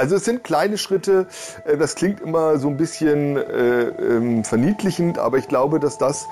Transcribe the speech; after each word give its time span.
Also 0.00 0.16
es 0.16 0.24
sind 0.24 0.44
kleine 0.44 0.78
Schritte. 0.78 1.26
Äh, 1.66 1.76
das 1.76 1.94
klingt 1.94 2.20
immer 2.20 2.58
so 2.58 2.68
ein 2.68 2.78
bisschen 2.78 3.36
äh, 3.36 3.82
ähm, 3.82 4.44
verniedlichend, 4.44 5.18
aber 5.18 5.36
ich 5.36 5.46
glaube, 5.46 5.78
dass 5.78 5.98
das 5.98 6.26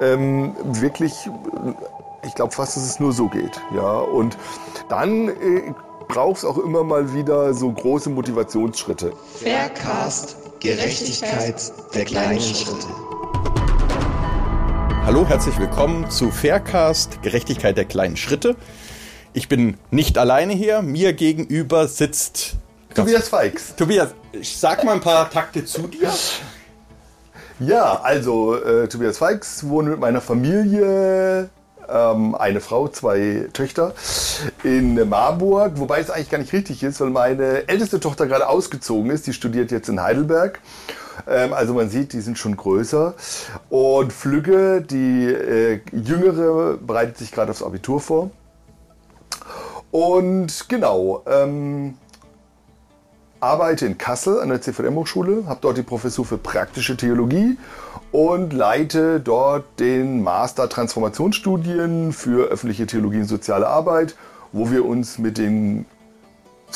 ähm, 0.00 0.56
wirklich, 0.64 1.12
ich 2.26 2.34
glaube 2.34 2.52
fast, 2.52 2.76
dass 2.76 2.84
es 2.84 2.98
nur 2.98 3.12
so 3.12 3.28
geht. 3.28 3.60
Ja, 3.74 3.98
und 3.98 4.38
dann 4.88 5.28
äh, 5.28 5.74
braucht 6.08 6.38
es 6.38 6.44
auch 6.46 6.56
immer 6.56 6.82
mal 6.82 7.12
wieder 7.12 7.52
so 7.52 7.70
große 7.70 8.08
Motivationsschritte. 8.08 9.12
Faircast, 9.34 10.38
Gerechtigkeit 10.60 11.72
der 11.94 12.06
kleinen 12.06 12.40
Schritte. 12.40 12.86
Hallo, 15.04 15.26
herzlich 15.28 15.58
willkommen 15.58 16.10
zu 16.10 16.30
Faircast, 16.30 17.20
Gerechtigkeit 17.20 17.76
der 17.76 17.84
kleinen 17.84 18.16
Schritte. 18.16 18.56
Ich 19.34 19.46
bin 19.46 19.76
nicht 19.90 20.16
alleine 20.16 20.54
hier. 20.54 20.80
Mir 20.80 21.12
gegenüber 21.12 21.86
sitzt 21.86 22.56
Tobias 22.94 23.28
Feix. 23.28 23.74
Tobias, 23.76 24.10
sag 24.42 24.84
mal 24.84 24.94
ein 24.94 25.00
paar 25.00 25.30
Takte 25.30 25.64
zu 25.64 25.86
dir. 25.86 26.12
Ja, 27.60 28.00
also 28.02 28.56
äh, 28.56 28.88
Tobias 28.88 29.18
Feix 29.18 29.68
wohne 29.68 29.90
mit 29.90 30.00
meiner 30.00 30.20
Familie, 30.20 31.50
ähm, 31.88 32.34
eine 32.34 32.60
Frau, 32.60 32.88
zwei 32.88 33.48
Töchter 33.52 33.94
in 34.64 35.08
Marburg, 35.08 35.72
wobei 35.76 36.00
es 36.00 36.10
eigentlich 36.10 36.30
gar 36.30 36.38
nicht 36.38 36.52
richtig 36.52 36.82
ist, 36.82 37.00
weil 37.00 37.10
meine 37.10 37.68
älteste 37.68 38.00
Tochter 38.00 38.26
gerade 38.26 38.48
ausgezogen 38.48 39.10
ist. 39.10 39.26
Die 39.26 39.32
studiert 39.32 39.70
jetzt 39.70 39.88
in 39.88 40.00
Heidelberg. 40.00 40.60
Ähm, 41.28 41.52
also 41.52 41.74
man 41.74 41.90
sieht, 41.90 42.12
die 42.12 42.20
sind 42.20 42.38
schon 42.38 42.56
größer. 42.56 43.14
Und 43.68 44.12
Flügge, 44.12 44.80
die 44.82 45.26
äh, 45.26 45.80
jüngere, 45.92 46.76
bereitet 46.76 47.18
sich 47.18 47.32
gerade 47.32 47.50
aufs 47.50 47.62
Abitur 47.62 48.00
vor. 48.00 48.30
Und 49.90 50.68
genau, 50.68 51.22
ähm, 51.26 51.96
arbeite 53.40 53.86
in 53.86 53.98
Kassel 53.98 54.40
an 54.40 54.50
der 54.50 54.60
CVM-Hochschule, 54.60 55.44
habe 55.46 55.60
dort 55.62 55.76
die 55.76 55.82
Professur 55.82 56.24
für 56.24 56.38
praktische 56.38 56.96
Theologie 56.96 57.56
und 58.12 58.52
leite 58.52 59.20
dort 59.20 59.64
den 59.78 60.22
Master 60.22 60.68
Transformationsstudien 60.68 62.12
für 62.12 62.48
öffentliche 62.48 62.86
Theologie 62.86 63.18
und 63.18 63.26
soziale 63.26 63.66
Arbeit, 63.68 64.14
wo 64.52 64.70
wir 64.70 64.84
uns 64.84 65.18
mit 65.18 65.38
den 65.38 65.86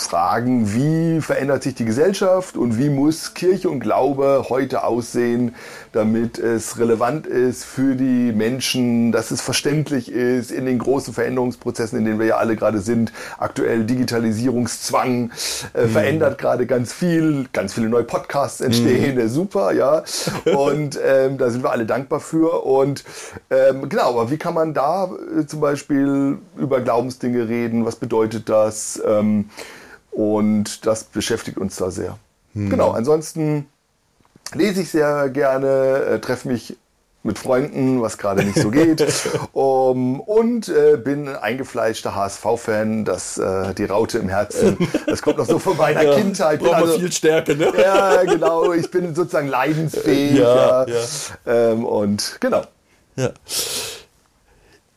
fragen, 0.00 0.73
wie 0.75 1.20
verändert 1.20 1.62
sich 1.62 1.75
die 1.75 1.84
Gesellschaft 1.84 2.56
und 2.56 2.78
wie 2.78 2.89
muss 2.89 3.34
Kirche 3.34 3.70
und 3.70 3.81
Glaube 3.81 4.47
heute 4.48 4.84
aussehen, 4.84 5.55
damit 5.92 6.39
es 6.39 6.78
relevant 6.78 7.27
ist 7.27 7.64
für 7.64 7.95
die 7.95 8.33
Menschen, 8.33 9.12
dass 9.12 9.31
es 9.31 9.41
verständlich 9.41 10.11
ist 10.11 10.51
in 10.51 10.67
den 10.67 10.78
großen 10.78 11.14
Veränderungsprozessen, 11.14 11.98
in 11.98 12.05
denen 12.05 12.19
wir 12.19 12.27
ja 12.27 12.36
alle 12.36 12.56
gerade 12.56 12.81
sind. 12.81 13.12
Aktuell 13.39 13.84
Digitalisierungszwang 13.84 15.31
äh, 15.75 15.84
mhm. 15.84 15.89
verändert 15.89 16.39
gerade 16.39 16.67
ganz 16.67 16.92
viel, 16.92 17.47
ganz 17.53 17.75
viele 17.75 17.89
neue 17.89 18.05
Podcasts 18.05 18.61
entstehen, 18.61 19.17
mhm. 19.17 19.29
super, 19.29 19.73
ja. 19.73 20.03
Und 20.45 20.98
ähm, 21.05 21.39
da 21.39 21.51
sind 21.51 21.62
wir 21.62 21.70
alle 21.70 21.86
dankbar 21.86 22.20
für. 22.20 22.64
Und 22.64 23.05
ähm, 23.51 23.89
genau, 23.89 24.11
aber 24.11 24.31
wie 24.31 24.39
kann 24.39 24.55
man 24.55 24.75
da 24.75 25.11
äh, 25.39 25.47
zum 25.47 25.61
Beispiel 25.61 26.39
über 26.56 26.81
Glaubensdinge 26.81 27.48
reden? 27.48 27.84
Was 27.84 27.97
bedeutet 27.97 28.48
das? 28.48 29.01
Ähm, 29.06 29.51
und 30.15 30.87
das 30.87 31.05
beschäftigt 31.05 31.59
uns 31.59 31.77
da 31.77 31.91
sehr. 31.91 32.19
Hm. 32.55 32.70
Genau, 32.70 32.93
ansonsten 32.93 33.67
lese 34.55 34.83
ich 34.83 34.91
sehr 34.91 35.29
gerne, 35.29 36.05
äh, 36.05 36.19
treffe 36.20 36.48
mich 36.48 36.77
mit 37.25 37.39
Freunden, 37.39 38.03
was 38.03 38.19
gerade 38.19 38.45
nicht 38.45 38.59
so 38.59 38.70
geht. 38.70 39.05
um, 39.53 40.20
und 40.20 40.69
äh, 40.69 40.98
bin 40.98 41.27
ein 41.27 41.37
eingefleischter 41.37 42.15
HSV-Fan, 42.15 43.07
das 43.07 43.39
äh, 43.39 43.75
die 43.75 43.87
Raute 43.87 44.19
im 44.19 44.29
Herzen. 44.29 44.77
Das 45.07 45.23
kommt 45.23 45.39
noch 45.39 45.47
so 45.47 45.59
von 45.59 45.77
meiner 45.77 46.03
ja, 46.05 46.15
Kindheit. 46.17 46.61
Braucht 46.61 46.75
also, 46.75 46.98
viel 46.98 47.11
Stärke, 47.11 47.57
ne? 47.57 47.73
Ja, 47.83 48.23
genau. 48.25 48.73
Ich 48.73 48.91
bin 48.91 49.15
sozusagen 49.15 49.48
leidensfähig. 49.48 50.39
Ja, 50.39 50.87
ja. 50.87 50.97
Ähm, 51.47 51.87
und 51.87 52.37
genau. 52.41 52.62
Ja. 53.17 53.31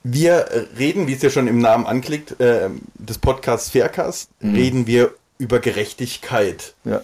Wir 0.10 0.68
reden, 0.78 1.08
wie 1.08 1.14
es 1.14 1.22
ja 1.22 1.30
schon 1.30 1.48
im 1.48 1.60
Namen 1.60 1.86
anklickt, 1.86 2.40
äh, 2.40 2.70
des 2.96 3.18
Podcasts 3.18 3.72
Faircast, 3.72 4.30
mhm. 4.40 4.56
reden 4.56 4.88
wir 4.88 5.14
über 5.38 5.60
Gerechtigkeit. 5.60 6.76
Ja. 6.86 7.02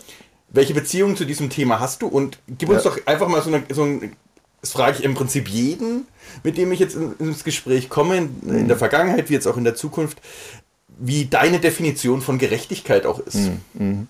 Welche 0.50 0.74
Beziehung 0.74 1.18
zu 1.18 1.26
diesem 1.26 1.50
Thema 1.50 1.80
hast 1.80 2.02
du? 2.02 2.08
Und 2.08 2.40
gib 2.48 2.70
uns 2.70 2.84
ja. 2.84 2.92
doch 2.92 3.06
einfach 3.06 3.28
mal 3.28 3.42
so, 3.42 3.50
eine, 3.50 3.64
so 3.70 3.84
ein, 3.84 4.16
das 4.62 4.72
frage 4.72 5.00
ich 5.00 5.04
im 5.04 5.16
Prinzip 5.16 5.50
jeden, 5.50 6.08
mit 6.44 6.58
dem 6.58 6.72
ich 6.72 6.80
jetzt 6.80 6.96
ins 6.96 7.44
Gespräch 7.44 7.90
komme, 7.90 8.18
in, 8.18 8.36
mhm. 8.42 8.58
in 8.58 8.68
der 8.68 8.78
Vergangenheit 8.78 9.30
wie 9.30 9.34
jetzt 9.34 9.48
auch 9.48 9.58
in 9.58 9.66
der 9.66 9.76
Zukunft, 9.76 10.22
wie 10.98 11.26
deine 11.26 11.60
Definition 11.60 12.22
von 12.22 12.38
Gerechtigkeit 12.38 13.06
auch 13.06 13.20
ist. 13.20 13.50
Mhm. 13.74 14.08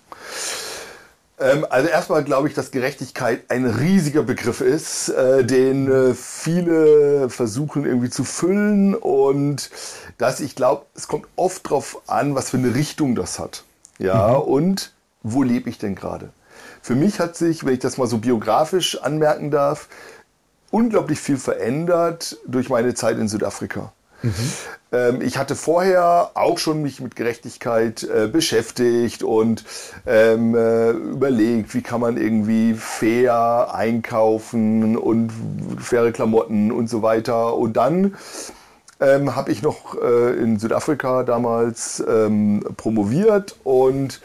Ähm, 1.38 1.66
also 1.68 1.88
erstmal 1.88 2.22
glaube 2.22 2.48
ich, 2.48 2.54
dass 2.54 2.70
Gerechtigkeit 2.70 3.42
ein 3.48 3.66
riesiger 3.66 4.22
Begriff 4.22 4.60
ist, 4.60 5.08
äh, 5.08 5.44
den 5.44 5.90
äh, 5.90 6.14
viele 6.14 7.28
versuchen 7.28 7.84
irgendwie 7.84 8.10
zu 8.10 8.24
füllen 8.24 8.94
und 8.94 9.70
dass 10.18 10.40
ich 10.40 10.54
glaube, 10.54 10.86
es 10.94 11.08
kommt 11.08 11.26
oft 11.36 11.66
darauf 11.66 12.02
an, 12.06 12.34
was 12.34 12.50
für 12.50 12.58
eine 12.58 12.74
Richtung 12.74 13.14
das 13.14 13.38
hat. 13.38 13.64
Ja, 13.98 14.28
mhm. 14.28 14.42
und 14.42 14.92
wo 15.22 15.42
lebe 15.42 15.70
ich 15.70 15.78
denn 15.78 15.94
gerade? 15.94 16.30
Für 16.82 16.94
mich 16.94 17.18
hat 17.18 17.36
sich, 17.36 17.64
wenn 17.64 17.74
ich 17.74 17.80
das 17.80 17.96
mal 17.96 18.06
so 18.06 18.18
biografisch 18.18 19.00
anmerken 19.02 19.50
darf, 19.50 19.88
unglaublich 20.70 21.18
viel 21.18 21.38
verändert 21.38 22.36
durch 22.46 22.68
meine 22.68 22.94
Zeit 22.94 23.18
in 23.18 23.28
Südafrika. 23.28 23.92
Mhm. 24.24 25.22
Ich 25.22 25.38
hatte 25.38 25.56
vorher 25.56 26.30
auch 26.34 26.58
schon 26.58 26.80
mich 26.80 27.00
mit 27.00 27.16
Gerechtigkeit 27.16 28.04
äh, 28.04 28.28
beschäftigt 28.28 29.24
und 29.24 29.64
ähm, 30.06 30.54
äh, 30.54 30.90
überlegt, 30.90 31.74
wie 31.74 31.82
kann 31.82 32.00
man 32.00 32.16
irgendwie 32.16 32.74
fair 32.74 33.74
einkaufen 33.74 34.96
und 34.96 35.32
faire 35.80 36.12
Klamotten 36.12 36.70
und 36.70 36.88
so 36.88 37.02
weiter. 37.02 37.56
Und 37.56 37.76
dann 37.76 38.14
ähm, 39.00 39.34
habe 39.34 39.50
ich 39.50 39.62
noch 39.62 40.00
äh, 40.00 40.32
in 40.34 40.58
Südafrika 40.58 41.24
damals 41.24 42.02
ähm, 42.06 42.64
promoviert 42.76 43.56
und 43.64 44.20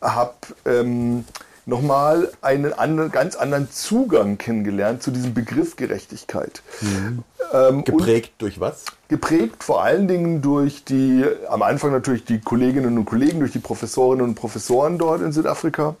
habe 0.00 0.34
ähm, 0.64 1.24
nochmal 1.64 2.30
einen 2.40 2.72
anderen, 2.72 3.12
ganz 3.12 3.36
anderen 3.36 3.70
Zugang 3.70 4.38
kennengelernt 4.38 5.02
zu 5.02 5.10
diesem 5.10 5.34
Begriff 5.34 5.76
Gerechtigkeit. 5.76 6.62
Mhm. 6.80 7.22
Ähm, 7.52 7.84
geprägt 7.84 8.32
durch 8.38 8.60
was? 8.60 8.84
Geprägt 9.08 9.62
vor 9.62 9.82
allen 9.82 10.08
Dingen 10.08 10.42
durch 10.42 10.84
die, 10.84 11.24
am 11.48 11.62
Anfang 11.62 11.92
natürlich 11.92 12.24
die 12.24 12.40
Kolleginnen 12.40 12.98
und 12.98 13.04
Kollegen, 13.04 13.40
durch 13.40 13.52
die 13.52 13.58
Professorinnen 13.58 14.24
und 14.24 14.34
Professoren 14.34 14.98
dort 14.98 15.22
in 15.22 15.32
Südafrika, 15.32 15.94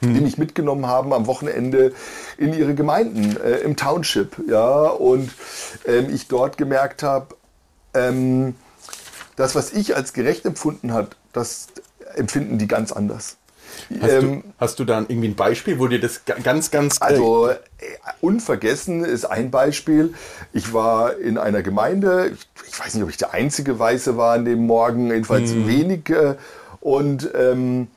mhm. 0.00 0.14
die 0.14 0.20
mich 0.20 0.38
mitgenommen 0.38 0.86
haben 0.86 1.12
am 1.12 1.26
Wochenende 1.26 1.92
in 2.36 2.52
ihre 2.52 2.74
Gemeinden, 2.74 3.36
äh, 3.42 3.58
im 3.58 3.76
Township. 3.76 4.36
Ja, 4.46 4.88
und 4.88 5.30
ähm, 5.86 6.12
ich 6.12 6.28
dort 6.28 6.58
gemerkt 6.58 7.02
habe, 7.02 7.34
ähm, 7.94 8.56
das, 9.36 9.54
was 9.54 9.72
ich 9.72 9.96
als 9.96 10.12
gerecht 10.12 10.44
empfunden 10.44 10.92
habe, 10.92 11.10
das 11.32 11.68
empfinden 12.14 12.58
die 12.58 12.68
ganz 12.68 12.92
anders. 12.92 13.36
Hast, 14.00 14.10
ähm, 14.10 14.42
du, 14.42 14.48
hast 14.58 14.78
du 14.78 14.84
dann 14.84 15.06
irgendwie 15.08 15.28
ein 15.28 15.34
Beispiel, 15.34 15.78
wo 15.78 15.86
dir 15.86 16.00
das 16.00 16.22
ganz, 16.24 16.70
ganz... 16.70 17.00
Also 17.00 17.48
äh, 17.48 17.56
unvergessen 18.20 19.04
ist 19.04 19.24
ein 19.24 19.50
Beispiel. 19.50 20.14
Ich 20.52 20.72
war 20.72 21.16
in 21.16 21.38
einer 21.38 21.62
Gemeinde, 21.62 22.32
ich, 22.66 22.78
weiß 22.78 22.94
nicht, 22.94 23.02
ob 23.02 23.10
ich 23.10 23.16
der 23.16 23.32
einzige 23.32 23.78
Weiße 23.78 24.16
war 24.16 24.34
an 24.34 24.44
dem 24.44 24.66
Morgen, 24.66 25.08
jedenfalls 25.08 25.52
hm. 25.52 25.68
wenig. 25.68 26.10
Äh, 26.10 26.36
und 26.80 27.30
ähm, 27.34 27.88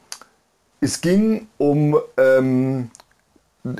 es 0.81 1.01
ging 1.01 1.47
um... 1.57 1.97
Ähm, 2.17 2.91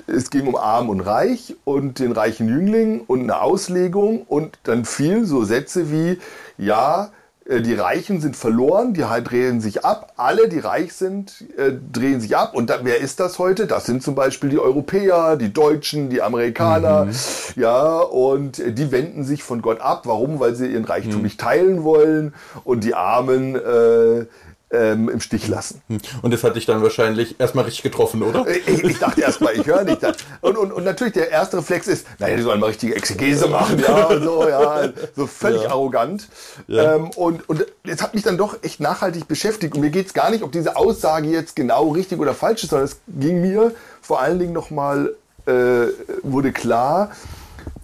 es 0.07 0.31
ging 0.31 0.47
um 0.47 0.55
Arm 0.55 0.89
und 0.89 1.01
Reich 1.01 1.55
und 1.63 1.99
den 1.99 2.11
reichen 2.11 2.49
Jüngling 2.49 3.01
und 3.01 3.21
eine 3.21 3.41
Auslegung 3.41 4.23
und 4.23 4.57
dann 4.63 4.83
fiel 4.83 5.25
so 5.25 5.43
Sätze 5.43 5.91
wie, 5.91 6.19
ja, 6.57 7.11
die 7.47 7.75
Reichen 7.75 8.21
sind 8.21 8.35
verloren, 8.35 8.95
die 8.95 9.03
drehen 9.23 9.61
sich 9.61 9.85
ab. 9.85 10.13
Alle, 10.17 10.49
die 10.49 10.57
reich 10.57 10.93
sind, 10.93 11.45
äh, 11.57 11.73
drehen 11.91 12.19
sich 12.19 12.35
ab. 12.35 12.55
Und 12.55 12.71
da, 12.71 12.79
wer 12.81 12.99
ist 12.99 13.19
das 13.19 13.37
heute? 13.37 13.67
Das 13.67 13.85
sind 13.85 14.01
zum 14.01 14.15
Beispiel 14.15 14.49
die 14.49 14.57
Europäer, 14.57 15.35
die 15.35 15.53
Deutschen, 15.53 16.09
die 16.09 16.23
Amerikaner. 16.23 17.05
Mhm. 17.05 17.11
Ja, 17.55 17.99
und 17.99 18.57
die 18.57 18.91
wenden 18.91 19.23
sich 19.23 19.43
von 19.43 19.61
Gott 19.61 19.79
ab. 19.79 20.07
Warum? 20.07 20.39
Weil 20.39 20.55
sie 20.55 20.67
ihren 20.67 20.85
Reichtum 20.85 21.17
mhm. 21.17 21.23
nicht 21.23 21.39
teilen 21.39 21.83
wollen. 21.83 22.33
Und 22.63 22.83
die 22.83 22.95
Armen, 22.95 23.55
äh, 23.55 24.25
ähm, 24.71 25.09
im 25.09 25.19
Stich 25.19 25.47
lassen. 25.47 25.81
Hm. 25.87 25.99
Und 26.21 26.33
das 26.33 26.43
hat 26.43 26.55
dich 26.55 26.65
dann 26.65 26.81
wahrscheinlich 26.81 27.39
erstmal 27.39 27.65
richtig 27.65 27.83
getroffen, 27.83 28.23
oder? 28.23 28.45
Ich, 28.47 28.83
ich 28.83 28.99
dachte 28.99 29.21
erstmal, 29.21 29.53
ich 29.53 29.65
höre 29.65 29.83
nicht. 29.83 30.01
Und, 30.41 30.57
und, 30.57 30.71
und 30.71 30.83
natürlich 30.83 31.13
der 31.13 31.29
erste 31.29 31.57
Reflex 31.57 31.87
ist, 31.87 32.07
naja, 32.19 32.35
die 32.35 32.43
sollen 32.43 32.59
mal 32.59 32.67
richtige 32.67 32.95
Exegese 32.95 33.47
machen, 33.47 33.79
ja, 33.79 34.19
so, 34.19 34.47
ja, 34.47 34.89
so 35.15 35.27
völlig 35.27 35.63
ja. 35.63 35.69
arrogant. 35.69 36.27
Ja. 36.67 36.95
Ähm, 36.95 37.09
und, 37.11 37.47
und 37.47 37.65
es 37.83 38.01
hat 38.01 38.13
mich 38.13 38.23
dann 38.23 38.37
doch 38.37 38.63
echt 38.63 38.79
nachhaltig 38.79 39.27
beschäftigt. 39.27 39.75
Und 39.75 39.81
mir 39.81 39.91
geht 39.91 40.07
es 40.07 40.13
gar 40.13 40.29
nicht, 40.29 40.43
ob 40.43 40.51
diese 40.51 40.75
Aussage 40.75 41.27
jetzt 41.27 41.55
genau 41.55 41.89
richtig 41.89 42.19
oder 42.19 42.33
falsch 42.33 42.63
ist, 42.63 42.71
sondern 42.71 42.87
es 42.87 42.97
ging 43.07 43.41
mir 43.41 43.71
vor 44.01 44.19
allen 44.19 44.39
Dingen 44.39 44.53
nochmal, 44.53 45.15
äh, 45.45 45.87
wurde 46.23 46.51
klar, 46.51 47.11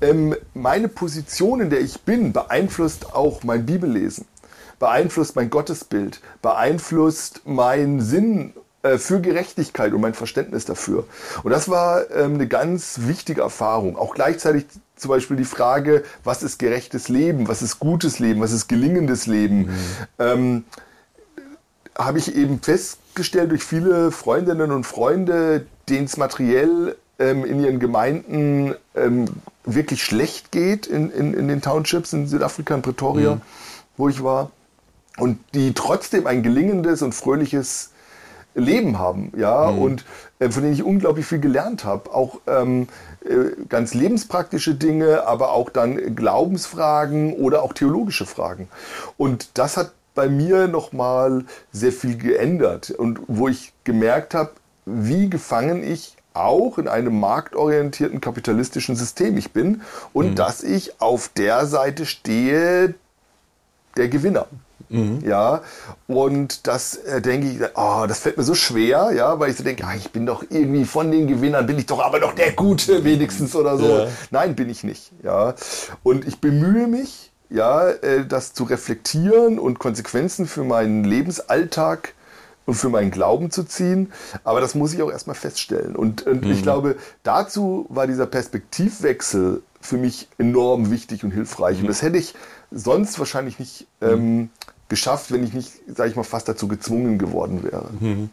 ähm, 0.02 0.36
meine 0.54 0.88
Position, 0.88 1.62
in 1.62 1.70
der 1.70 1.82
ich 1.82 2.02
bin, 2.02 2.34
beeinflusst 2.34 3.14
auch 3.14 3.44
mein 3.44 3.66
Bibellesen 3.66 4.26
beeinflusst 4.82 5.36
mein 5.36 5.52
Gottesbild, 5.52 6.22
beeinflusst 6.42 7.44
meinen 7.46 8.02
Sinn 8.02 8.54
äh, 8.82 8.98
für 8.98 9.22
Gerechtigkeit 9.22 9.94
und 9.94 10.02
mein 10.02 10.16
Verständnis 10.16 10.66
dafür. 10.66 11.06
Und 11.44 11.52
das 11.52 11.70
war 11.70 12.10
ähm, 12.10 12.34
eine 12.34 12.48
ganz 12.48 13.02
wichtige 13.02 13.42
Erfahrung. 13.42 13.96
Auch 13.96 14.16
gleichzeitig 14.16 14.66
zum 14.96 15.10
Beispiel 15.10 15.38
die 15.38 15.46
Frage, 15.46 16.04
was 16.24 16.42
ist 16.42 16.58
gerechtes 16.58 17.10
Leben, 17.10 17.48
was 17.48 17.62
ist 17.62 17.78
gutes 17.78 18.18
Leben, 18.18 18.42
was 18.42 18.52
ist 18.52 18.68
gelingendes 18.68 19.28
Leben. 19.28 19.60
Mhm. 19.60 19.76
Ähm, 20.18 20.64
habe 21.96 22.18
ich 22.18 22.36
eben 22.36 22.60
festgestellt 22.60 23.52
durch 23.52 23.64
viele 23.64 24.12
Freundinnen 24.12 24.72
und 24.72 24.86
Freunde, 24.86 25.68
denen 25.90 26.06
es 26.06 26.18
materiell 26.18 26.96
ähm, 27.20 27.46
in 27.46 27.64
ihren 27.64 27.80
Gemeinden 27.80 28.74
ähm, 28.96 29.26
wirklich 29.64 30.04
schlecht 30.04 30.52
geht, 30.52 30.88
in, 30.88 31.12
in, 31.12 31.36
in, 31.36 31.48
den 31.48 31.62
Townships 31.62 32.14
in 32.14 32.26
Südafrika, 32.26 32.74
in 32.74 32.82
Pretoria, 32.82 33.36
mhm. 33.36 33.42
wo 33.96 34.10
ich 34.10 34.24
war, 34.24 34.50
und 35.22 35.40
die 35.54 35.74
trotzdem 35.74 36.28
ein 36.28 36.44
gelingendes 36.44 37.02
und 37.02 37.14
fröhliches 37.14 37.92
Leben 38.54 39.00
haben, 39.00 39.32
ja, 39.38 39.72
mhm. 39.72 39.80
und 39.80 40.06
äh, 40.40 40.50
von 40.50 40.64
denen 40.64 40.74
ich 40.74 40.84
unglaublich 40.84 41.26
viel 41.26 41.40
gelernt 41.40 41.86
habe. 41.86 42.14
Auch 42.14 42.42
ähm, 42.48 42.88
äh, 43.24 43.52
ganz 43.70 43.94
lebenspraktische 43.94 44.76
Dinge, 44.76 45.26
aber 45.26 45.52
auch 45.52 45.70
dann 45.70 46.16
Glaubensfragen 46.16 47.34
oder 47.34 47.64
auch 47.64 47.74
theologische 47.74 48.26
Fragen. 48.26 48.68
Und 49.18 49.58
das 49.58 49.78
hat 49.78 49.94
bei 50.16 50.28
mir 50.28 50.68
nochmal 50.68 51.46
sehr 51.72 51.94
viel 51.94 52.18
geändert 52.18 52.92
und 52.92 53.22
wo 53.28 53.48
ich 53.48 53.72
gemerkt 53.86 54.34
habe, 54.34 54.52
wie 54.86 55.30
gefangen 55.30 55.84
ich 55.84 56.18
auch 56.34 56.78
in 56.78 56.88
einem 56.88 57.20
marktorientierten 57.20 58.20
kapitalistischen 58.20 58.96
System 58.96 59.38
ich 59.38 59.52
bin 59.52 59.82
und 60.14 60.32
mhm. 60.32 60.36
dass 60.36 60.64
ich 60.64 61.00
auf 61.00 61.30
der 61.30 61.66
Seite 61.66 62.06
stehe 62.06 62.96
der 63.96 64.08
Gewinner. 64.10 64.48
Mhm. 64.92 65.20
Ja, 65.26 65.62
und 66.08 66.68
das 66.68 66.96
äh, 66.96 67.22
denke 67.22 67.48
ich, 67.48 67.60
oh, 67.76 68.06
das 68.08 68.20
fällt 68.20 68.38
mir 68.38 68.44
so 68.44 68.56
schwer, 68.56 69.12
ja, 69.16 69.40
weil 69.40 69.50
ich 69.50 69.58
so 69.58 69.64
denke, 69.64 69.86
ah, 69.86 69.96
ich 69.96 70.12
bin 70.12 70.26
doch 70.26 70.44
irgendwie 70.50 70.86
von 70.86 71.12
den 71.12 71.28
Gewinnern, 71.28 71.66
bin 71.66 71.80
ich 71.80 71.86
doch 71.86 72.04
aber 72.04 72.20
doch 72.20 72.34
der 72.34 72.52
Gute 72.52 73.04
wenigstens 73.04 73.56
oder 73.56 73.78
so. 73.78 73.88
Ja. 73.88 74.08
Nein, 74.32 74.56
bin 74.56 74.70
ich 74.70 74.84
nicht, 74.84 75.12
ja. 75.24 75.56
Und 76.04 76.28
ich 76.28 76.42
bemühe 76.42 76.88
mich, 76.88 77.32
ja, 77.50 77.90
äh, 77.90 78.26
das 78.26 78.54
zu 78.54 78.66
reflektieren 78.66 79.60
und 79.60 79.80
Konsequenzen 79.80 80.46
für 80.46 80.64
meinen 80.64 81.06
Lebensalltag 81.06 82.14
und 82.66 82.76
für 82.76 82.90
meinen 82.90 83.12
Glauben 83.12 83.50
zu 83.50 83.64
ziehen. 83.64 84.12
Aber 84.44 84.62
das 84.62 84.76
muss 84.76 84.94
ich 84.94 85.02
auch 85.02 85.12
erstmal 85.12 85.36
feststellen. 85.36 85.96
Und, 85.96 86.28
und 86.28 86.46
mhm. 86.46 86.52
ich 86.52 86.64
glaube, 86.64 86.96
dazu 87.24 87.86
war 87.90 88.08
dieser 88.08 88.26
Perspektivwechsel 88.26 89.64
für 89.80 89.98
mich 89.98 90.28
enorm 90.38 90.92
wichtig 90.92 91.24
und 91.24 91.32
hilfreich. 91.32 91.78
Mhm. 91.78 91.84
Und 91.84 91.88
das 91.88 92.02
hätte 92.02 92.18
ich 92.18 92.36
sonst 92.72 93.20
wahrscheinlich 93.20 93.60
nicht 93.60 93.88
ähm, 94.00 94.50
geschafft, 94.92 95.32
wenn 95.32 95.44
ich 95.44 95.54
nicht, 95.54 95.72
sage 95.88 96.10
ich 96.10 96.16
mal, 96.16 96.24
fast 96.24 96.48
dazu 96.48 96.68
gezwungen 96.68 97.18
geworden 97.18 97.64
wäre. 97.64 97.90
Mhm. 98.00 98.30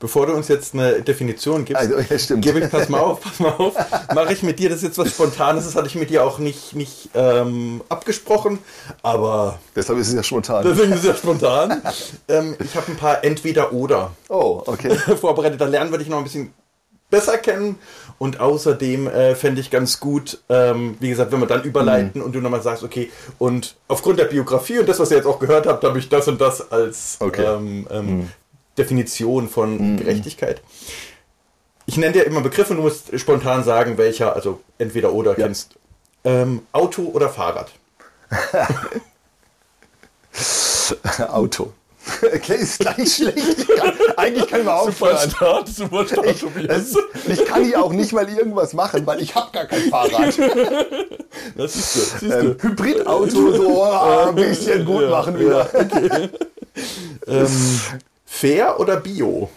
Bevor 0.00 0.26
du 0.26 0.32
uns 0.32 0.48
jetzt 0.48 0.74
eine 0.74 1.02
Definition 1.02 1.64
gibst, 1.64 1.80
also, 1.80 1.98
ja. 1.98 2.36
Gebe 2.40 2.58
ich, 2.58 2.70
pass 2.70 2.88
mal 2.88 3.00
auf, 3.00 3.20
pass 3.20 3.38
mal 3.38 3.52
auf, 3.52 3.74
mache 4.14 4.32
ich 4.32 4.42
mit 4.42 4.58
dir, 4.58 4.68
das 4.68 4.78
ist 4.78 4.84
jetzt 4.84 4.98
was 4.98 5.10
Spontanes, 5.10 5.66
das 5.66 5.76
hatte 5.76 5.86
ich 5.88 5.94
mit 5.94 6.10
dir 6.10 6.24
auch 6.24 6.38
nicht, 6.38 6.74
nicht 6.74 7.10
ähm, 7.14 7.82
abgesprochen, 7.88 8.58
aber... 9.02 9.58
Deshalb 9.76 9.98
ist 9.98 10.08
es 10.08 10.14
ja 10.14 10.22
spontan. 10.22 10.64
Deswegen 10.64 10.92
ist 10.92 11.00
es 11.00 11.06
ja 11.06 11.14
spontan. 11.14 11.82
ähm, 12.28 12.56
ich 12.64 12.74
habe 12.74 12.90
ein 12.90 12.96
paar 12.96 13.22
Entweder-Oder 13.22 14.12
oh, 14.30 14.62
okay. 14.66 14.96
vorbereitet, 15.20 15.60
da 15.60 15.66
lernen 15.66 15.92
wir 15.92 15.98
dich 15.98 16.08
noch 16.08 16.18
ein 16.18 16.24
bisschen 16.24 16.52
besser 17.10 17.38
kennen 17.38 17.78
und 18.20 18.38
außerdem 18.38 19.06
äh, 19.06 19.34
fände 19.34 19.62
ich 19.62 19.70
ganz 19.70 19.98
gut, 19.98 20.42
ähm, 20.50 20.94
wie 21.00 21.08
gesagt, 21.08 21.32
wenn 21.32 21.40
wir 21.40 21.46
dann 21.46 21.64
überleiten 21.64 22.20
mhm. 22.20 22.26
und 22.26 22.34
du 22.34 22.42
nochmal 22.42 22.60
sagst, 22.60 22.84
okay, 22.84 23.10
und 23.38 23.76
aufgrund 23.88 24.18
der 24.18 24.26
Biografie 24.26 24.78
und 24.78 24.90
das, 24.90 25.00
was 25.00 25.10
ihr 25.10 25.16
jetzt 25.16 25.26
auch 25.26 25.38
gehört 25.38 25.66
habt, 25.66 25.82
habe 25.82 25.98
ich 25.98 26.10
das 26.10 26.28
und 26.28 26.38
das 26.38 26.70
als 26.70 27.16
okay. 27.20 27.42
ähm, 27.42 27.86
ähm, 27.90 28.06
mhm. 28.06 28.28
Definition 28.76 29.48
von 29.48 29.92
mhm. 29.92 29.96
Gerechtigkeit. 29.96 30.60
Ich 31.86 31.96
nenne 31.96 32.12
dir 32.12 32.26
immer 32.26 32.42
Begriffe 32.42 32.72
und 32.72 32.76
du 32.76 32.82
musst 32.82 33.18
spontan 33.18 33.64
sagen, 33.64 33.96
welcher, 33.96 34.36
also 34.36 34.60
entweder 34.76 35.14
oder 35.14 35.30
ja. 35.30 35.46
kennst. 35.46 35.76
Ähm, 36.22 36.60
Auto 36.72 37.04
oder 37.04 37.30
Fahrrad? 37.30 37.72
Auto. 41.30 41.72
Okay, 42.34 42.56
ist 42.56 42.78
gleich 42.78 43.14
schlecht. 43.14 43.68
Kann, 43.76 43.92
eigentlich 44.16 44.46
kann 44.46 44.64
man 44.64 44.74
aufhören. 44.74 45.16
Super 45.16 45.30
Start, 45.30 45.68
super 45.68 46.06
Start, 46.06 46.26
ich, 46.26 46.40
Tobias. 46.40 46.94
ich 47.26 47.44
kann 47.44 47.64
hier 47.64 47.82
auch 47.82 47.92
nicht 47.92 48.12
mal 48.12 48.28
irgendwas 48.28 48.72
machen, 48.72 49.06
weil 49.06 49.20
ich 49.20 49.34
habe 49.34 49.50
gar 49.52 49.66
kein 49.66 49.82
Fahrrad. 49.90 50.38
Das 51.56 51.76
ist 51.76 52.22
du. 52.22 52.26
Ähm, 52.26 52.56
Hybridauto, 52.60 53.52
so 53.52 53.84
oh, 53.84 54.24
ein 54.28 54.34
bisschen 54.34 54.84
gut 54.84 55.02
ja, 55.02 55.10
machen 55.10 55.38
wieder. 55.38 55.70
Ja, 55.72 55.80
okay. 55.80 56.28
ähm, 57.28 57.80
fair 58.26 58.80
oder 58.80 58.96
Bio? 58.96 59.48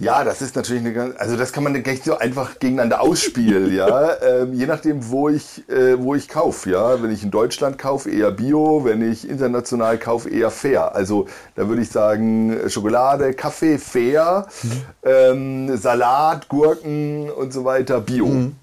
Ja, 0.00 0.22
das 0.22 0.42
ist 0.42 0.54
natürlich 0.54 0.82
eine 0.82 0.92
ganz, 0.92 1.16
also 1.18 1.36
das 1.36 1.52
kann 1.52 1.64
man 1.64 1.72
nicht 1.72 2.04
so 2.04 2.18
einfach 2.18 2.60
gegeneinander 2.60 3.00
ausspielen, 3.00 3.74
ja. 3.74 4.16
Ähm, 4.28 4.52
je 4.52 4.66
nachdem, 4.66 5.10
wo 5.10 5.28
ich, 5.28 5.68
äh, 5.68 5.98
wo 5.98 6.14
ich 6.14 6.28
kaufe, 6.28 6.70
ja. 6.70 7.02
Wenn 7.02 7.10
ich 7.10 7.22
in 7.22 7.30
Deutschland 7.30 7.78
kaufe, 7.78 8.10
eher 8.10 8.30
Bio, 8.30 8.84
wenn 8.84 9.10
ich 9.10 9.28
international 9.28 9.98
kaufe, 9.98 10.28
eher 10.28 10.50
fair. 10.50 10.94
Also 10.94 11.26
da 11.54 11.68
würde 11.68 11.82
ich 11.82 11.90
sagen, 11.90 12.68
Schokolade, 12.68 13.32
Kaffee, 13.34 13.78
fair, 13.78 14.46
mhm. 14.62 14.82
ähm, 15.02 15.76
Salat, 15.76 16.48
Gurken 16.48 17.30
und 17.30 17.52
so 17.52 17.64
weiter, 17.64 18.00
Bio. 18.00 18.26
Mhm. 18.26 18.56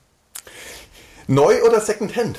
Neu 1.27 1.63
oder 1.63 1.81
Secondhand? 1.81 2.37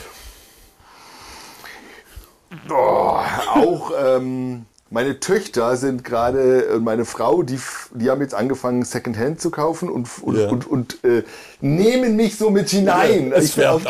Oh, 2.71 3.19
auch 3.55 3.91
ähm, 3.99 4.67
meine 4.91 5.19
Töchter 5.19 5.77
sind 5.77 6.05
gerade, 6.05 6.67
äh, 6.67 6.79
meine 6.79 7.05
Frau, 7.05 7.43
die, 7.43 7.59
die 7.93 8.09
haben 8.09 8.21
jetzt 8.21 8.35
angefangen, 8.35 8.85
Secondhand 8.85 9.41
zu 9.41 9.51
kaufen 9.51 9.89
und, 9.89 10.09
und, 10.23 10.37
ja. 10.37 10.49
und, 10.49 10.67
und 10.67 11.05
äh, 11.05 11.25
nehmen 11.61 12.17
mich 12.17 12.37
so 12.37 12.51
mit 12.51 12.69
hinein. 12.69 13.31
Ja, 13.31 13.39
ich, 13.39 13.55
bin, 13.55 13.65
ab. 13.65 13.81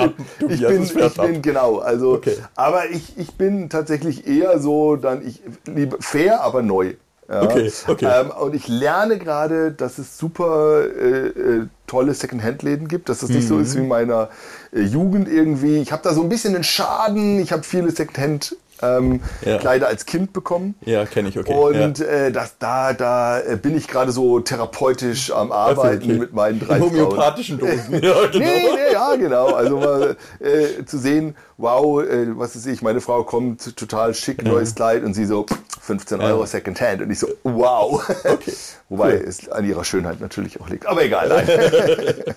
ich, 0.48 0.66
bin, 0.66 0.82
ich 0.82 1.14
bin, 1.14 1.42
genau, 1.42 1.78
also, 1.78 2.14
okay. 2.14 2.36
aber 2.54 2.90
ich, 2.90 3.18
ich 3.18 3.34
bin 3.34 3.68
tatsächlich 3.68 4.26
eher 4.26 4.58
so, 4.58 4.96
dann, 4.96 5.26
ich 5.26 5.42
liebe 5.66 5.98
fair, 6.00 6.40
aber 6.42 6.62
neu. 6.62 6.94
Ja. 7.28 7.42
Okay, 7.42 7.72
okay. 7.88 8.06
Ähm, 8.20 8.30
und 8.30 8.54
ich 8.54 8.68
lerne 8.68 9.18
gerade, 9.18 9.72
dass 9.72 9.98
es 9.98 10.16
super 10.16 10.84
äh, 10.84 11.26
äh, 11.26 11.66
tolle 11.88 12.14
Secondhand-Läden 12.14 12.86
gibt, 12.86 13.08
dass 13.08 13.18
das 13.18 13.30
nicht 13.30 13.44
mhm. 13.44 13.48
so 13.48 13.58
ist 13.58 13.74
wie 13.74 13.80
in 13.80 13.88
meiner 13.88 14.28
äh, 14.72 14.80
Jugend 14.80 15.28
irgendwie. 15.28 15.78
Ich 15.78 15.90
habe 15.90 16.02
da 16.04 16.14
so 16.14 16.22
ein 16.22 16.28
bisschen 16.28 16.54
einen 16.54 16.62
Schaden. 16.62 17.40
Ich 17.40 17.50
habe 17.50 17.64
viele 17.64 17.90
Secondhand 17.90 18.56
ähm, 18.82 19.20
ja. 19.42 19.58
Kleider 19.58 19.88
als 19.88 20.06
Kind 20.06 20.32
bekommen. 20.32 20.74
Ja, 20.84 21.04
kenne 21.06 21.28
ich, 21.28 21.38
okay. 21.38 21.52
Und 21.52 21.98
ja. 21.98 22.06
äh, 22.06 22.32
das, 22.32 22.58
da, 22.58 22.92
da 22.92 23.40
äh, 23.40 23.56
bin 23.56 23.76
ich 23.76 23.88
gerade 23.88 24.12
so 24.12 24.40
therapeutisch 24.40 25.30
am 25.30 25.52
Arbeiten 25.52 26.04
okay. 26.04 26.18
mit 26.18 26.32
meinen 26.32 26.60
drei 26.60 26.80
homöopathischen 26.80 27.58
Dosen. 27.58 27.92
ja, 28.02 28.26
genau. 28.26 28.38
Nee, 28.38 28.62
nee, 28.74 28.92
ja, 28.92 29.16
genau. 29.16 29.46
Also 29.54 29.78
mal 29.78 30.16
äh, 30.40 30.84
zu 30.84 30.98
sehen, 30.98 31.36
wow, 31.56 32.02
äh, 32.02 32.38
was 32.38 32.56
ist 32.56 32.66
ich, 32.66 32.82
meine 32.82 33.00
Frau 33.00 33.24
kommt 33.24 33.76
total 33.76 34.14
schick, 34.14 34.42
neues 34.44 34.74
Kleid 34.74 35.04
und 35.04 35.14
sie 35.14 35.24
so 35.24 35.46
15 35.80 36.20
Euro 36.20 36.44
Secondhand 36.46 37.02
und 37.02 37.10
ich 37.10 37.18
so, 37.18 37.28
wow. 37.44 38.06
Okay. 38.24 38.52
Wobei 38.88 39.14
cool. 39.14 39.24
es 39.26 39.48
an 39.48 39.64
ihrer 39.64 39.84
Schönheit 39.84 40.20
natürlich 40.20 40.60
auch 40.60 40.68
liegt. 40.68 40.86
Aber 40.86 41.02
egal, 41.02 41.28
nein. 41.28 41.46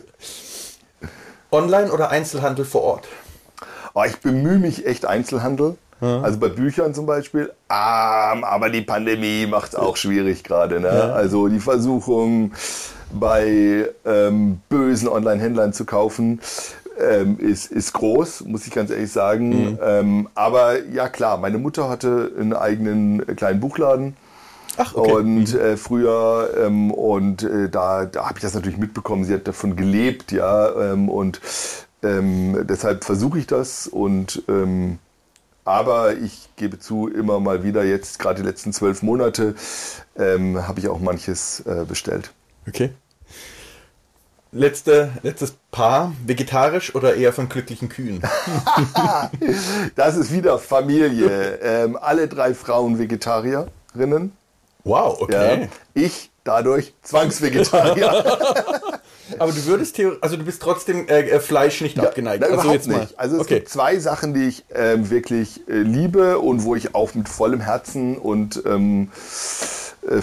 Online 1.51 1.91
oder 1.91 2.11
Einzelhandel 2.11 2.63
vor 2.63 2.83
Ort? 2.83 3.07
Oh, 3.95 4.03
ich 4.05 4.17
bemühe 4.17 4.59
mich 4.59 4.85
echt 4.85 5.05
Einzelhandel. 5.05 5.75
Ja. 6.01 6.21
Also 6.21 6.39
bei 6.39 6.49
Büchern 6.49 6.93
zum 6.93 7.05
Beispiel. 7.05 7.51
Ah, 7.67 8.41
aber 8.41 8.69
die 8.69 8.81
Pandemie 8.81 9.45
macht 9.47 9.69
es 9.69 9.75
auch 9.75 9.97
schwierig 9.97 10.43
gerade. 10.43 10.79
Ne? 10.79 10.87
Ja. 10.87 11.11
Also 11.11 11.47
die 11.47 11.59
Versuchung 11.59 12.53
bei 13.11 13.89
ähm, 14.05 14.61
bösen 14.69 15.07
Online-Händlern 15.07 15.73
zu 15.73 15.85
kaufen, 15.85 16.39
ähm, 16.99 17.37
ist, 17.39 17.71
ist 17.71 17.93
groß, 17.93 18.45
muss 18.45 18.67
ich 18.67 18.73
ganz 18.73 18.91
ehrlich 18.91 19.11
sagen. 19.11 19.71
Mhm. 19.71 19.79
Ähm, 19.81 20.29
aber 20.35 20.83
ja 20.85 21.09
klar, 21.09 21.37
meine 21.37 21.57
Mutter 21.57 21.89
hatte 21.89 22.31
einen 22.39 22.53
eigenen 22.53 23.25
kleinen 23.35 23.59
Buchladen. 23.59 24.15
Ach, 24.77 24.95
okay. 24.95 25.11
Und 25.11 25.53
mhm. 25.53 25.59
äh, 25.59 25.77
früher 25.77 26.51
ähm, 26.57 26.91
und 26.91 27.43
äh, 27.43 27.69
da, 27.69 28.05
da 28.05 28.27
habe 28.27 28.37
ich 28.37 28.41
das 28.41 28.53
natürlich 28.53 28.77
mitbekommen. 28.77 29.25
Sie 29.25 29.33
hat 29.33 29.47
davon 29.47 29.75
gelebt, 29.75 30.31
ja. 30.31 30.93
Ähm, 30.93 31.09
und 31.09 31.41
ähm, 32.03 32.65
deshalb 32.67 33.03
versuche 33.03 33.39
ich 33.39 33.47
das 33.47 33.87
und 33.87 34.43
ähm, 34.47 34.99
aber 35.69 36.17
ich 36.17 36.49
gebe 36.55 36.79
zu, 36.79 37.07
immer 37.07 37.39
mal 37.39 37.63
wieder, 37.63 37.83
jetzt 37.83 38.17
gerade 38.17 38.41
die 38.41 38.47
letzten 38.47 38.73
zwölf 38.73 39.03
Monate, 39.03 39.53
ähm, 40.17 40.67
habe 40.67 40.79
ich 40.79 40.87
auch 40.87 40.99
manches 40.99 41.59
äh, 41.61 41.85
bestellt. 41.87 42.31
Okay. 42.67 42.89
Letzte, 44.51 45.11
letztes 45.21 45.53
Paar, 45.69 46.13
vegetarisch 46.25 46.95
oder 46.95 47.13
eher 47.13 47.33
von 47.33 47.49
glücklichen 47.49 47.87
Kühen? 47.87 48.19
das 49.95 50.17
ist 50.17 50.33
wieder 50.33 50.57
Familie. 50.57 51.59
Ähm, 51.61 51.95
alle 52.01 52.27
drei 52.27 52.55
Frauen 52.55 52.97
Vegetarierinnen. 52.97 54.31
Wow, 54.83 55.21
okay. 55.21 55.61
Ja, 55.61 55.67
ich 55.93 56.31
dadurch 56.43 56.95
Zwangsvegetarier. 57.03 58.37
Aber 59.39 59.51
du 59.51 59.65
würdest 59.65 59.99
also 60.21 60.37
du 60.37 60.43
bist 60.43 60.61
trotzdem 60.61 61.07
äh, 61.07 61.21
äh 61.21 61.39
Fleisch 61.39 61.81
nicht 61.81 61.97
ja, 61.97 62.03
abgeneigt. 62.03 62.43
Na, 62.47 62.55
also 62.55 62.71
jetzt 62.71 62.87
mal. 62.87 63.01
nicht. 63.01 63.19
Also 63.19 63.35
es 63.35 63.41
okay. 63.41 63.55
gibt 63.55 63.69
zwei 63.69 63.97
Sachen, 63.99 64.33
die 64.33 64.47
ich 64.47 64.65
ähm, 64.73 65.09
wirklich 65.09 65.67
äh, 65.67 65.79
liebe 65.79 66.39
und 66.39 66.63
wo 66.63 66.75
ich 66.75 66.95
auch 66.95 67.13
mit 67.15 67.29
vollem 67.29 67.61
Herzen 67.61 68.17
und 68.17 68.61
ähm, 68.65 69.09
äh, 70.01 70.21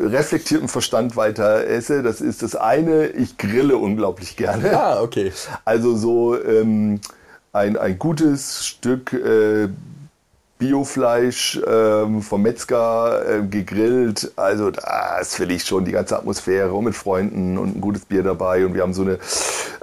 reflektiertem 0.00 0.68
Verstand 0.68 1.16
weiter 1.16 1.66
esse. 1.66 2.02
Das 2.02 2.20
ist 2.20 2.42
das 2.42 2.56
eine, 2.56 3.08
ich 3.08 3.36
grille 3.38 3.76
unglaublich 3.76 4.36
gerne. 4.36 4.78
Ah, 4.78 5.02
okay. 5.02 5.32
Also 5.64 5.96
so 5.96 6.40
ähm, 6.40 7.00
ein, 7.52 7.76
ein 7.76 7.98
gutes 7.98 8.66
Stück 8.66 9.12
äh, 9.12 9.68
Biofleisch 10.58 11.60
ähm, 11.66 12.22
vom 12.22 12.42
Metzger 12.42 13.22
äh, 13.28 13.42
gegrillt. 13.46 14.32
Also 14.36 14.70
das 14.70 15.38
will 15.38 15.50
ich 15.50 15.64
schon, 15.64 15.84
die 15.84 15.92
ganze 15.92 16.16
Atmosphäre 16.16 16.72
und 16.72 16.84
mit 16.84 16.94
Freunden 16.94 17.58
und 17.58 17.76
ein 17.76 17.80
gutes 17.80 18.06
Bier 18.06 18.22
dabei. 18.22 18.64
Und 18.64 18.74
wir 18.74 18.82
haben 18.82 18.94
so 18.94 19.02
eine 19.02 19.18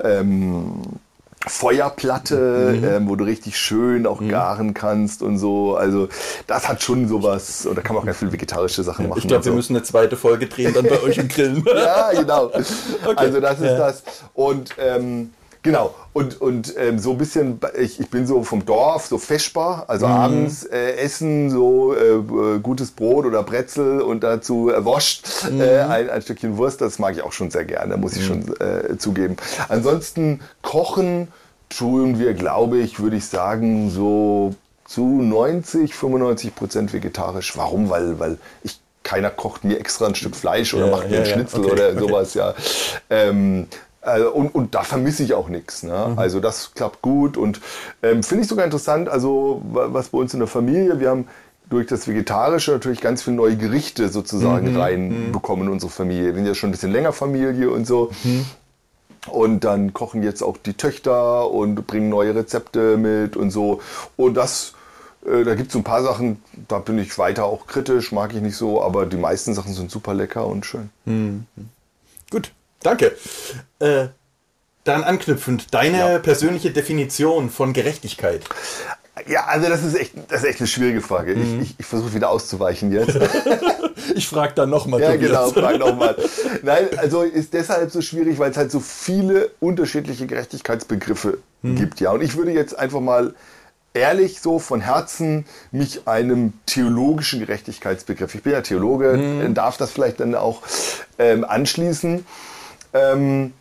ähm, 0.04 0.82
Feuerplatte, 1.46 2.76
mhm. 2.78 2.84
ähm, 2.84 3.10
wo 3.10 3.16
du 3.16 3.26
richtig 3.26 3.58
schön 3.58 4.08
auch 4.08 4.22
mhm. 4.22 4.30
garen 4.30 4.74
kannst 4.74 5.22
und 5.22 5.38
so. 5.38 5.76
Also 5.76 6.08
das 6.48 6.68
hat 6.68 6.82
schon 6.82 7.08
sowas. 7.08 7.66
Und 7.66 7.78
da 7.78 7.82
kann 7.82 7.96
man 7.96 8.02
auch 8.02 8.06
ganz 8.06 8.18
viel 8.18 8.32
vegetarische 8.32 8.82
Sachen 8.84 9.10
machen. 9.10 9.20
Ich 9.20 9.28
glaube, 9.28 9.46
wir 9.46 9.52
so. 9.52 9.56
müssen 9.56 9.76
eine 9.76 9.84
zweite 9.84 10.16
Folge 10.16 10.48
drehen 10.48 10.74
dann 10.74 10.86
bei 10.86 11.02
euch 11.02 11.18
im 11.18 11.28
Grillen. 11.28 11.64
ja, 11.76 12.12
genau. 12.12 12.52
Okay. 13.06 13.16
Also 13.18 13.40
das 13.42 13.60
ist 13.60 13.66
ja. 13.66 13.78
das. 13.78 14.04
Und 14.34 14.72
ähm, 14.80 15.32
Genau. 15.64 15.96
Und, 16.12 16.40
und 16.42 16.76
ähm, 16.78 17.00
so 17.00 17.12
ein 17.12 17.18
bisschen, 17.18 17.60
ich, 17.80 18.00
ich 18.00 18.10
bin 18.10 18.28
so 18.28 18.44
vom 18.44 18.66
Dorf, 18.66 19.08
so 19.08 19.18
feschbar, 19.18 19.86
also 19.88 20.06
mhm. 20.06 20.12
abends 20.12 20.66
äh, 20.66 20.98
essen, 20.98 21.50
so 21.50 21.96
äh, 21.96 22.56
äh 22.56 22.60
gutes 22.60 22.92
Brot 22.92 23.26
oder 23.26 23.42
Brezel 23.44 24.02
und 24.02 24.24
dazu 24.24 24.70
äh, 24.70 24.84
Wurst, 24.84 25.50
mhm. 25.50 25.62
äh, 25.62 25.80
ein, 25.80 26.10
ein 26.10 26.22
Stückchen 26.22 26.58
Wurst, 26.58 26.82
das 26.82 27.00
mag 27.00 27.16
ich 27.16 27.24
auch 27.24 27.32
schon 27.32 27.50
sehr 27.50 27.66
gerne, 27.66 27.98
muss 27.98 28.16
ich 28.16 28.30
mhm. 28.30 28.46
schon 28.46 28.56
äh, 28.60 28.98
zugeben. 28.98 29.38
Ansonsten 29.70 30.42
kochen 30.62 31.30
tun 31.70 32.20
wir, 32.20 32.34
glaube 32.34 32.78
ich, 32.80 33.00
würde 33.00 33.16
ich 33.16 33.26
sagen, 33.26 33.90
so 33.90 34.54
zu 34.86 35.06
90, 35.06 35.96
95 35.96 36.56
Prozent 36.56 36.94
vegetarisch. 36.94 37.58
Warum? 37.58 37.90
Weil, 37.90 38.20
weil 38.20 38.38
ich 38.64 38.80
keiner 39.04 39.30
kocht 39.30 39.64
mir 39.64 39.80
extra 39.80 40.08
ein 40.08 40.16
Stück 40.16 40.36
Fleisch 40.36 40.74
oder 40.74 40.86
ja, 40.86 40.92
macht 40.92 41.10
mir 41.10 41.16
ja, 41.18 41.24
einen 41.24 41.32
Schnitzel 41.32 41.62
okay, 41.62 41.72
oder 41.72 41.90
okay. 41.92 42.00
sowas, 42.00 42.34
ja. 42.34 42.54
Ähm, 43.10 43.68
also, 44.04 44.32
und, 44.32 44.54
und 44.54 44.76
da 44.76 44.84
vermisse 44.84 45.24
ich 45.24 45.34
auch 45.34 45.50
nichts. 45.50 45.84
Ne? 45.84 46.10
Mhm. 46.12 46.20
Also 46.20 46.40
das 46.40 46.74
klappt 46.74 47.02
gut 47.02 47.38
und 47.38 47.62
ähm, 48.02 48.24
finde 48.24 48.44
ich 48.44 48.50
sogar 48.50 48.66
interessant, 48.66 49.10
also 49.10 49.62
was 49.64 50.10
bei 50.10 50.18
uns 50.18 50.34
in 50.34 50.40
der 50.40 50.48
Familie, 50.48 51.00
wir 51.00 51.10
haben 51.10 51.28
durch 51.70 51.88
das 51.88 52.08
Vegetarische 52.08 52.72
natürlich 52.72 53.02
ganz 53.02 53.24
viele 53.24 53.38
neue 53.38 53.58
Gerichte 53.58 54.10
sozusagen 54.10 54.74
mhm. 54.74 54.80
reinbekommen 54.80 55.68
in 55.68 55.74
unsere 55.74 55.92
Familie. 55.92 56.28
Wir 56.28 56.36
sind 56.36 56.46
ja 56.46 56.56
schon 56.56 56.70
ein 56.70 56.74
bisschen 56.74 56.92
länger 56.92 57.14
Familie 57.14 57.72
und 57.72 57.88
so. 57.88 58.12
Mhm. 58.24 58.46
Und 59.28 59.64
dann 59.64 59.94
kochen 59.94 60.22
jetzt 60.22 60.44
auch 60.44 60.58
die 60.58 60.74
Töchter 60.74 61.50
und 61.50 61.88
bringen 61.88 62.10
neue 62.10 62.36
Rezepte 62.36 62.98
mit 62.98 63.38
und 63.38 63.52
so. 63.52 63.80
Und 64.18 64.34
das, 64.36 64.74
äh, 65.26 65.46
da 65.46 65.56
gibt 65.56 65.68
es 65.68 65.74
so 65.74 65.80
ein 65.80 65.86
paar 65.86 66.04
Sachen, 66.04 66.44
da 66.68 66.80
bin 66.80 67.00
ich 67.00 67.18
weiter 67.18 67.46
auch 67.46 67.66
kritisch, 67.66 68.12
mag 68.12 68.34
ich 68.34 68.42
nicht 68.42 68.58
so, 68.58 68.82
aber 68.82 69.06
die 69.06 69.16
meisten 69.16 69.54
Sachen 69.54 69.74
sind 69.74 69.90
super 69.90 70.14
lecker 70.14 70.46
und 70.46 70.66
schön. 70.66 70.90
Mhm. 71.06 71.46
Gut, 72.30 72.52
Danke. 72.84 73.16
Äh, 73.80 74.08
dann 74.84 75.04
anknüpfend, 75.04 75.74
deine 75.74 75.98
ja. 75.98 76.20
persönliche 76.20 76.72
Definition 76.72 77.50
von 77.50 77.74
Gerechtigkeit. 77.74 78.42
Ja, 79.28 79.46
also 79.46 79.70
das 79.70 79.84
ist 79.84 79.96
echt, 79.96 80.14
das 80.30 80.42
ist 80.42 80.50
echt 80.50 80.60
eine 80.60 80.68
schwierige 80.68 81.00
Frage. 81.00 81.36
Mhm. 81.36 81.62
Ich, 81.62 81.70
ich, 81.70 81.76
ich 81.80 81.86
versuche 81.86 82.14
wieder 82.14 82.30
auszuweichen 82.30 82.92
jetzt. 82.92 83.18
ich 84.16 84.28
frage 84.28 84.54
dann 84.56 84.70
nochmal. 84.70 85.02
Ja, 85.02 85.16
genau, 85.16 85.50
frag 85.52 85.78
nochmal. 85.78 86.18
Nein, 86.64 86.88
also 86.98 87.22
ist 87.22 87.54
deshalb 87.54 87.92
so 87.92 88.02
schwierig, 88.02 88.40
weil 88.40 88.52
es 88.52 88.58
halt 88.58 88.72
so 88.72 88.80
viele 88.80 89.52
unterschiedliche 89.60 90.26
Gerechtigkeitsbegriffe 90.26 91.38
mhm. 91.62 91.76
gibt. 91.76 92.00
Ja, 92.00 92.12
und 92.12 92.22
ich 92.22 92.36
würde 92.36 92.52
jetzt 92.52 92.78
einfach 92.78 93.00
mal 93.00 93.36
ehrlich 93.94 94.42
so 94.42 94.58
von 94.58 94.82
Herzen 94.82 95.46
mich 95.72 96.08
einem 96.08 96.54
theologischen 96.66 97.40
Gerechtigkeitsbegriff, 97.40 98.34
ich 98.34 98.42
bin 98.42 98.54
ja 98.54 98.62
Theologe, 98.62 99.14
mhm. 99.14 99.54
darf 99.54 99.78
das 99.78 99.92
vielleicht 99.92 100.20
dann 100.20 100.34
auch 100.34 100.64
ähm, 101.20 101.46
anschließen. 101.46 102.26
Ähm, 102.94 103.54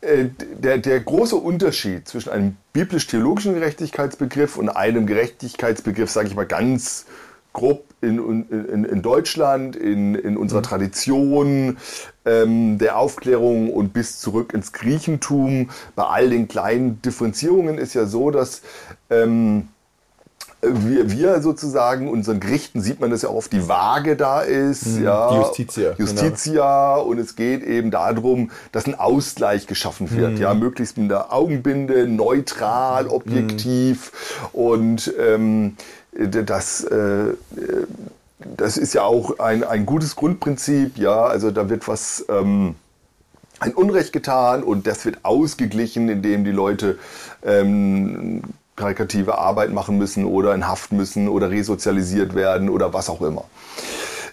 äh, 0.00 0.26
der, 0.38 0.78
der 0.78 1.00
große 1.00 1.36
Unterschied 1.36 2.06
zwischen 2.08 2.30
einem 2.30 2.56
biblisch-theologischen 2.72 3.54
Gerechtigkeitsbegriff 3.54 4.56
und 4.56 4.68
einem 4.68 5.06
Gerechtigkeitsbegriff, 5.06 6.10
sage 6.10 6.28
ich 6.28 6.36
mal 6.36 6.46
ganz 6.46 7.06
grob 7.52 7.84
in, 8.00 8.46
in, 8.48 8.84
in 8.84 9.02
Deutschland, 9.02 9.74
in, 9.74 10.14
in 10.14 10.36
unserer 10.36 10.60
mhm. 10.60 10.64
Tradition 10.64 11.78
ähm, 12.24 12.78
der 12.78 12.96
Aufklärung 12.96 13.72
und 13.72 13.92
bis 13.92 14.20
zurück 14.20 14.52
ins 14.54 14.72
Griechentum, 14.72 15.70
bei 15.96 16.04
all 16.04 16.30
den 16.30 16.46
kleinen 16.46 17.02
Differenzierungen 17.02 17.78
ist 17.78 17.94
ja 17.94 18.06
so, 18.06 18.30
dass 18.30 18.62
ähm, 19.10 19.68
wir, 20.60 21.10
wir 21.10 21.40
sozusagen, 21.40 22.08
unseren 22.08 22.40
Gerichten 22.40 22.80
sieht 22.80 23.00
man 23.00 23.10
das 23.10 23.22
ja 23.22 23.28
auch 23.28 23.36
oft, 23.36 23.52
die 23.52 23.68
Waage 23.68 24.16
da 24.16 24.40
ist. 24.40 24.86
Mhm, 24.86 25.04
ja, 25.04 25.36
Justitia. 25.38 25.94
Justitia. 25.96 26.96
Genau. 26.96 27.08
Und 27.08 27.18
es 27.18 27.36
geht 27.36 27.62
eben 27.62 27.90
darum, 27.90 28.50
dass 28.72 28.86
ein 28.86 28.98
Ausgleich 28.98 29.66
geschaffen 29.66 30.10
wird. 30.10 30.32
Mhm. 30.32 30.36
Ja, 30.38 30.54
möglichst 30.54 30.98
mit 30.98 31.10
der 31.10 31.32
Augenbinde, 31.32 32.08
neutral, 32.08 33.04
mhm. 33.04 33.10
objektiv. 33.10 34.12
Mhm. 34.52 34.60
Und 34.60 35.14
ähm, 35.18 35.76
das, 36.12 36.82
äh, 36.84 37.34
das 38.56 38.76
ist 38.76 38.94
ja 38.94 39.02
auch 39.02 39.38
ein, 39.38 39.62
ein 39.62 39.86
gutes 39.86 40.16
Grundprinzip. 40.16 40.98
Ja, 40.98 41.24
also 41.24 41.50
da 41.50 41.70
wird 41.70 41.86
was... 41.86 42.24
Ähm, 42.28 42.74
ein 43.60 43.74
Unrecht 43.74 44.12
getan 44.12 44.62
und 44.62 44.86
das 44.86 45.04
wird 45.04 45.24
ausgeglichen, 45.24 46.08
indem 46.08 46.44
die 46.44 46.52
Leute 46.52 46.96
ähm, 47.44 48.42
karikative 48.78 49.36
Arbeit 49.36 49.72
machen 49.72 49.98
müssen 49.98 50.24
oder 50.24 50.54
in 50.54 50.66
Haft 50.66 50.92
müssen 50.92 51.28
oder 51.28 51.50
resozialisiert 51.50 52.34
werden 52.34 52.70
oder 52.70 52.94
was 52.94 53.10
auch 53.10 53.20
immer. 53.20 53.44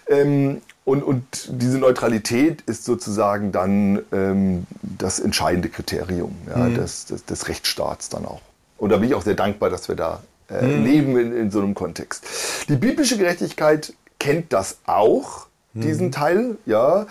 Ähm, 0.08 0.62
und, 0.84 1.02
und 1.02 1.48
diese 1.50 1.78
Neutralität 1.78 2.62
ist 2.62 2.84
sozusagen 2.84 3.50
dann 3.50 4.02
ähm, 4.12 4.66
das 4.82 5.18
entscheidende 5.18 5.68
Kriterium 5.68 6.36
ja, 6.48 6.58
mhm. 6.58 6.76
des, 6.76 7.06
des, 7.06 7.24
des, 7.24 7.48
Rechtsstaats 7.48 8.08
dann 8.08 8.24
auch. 8.24 8.40
Und 8.78 8.90
da 8.90 8.98
bin 8.98 9.08
ich 9.08 9.14
auch 9.16 9.22
sehr 9.22 9.34
dankbar, 9.34 9.68
dass 9.68 9.88
wir 9.88 9.96
da 9.96 10.22
äh, 10.48 10.62
mhm. 10.62 10.84
leben 10.84 11.18
in, 11.18 11.36
in 11.36 11.50
so 11.50 11.58
einem 11.58 11.74
Kontext. 11.74 12.24
Die 12.68 12.76
biblische 12.76 13.18
Gerechtigkeit 13.18 13.94
kennt 14.20 14.52
das 14.52 14.78
auch 14.86 15.45
diesen 15.82 16.06
mhm. 16.06 16.12
Teil, 16.12 16.56
ja. 16.66 17.06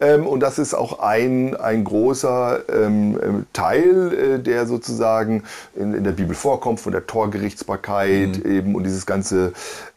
Ähm, 0.00 0.26
und 0.26 0.40
das 0.40 0.58
ist 0.58 0.74
auch 0.74 1.00
ein, 1.00 1.56
ein 1.56 1.84
großer 1.84 2.68
ähm, 2.68 3.18
ähm, 3.22 3.46
Teil, 3.52 4.12
äh, 4.12 4.38
der 4.38 4.66
sozusagen 4.66 5.44
in, 5.74 5.94
in 5.94 6.04
der 6.04 6.12
Bibel 6.12 6.34
vorkommt, 6.34 6.80
von 6.80 6.92
der 6.92 7.06
Torgerichtsbarkeit 7.06 8.44
mhm. 8.44 8.50
eben 8.50 8.74
und 8.74 8.84
dieses 8.84 9.06
ganze. 9.06 9.52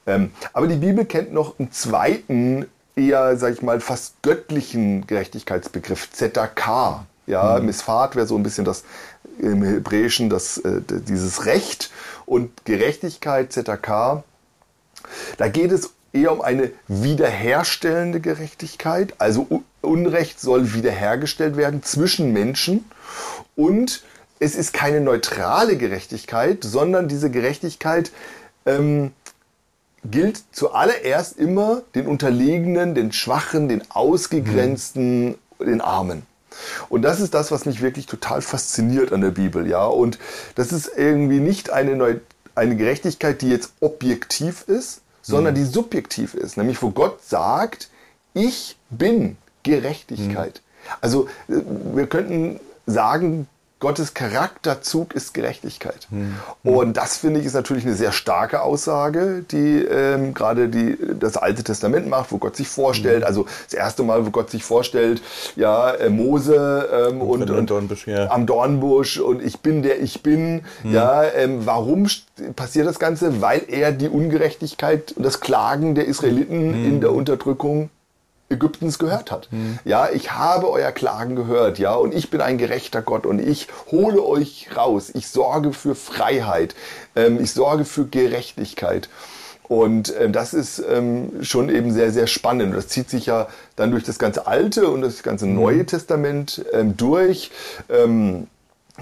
Ähm, 0.05 0.31
aber 0.53 0.67
die 0.67 0.75
Bibel 0.75 1.05
kennt 1.05 1.33
noch 1.33 1.59
einen 1.59 1.71
zweiten, 1.71 2.65
eher, 2.95 3.37
sag 3.37 3.53
ich 3.53 3.61
mal, 3.61 3.79
fast 3.79 4.21
göttlichen 4.21 5.07
Gerechtigkeitsbegriff, 5.07 6.11
ZK. 6.11 7.05
Ja, 7.25 7.59
mhm. 7.59 7.67
Misfat 7.67 8.15
wäre 8.15 8.27
so 8.27 8.35
ein 8.35 8.43
bisschen 8.43 8.65
das 8.65 8.83
im 9.39 9.63
Hebräischen, 9.63 10.29
das, 10.29 10.57
äh, 10.57 10.81
dieses 10.87 11.45
Recht 11.45 11.91
und 12.25 12.65
Gerechtigkeit, 12.65 13.51
ZK. 13.51 14.23
Da 15.37 15.47
geht 15.49 15.71
es 15.71 15.91
eher 16.13 16.31
um 16.31 16.41
eine 16.41 16.71
wiederherstellende 16.87 18.21
Gerechtigkeit. 18.21 19.15
Also 19.17 19.63
Unrecht 19.81 20.39
soll 20.39 20.73
wiederhergestellt 20.73 21.57
werden 21.57 21.83
zwischen 21.83 22.31
Menschen 22.31 22.85
und 23.55 24.03
es 24.39 24.55
ist 24.55 24.73
keine 24.73 25.01
neutrale 25.01 25.77
Gerechtigkeit, 25.77 26.63
sondern 26.63 27.07
diese 27.07 27.29
Gerechtigkeit 27.29 28.11
ähm, 28.65 29.11
gilt 30.03 30.43
zuallererst 30.51 31.37
immer 31.37 31.81
den 31.95 32.07
Unterlegenen, 32.07 32.93
den 32.93 33.11
Schwachen, 33.11 33.69
den 33.69 33.89
Ausgegrenzten, 33.89 35.29
mhm. 35.59 35.65
den 35.65 35.81
Armen. 35.81 36.23
Und 36.89 37.01
das 37.01 37.19
ist 37.19 37.33
das, 37.33 37.51
was 37.51 37.65
mich 37.65 37.81
wirklich 37.81 38.05
total 38.05 38.41
fasziniert 38.41 39.11
an 39.11 39.21
der 39.21 39.31
Bibel, 39.31 39.67
ja. 39.67 39.85
Und 39.85 40.19
das 40.55 40.71
ist 40.71 40.91
irgendwie 40.95 41.39
nicht 41.39 41.71
eine, 41.71 41.95
Neu 41.95 42.15
eine 42.53 42.75
Gerechtigkeit, 42.75 43.41
die 43.41 43.49
jetzt 43.49 43.71
objektiv 43.79 44.65
ist, 44.67 45.01
sondern 45.23 45.55
die 45.55 45.63
subjektiv 45.63 46.35
ist, 46.35 46.57
nämlich 46.57 46.81
wo 46.81 46.91
Gott 46.91 47.23
sagt, 47.23 47.89
ich 48.33 48.77
bin 48.89 49.37
Gerechtigkeit. 49.63 50.61
Mhm. 50.61 50.89
Also 51.01 51.27
äh, 51.47 51.61
wir 51.95 52.07
könnten 52.07 52.59
sagen, 52.85 53.47
Gottes 53.83 54.13
Charakterzug 54.13 55.13
ist 55.13 55.33
Gerechtigkeit. 55.33 56.07
Mhm. 56.09 56.35
Und 56.63 56.97
das 56.97 57.17
finde 57.17 57.39
ich 57.39 57.45
ist 57.45 57.53
natürlich 57.53 57.85
eine 57.85 57.95
sehr 57.95 58.11
starke 58.11 58.61
Aussage, 58.61 59.43
die 59.51 59.79
ähm, 59.83 60.33
gerade 60.33 60.69
die 60.69 60.97
das 61.19 61.37
Alte 61.37 61.63
Testament 61.63 62.07
macht, 62.07 62.31
wo 62.31 62.37
Gott 62.37 62.55
sich 62.55 62.67
vorstellt. 62.67 63.19
Mhm. 63.19 63.25
Also 63.25 63.45
das 63.65 63.73
erste 63.73 64.03
Mal, 64.03 64.25
wo 64.25 64.29
Gott 64.29 64.49
sich 64.49 64.63
vorstellt, 64.63 65.21
ja 65.55 65.91
äh, 65.91 66.09
Mose 66.09 67.09
ähm, 67.09 67.21
und, 67.21 67.49
und, 67.49 67.69
Dornbusch, 67.69 68.07
ja. 68.07 68.29
am 68.31 68.45
Dornbusch 68.45 69.19
und 69.19 69.43
ich 69.43 69.59
bin 69.59 69.83
der 69.83 70.01
ich 70.01 70.23
bin. 70.23 70.63
Mhm. 70.83 70.93
Ja, 70.93 71.23
ähm, 71.23 71.65
warum 71.65 72.07
passiert 72.55 72.87
das 72.87 72.99
Ganze? 72.99 73.41
Weil 73.41 73.63
er 73.67 73.91
die 73.91 74.09
Ungerechtigkeit 74.09 75.13
und 75.13 75.23
das 75.23 75.39
Klagen 75.39 75.95
der 75.95 76.05
Israeliten 76.05 76.73
in 76.85 77.01
der. 77.01 77.13
Unterdrückung 77.13 77.89
Ägyptens 78.53 78.99
gehört 78.99 79.31
hat. 79.31 79.49
Mhm. 79.51 79.79
Ja, 79.85 80.09
ich 80.09 80.31
habe 80.31 80.69
euer 80.69 80.91
Klagen 80.91 81.35
gehört, 81.35 81.79
ja, 81.79 81.93
und 81.95 82.13
ich 82.13 82.29
bin 82.29 82.41
ein 82.41 82.57
gerechter 82.57 83.01
Gott 83.01 83.25
und 83.25 83.39
ich 83.39 83.67
hole 83.91 84.23
euch 84.23 84.69
raus. 84.75 85.11
Ich 85.13 85.27
sorge 85.27 85.73
für 85.73 85.95
Freiheit. 85.95 86.75
Ähm, 87.15 87.39
ich 87.41 87.51
sorge 87.51 87.85
für 87.85 88.05
Gerechtigkeit. 88.05 89.09
Und 89.63 90.13
äh, 90.15 90.29
das 90.29 90.53
ist 90.53 90.83
ähm, 90.87 91.31
schon 91.41 91.69
eben 91.69 91.91
sehr, 91.91 92.11
sehr 92.11 92.27
spannend. 92.27 92.75
Das 92.75 92.89
zieht 92.89 93.09
sich 93.09 93.25
ja 93.25 93.47
dann 93.75 93.91
durch 93.91 94.03
das 94.03 94.19
ganze 94.19 94.45
Alte 94.45 94.87
und 94.87 95.01
das 95.01 95.23
ganze 95.23 95.45
mhm. 95.45 95.55
Neue 95.55 95.85
Testament 95.85 96.63
ähm, 96.73 96.97
durch. 96.97 97.49
Ähm, 97.89 98.47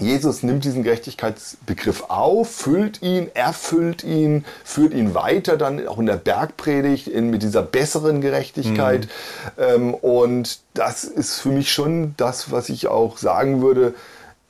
Jesus 0.02 0.42
nimmt 0.42 0.64
diesen 0.64 0.82
Gerechtigkeitsbegriff 0.82 2.04
auf, 2.08 2.50
füllt 2.50 3.02
ihn, 3.02 3.30
erfüllt 3.34 4.04
ihn, 4.04 4.44
führt 4.64 4.92
ihn 4.92 5.14
weiter 5.14 5.56
dann 5.56 5.86
auch 5.86 5.98
in 5.98 6.06
der 6.06 6.16
Bergpredigt 6.16 7.08
in, 7.08 7.30
mit 7.30 7.42
dieser 7.42 7.62
besseren 7.62 8.20
Gerechtigkeit. 8.20 9.08
Mhm. 9.56 9.62
Ähm, 9.62 9.94
und 9.94 10.60
das 10.74 11.04
ist 11.04 11.38
für 11.38 11.50
mich 11.50 11.72
schon 11.72 12.14
das, 12.16 12.50
was 12.50 12.68
ich 12.68 12.88
auch 12.88 13.18
sagen 13.18 13.62
würde, 13.62 13.94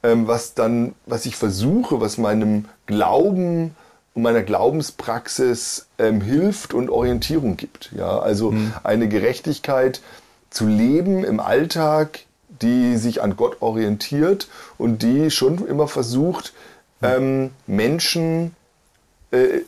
ähm, 0.03 0.27
was 0.27 0.55
dann, 0.55 0.95
was 1.07 1.27
ich 1.27 1.37
versuche, 1.37 2.01
was 2.01 2.19
meinem 2.19 2.67
Glauben 2.87 3.77
und 4.15 4.23
meiner 4.23 4.43
Glaubenspraxis 4.43 5.87
ähm, 5.99 6.21
hilft 6.21 6.75
und 6.75 6.91
Orientierung 6.91 7.57
gibt. 7.57 7.93
Ja, 7.97 8.19
also 8.19 8.51
mhm. 8.51 8.73
eine 8.83 9.09
Gerechtigkeit 9.09 10.01
zu 10.51 10.67
leben 10.67 11.25
im 11.25 11.41
Alltag, 11.41 12.21
die 12.63 12.97
sich 12.97 13.23
an 13.23 13.37
Gott 13.37 13.61
orientiert 13.61 14.49
und 14.79 15.03
die 15.03 15.31
schon 15.31 15.67
immer 15.67 15.89
versucht, 15.89 16.53
ähm, 17.03 17.51
Menschen 17.67 18.55
äh, 19.31 19.61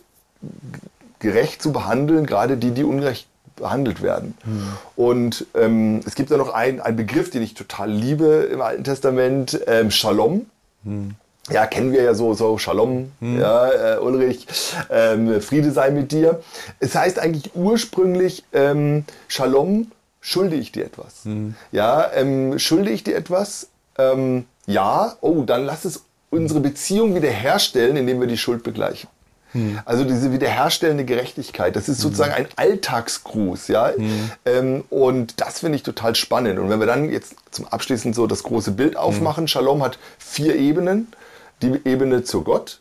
gerecht 1.19 1.63
zu 1.63 1.73
behandeln, 1.73 2.27
gerade 2.27 2.57
die, 2.57 2.71
die 2.71 2.85
ungerecht 2.85 3.27
behandelt 3.57 4.03
werden. 4.03 4.37
Mhm. 4.45 4.69
Und 4.97 5.47
ähm, 5.55 6.01
es 6.07 6.15
gibt 6.15 6.31
da 6.31 6.37
noch 6.37 6.53
einen, 6.53 6.81
Begriff, 6.97 7.31
den 7.31 7.43
ich 7.43 7.55
total 7.55 7.91
liebe 7.91 8.49
im 8.53 8.61
Alten 8.61 8.85
Testament, 8.85 9.61
ähm, 9.67 9.91
Shalom. 9.91 10.47
Mhm. 10.83 11.13
Ja, 11.51 11.67
kennen 11.67 11.93
wir 11.93 12.03
ja 12.03 12.15
so, 12.15 12.35
so 12.35 12.59
Shalom, 12.59 13.13
mhm. 13.21 13.41
ja, 13.41 13.95
äh, 13.95 13.99
Ulrich, 13.99 14.47
ähm, 14.91 15.41
Friede 15.41 15.73
sei 15.73 15.91
mit 15.91 16.11
dir. 16.11 16.41
Es 16.81 16.95
heißt 16.95 17.19
eigentlich 17.19 17.55
ursprünglich 17.55 18.45
ähm, 18.53 19.05
Shalom 19.29 19.91
schulde 20.25 20.57
ich 20.57 20.73
dir 20.73 20.87
etwas? 20.87 21.27
Mhm. 21.27 21.55
Ja, 21.71 22.11
ähm, 22.15 22.59
schulde 22.59 22.91
ich 22.91 23.05
dir 23.05 23.15
etwas? 23.15 23.69
Ähm, 23.99 24.47
ja, 24.67 25.17
oh, 25.21 25.43
dann 25.43 25.67
lass 25.67 25.85
es 25.85 26.05
unsere 26.31 26.61
Beziehung 26.61 27.15
wiederherstellen, 27.15 27.97
indem 27.97 28.21
wir 28.21 28.27
die 28.27 28.39
Schuld 28.39 28.63
begleichen. 28.63 29.11
Mhm. 29.53 29.81
Also 29.85 30.05
diese 30.05 30.33
wiederherstellende 30.33 31.05
Gerechtigkeit, 31.05 31.77
das 31.77 31.91
ist 31.91 32.01
sozusagen 32.01 32.31
mhm. 32.31 32.39
ein 32.39 32.49
Alltagsgruß, 32.57 33.69
ja. 33.69 33.93
Mhm. 33.97 34.31
Ähm, 34.47 34.85
und 34.89 35.41
das 35.43 35.61
finde 35.61 35.77
ich 35.77 35.83
total 35.83 36.15
spannend. 36.15 36.59
Und 36.59 36.71
wenn 36.71 36.81
wir 36.81 36.87
dann 36.87 37.11
jetzt 37.11 37.37
zum 37.51 37.67
Abschließend 37.67 38.15
so 38.15 38.27
das 38.27 38.43
große 38.43 38.73
Bild 38.73 38.97
aufmachen, 38.97 39.47
Shalom 39.47 39.83
hat 39.83 39.99
vier 40.19 40.57
Ebenen. 40.57 41.09
Die 41.63 41.81
Ebene 41.85 42.25
zu 42.25 42.43
Gott, 42.43 42.81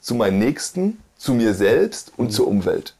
zu 0.00 0.14
meinen 0.14 0.38
Nächsten, 0.38 1.00
zu 1.16 1.32
mir 1.32 1.54
selbst 1.54 2.12
und 2.16 2.32
zur 2.32 2.46
Umwelt. 2.46 2.94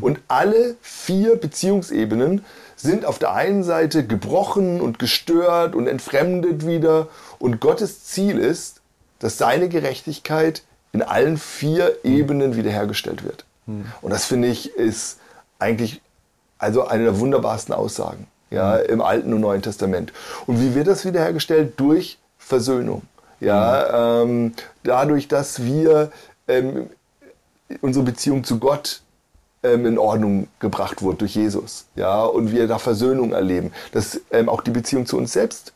Und 0.00 0.20
alle 0.28 0.76
vier 0.80 1.36
Beziehungsebenen 1.36 2.44
sind 2.76 3.04
auf 3.04 3.18
der 3.18 3.32
einen 3.32 3.62
Seite 3.62 4.06
gebrochen 4.06 4.80
und 4.80 4.98
gestört 4.98 5.74
und 5.74 5.86
entfremdet 5.86 6.66
wieder. 6.66 7.08
Und 7.38 7.60
Gottes 7.60 8.04
Ziel 8.04 8.38
ist, 8.38 8.80
dass 9.18 9.38
seine 9.38 9.68
Gerechtigkeit 9.68 10.62
in 10.92 11.02
allen 11.02 11.36
vier 11.36 12.04
Ebenen 12.04 12.56
wiederhergestellt 12.56 13.24
wird. 13.24 13.44
Und 13.66 14.10
das 14.10 14.24
finde 14.24 14.48
ich 14.48 14.74
ist 14.74 15.18
eigentlich 15.58 16.00
also 16.58 16.86
eine 16.86 17.04
der 17.04 17.20
wunderbarsten 17.20 17.74
Aussagen 17.74 18.26
ja, 18.50 18.76
im 18.76 19.00
Alten 19.00 19.32
und 19.32 19.40
Neuen 19.40 19.62
Testament. 19.62 20.12
Und 20.46 20.60
wie 20.60 20.74
wird 20.74 20.86
das 20.86 21.04
wiederhergestellt? 21.04 21.78
Durch 21.78 22.18
Versöhnung. 22.38 23.02
Ja, 23.40 24.22
ähm, 24.22 24.54
dadurch, 24.84 25.26
dass 25.26 25.62
wir 25.64 26.12
ähm, 26.46 26.90
unsere 27.80 28.04
Beziehung 28.04 28.44
zu 28.44 28.58
Gott 28.58 29.01
ähm, 29.62 29.86
in 29.86 29.98
Ordnung 29.98 30.48
gebracht 30.58 31.02
wurde 31.02 31.18
durch 31.18 31.34
Jesus. 31.34 31.86
Ja, 31.96 32.24
und 32.24 32.52
wir 32.52 32.66
da 32.66 32.78
Versöhnung 32.78 33.32
erleben. 33.32 33.72
Dass 33.92 34.20
ähm, 34.30 34.48
auch 34.48 34.62
die 34.62 34.70
Beziehung 34.70 35.06
zu 35.06 35.16
uns 35.16 35.32
selbst 35.32 35.72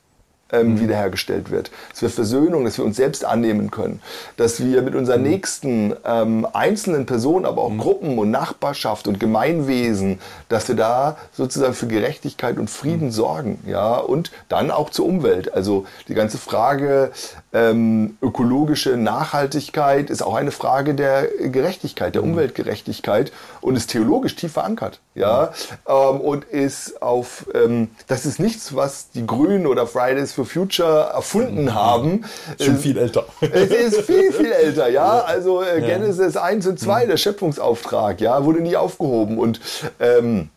ähm, 0.52 0.74
mhm. 0.74 0.80
wiederhergestellt 0.80 1.50
wird. 1.50 1.70
Dass 1.90 2.02
wir 2.02 2.10
Versöhnung, 2.10 2.64
dass 2.64 2.78
wir 2.78 2.84
uns 2.84 2.96
selbst 2.96 3.24
annehmen 3.24 3.70
können. 3.70 4.00
Dass 4.36 4.60
wir 4.60 4.82
mit 4.82 4.94
unseren 4.94 5.22
mhm. 5.22 5.28
nächsten 5.28 5.96
ähm, 6.04 6.46
einzelnen 6.52 7.06
Personen, 7.06 7.44
aber 7.44 7.62
auch 7.62 7.70
mhm. 7.70 7.78
Gruppen 7.78 8.18
und 8.18 8.30
Nachbarschaft 8.30 9.08
und 9.08 9.18
Gemeinwesen, 9.18 10.20
dass 10.48 10.68
wir 10.68 10.76
da 10.76 11.16
sozusagen 11.32 11.74
für 11.74 11.86
Gerechtigkeit 11.86 12.58
und 12.58 12.70
Frieden 12.70 13.08
mhm. 13.08 13.12
sorgen. 13.12 13.58
Ja, 13.66 13.96
und 13.96 14.30
dann 14.48 14.70
auch 14.70 14.90
zur 14.90 15.06
Umwelt. 15.06 15.52
Also 15.52 15.86
die 16.08 16.14
ganze 16.14 16.38
Frage 16.38 17.10
ähm, 17.52 18.16
ökologische 18.22 18.96
Nachhaltigkeit 18.96 20.10
ist 20.10 20.22
auch 20.22 20.34
eine 20.34 20.52
Frage 20.52 20.94
der 20.94 21.26
Gerechtigkeit, 21.40 22.14
der 22.14 22.22
mhm. 22.22 22.32
Umweltgerechtigkeit 22.32 23.32
und 23.60 23.76
ist 23.76 23.90
theologisch 23.90 24.36
tief 24.36 24.52
verankert. 24.52 25.00
Ja, 25.14 25.52
ähm, 25.88 26.20
und 26.20 26.44
ist 26.44 27.00
auf, 27.02 27.46
ähm, 27.54 27.88
das 28.06 28.26
ist 28.26 28.38
nichts, 28.38 28.76
was 28.76 29.10
die 29.10 29.26
Grünen 29.26 29.66
oder 29.66 29.86
Fridays 29.86 30.35
for 30.36 30.46
Future 30.46 31.10
erfunden 31.12 31.64
mhm. 31.64 31.74
haben. 31.74 32.24
Schon 32.60 32.76
viel 32.76 32.96
älter. 32.96 33.24
Es 33.40 33.70
ist 33.70 34.02
viel, 34.02 34.32
viel 34.32 34.52
älter, 34.52 34.88
ja. 34.88 35.20
Also 35.20 35.62
äh, 35.62 35.80
Genesis 35.80 36.36
1 36.36 36.66
und 36.66 36.78
2, 36.78 37.04
mhm. 37.04 37.08
der 37.08 37.16
Schöpfungsauftrag, 37.16 38.20
ja, 38.20 38.44
wurde 38.44 38.60
nie 38.60 38.76
aufgehoben. 38.76 39.38
Und 39.38 39.60
ähm, 39.98 40.50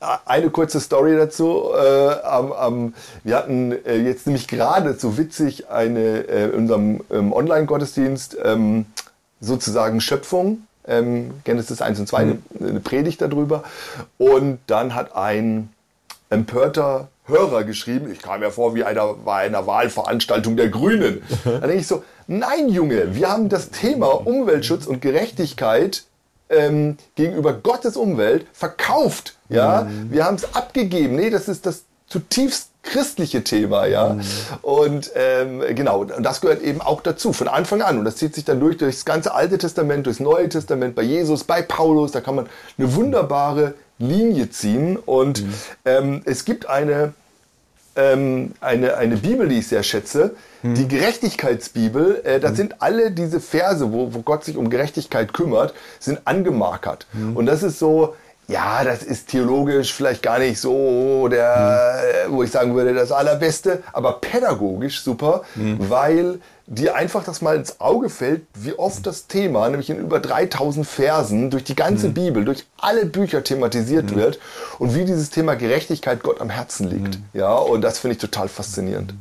eine 0.00 0.50
kurze 0.50 0.80
Story 0.80 1.16
dazu. 1.16 1.70
Äh, 1.76 2.20
am, 2.22 2.52
am, 2.52 2.94
wir 3.24 3.36
hatten 3.36 3.72
äh, 3.84 3.96
jetzt 3.96 4.26
nämlich 4.26 4.48
gerade 4.48 4.94
so 4.94 5.18
witzig 5.18 5.68
eine 5.68 6.28
äh, 6.28 6.44
in 6.44 6.54
unserem 6.54 7.00
ähm, 7.10 7.32
Online-Gottesdienst 7.32 8.38
ähm, 8.42 8.86
sozusagen 9.40 10.00
Schöpfung. 10.00 10.62
Ähm, 10.86 11.32
Genesis 11.44 11.82
1 11.82 12.00
und 12.00 12.06
2, 12.08 12.24
mhm. 12.24 12.42
eine, 12.58 12.68
eine 12.70 12.80
Predigt 12.80 13.20
darüber. 13.20 13.64
Und 14.16 14.60
dann 14.66 14.94
hat 14.94 15.14
ein 15.14 15.68
empörter 16.30 17.08
Hörer 17.28 17.64
geschrieben, 17.64 18.10
ich 18.10 18.20
kam 18.20 18.42
ja 18.42 18.50
vor 18.50 18.74
wie 18.74 18.84
einer, 18.84 19.14
bei 19.14 19.46
einer 19.46 19.66
Wahlveranstaltung 19.66 20.56
der 20.56 20.68
Grünen. 20.68 21.22
Da 21.44 21.60
denke 21.60 21.76
ich 21.76 21.86
so, 21.86 22.02
nein 22.26 22.68
Junge, 22.68 23.14
wir 23.14 23.30
haben 23.30 23.48
das 23.48 23.70
Thema 23.70 24.26
Umweltschutz 24.26 24.86
und 24.86 25.00
Gerechtigkeit 25.00 26.04
ähm, 26.50 26.96
gegenüber 27.14 27.52
Gottes 27.52 27.96
Umwelt 27.96 28.46
verkauft. 28.52 29.36
Ja, 29.48 29.82
mhm. 29.82 30.10
wir 30.12 30.24
haben 30.24 30.36
es 30.36 30.54
abgegeben. 30.54 31.16
Nee, 31.16 31.30
das 31.30 31.48
ist 31.48 31.66
das 31.66 31.84
zutiefst 32.06 32.70
christliche 32.82 33.44
Thema, 33.44 33.86
ja. 33.86 34.14
Mhm. 34.14 34.22
Und 34.62 35.10
ähm, 35.14 35.62
genau, 35.74 36.00
und 36.00 36.22
das 36.22 36.40
gehört 36.40 36.62
eben 36.62 36.80
auch 36.80 37.02
dazu, 37.02 37.32
von 37.32 37.48
Anfang 37.48 37.82
an. 37.82 37.98
Und 37.98 38.04
das 38.04 38.16
zieht 38.16 38.34
sich 38.34 38.44
dann 38.44 38.60
durch, 38.60 38.78
durch 38.78 38.96
das 38.96 39.04
ganze 39.04 39.34
Alte 39.34 39.58
Testament, 39.58 40.06
durchs 40.06 40.20
Neue 40.20 40.48
Testament, 40.48 40.94
bei 40.94 41.02
Jesus, 41.02 41.44
bei 41.44 41.62
Paulus, 41.62 42.12
da 42.12 42.20
kann 42.20 42.34
man 42.34 42.46
eine 42.78 42.94
wunderbare 42.94 43.74
Linie 43.98 44.50
ziehen. 44.50 44.96
Und 44.96 45.42
mhm. 45.42 45.54
ähm, 45.84 46.22
es 46.24 46.44
gibt 46.44 46.68
eine, 46.68 47.14
ähm, 47.96 48.52
eine, 48.60 48.96
eine 48.96 49.16
Bibel, 49.16 49.48
die 49.48 49.58
ich 49.58 49.68
sehr 49.68 49.82
schätze, 49.82 50.34
mhm. 50.62 50.74
die 50.74 50.88
Gerechtigkeitsbibel. 50.88 52.22
Äh, 52.24 52.40
da 52.40 52.50
mhm. 52.50 52.56
sind 52.56 52.82
alle 52.82 53.10
diese 53.10 53.40
Verse, 53.40 53.92
wo, 53.92 54.14
wo 54.14 54.20
Gott 54.22 54.44
sich 54.44 54.56
um 54.56 54.70
Gerechtigkeit 54.70 55.32
kümmert, 55.32 55.74
sind 55.98 56.20
angemarkert. 56.24 57.06
Mhm. 57.12 57.36
Und 57.36 57.46
das 57.46 57.62
ist 57.62 57.78
so, 57.78 58.14
ja, 58.48 58.82
das 58.82 59.02
ist 59.02 59.28
theologisch 59.28 59.92
vielleicht 59.92 60.22
gar 60.22 60.38
nicht 60.38 60.58
so 60.58 61.28
der, 61.28 62.26
mhm. 62.28 62.32
wo 62.32 62.42
ich 62.42 62.50
sagen 62.50 62.74
würde, 62.74 62.94
das 62.94 63.12
Allerbeste, 63.12 63.82
aber 63.92 64.20
pädagogisch 64.20 65.02
super, 65.02 65.42
mhm. 65.54 65.90
weil 65.90 66.40
dir 66.66 66.94
einfach 66.94 67.24
das 67.24 67.42
mal 67.42 67.56
ins 67.56 67.78
Auge 67.78 68.08
fällt, 68.08 68.46
wie 68.54 68.72
oft 68.72 69.06
das 69.06 69.26
Thema, 69.26 69.68
nämlich 69.68 69.90
in 69.90 69.98
über 69.98 70.18
3000 70.18 70.86
Versen, 70.86 71.50
durch 71.50 71.64
die 71.64 71.76
ganze 71.76 72.08
mhm. 72.08 72.14
Bibel, 72.14 72.44
durch 72.46 72.66
alle 72.78 73.04
Bücher 73.04 73.44
thematisiert 73.44 74.12
mhm. 74.12 74.16
wird 74.16 74.38
und 74.78 74.94
wie 74.94 75.04
dieses 75.04 75.28
Thema 75.28 75.54
Gerechtigkeit 75.54 76.22
Gott 76.22 76.40
am 76.40 76.48
Herzen 76.48 76.88
liegt. 76.88 77.18
Mhm. 77.18 77.24
Ja, 77.34 77.54
und 77.54 77.82
das 77.82 77.98
finde 77.98 78.14
ich 78.14 78.20
total 78.20 78.48
faszinierend. 78.48 79.12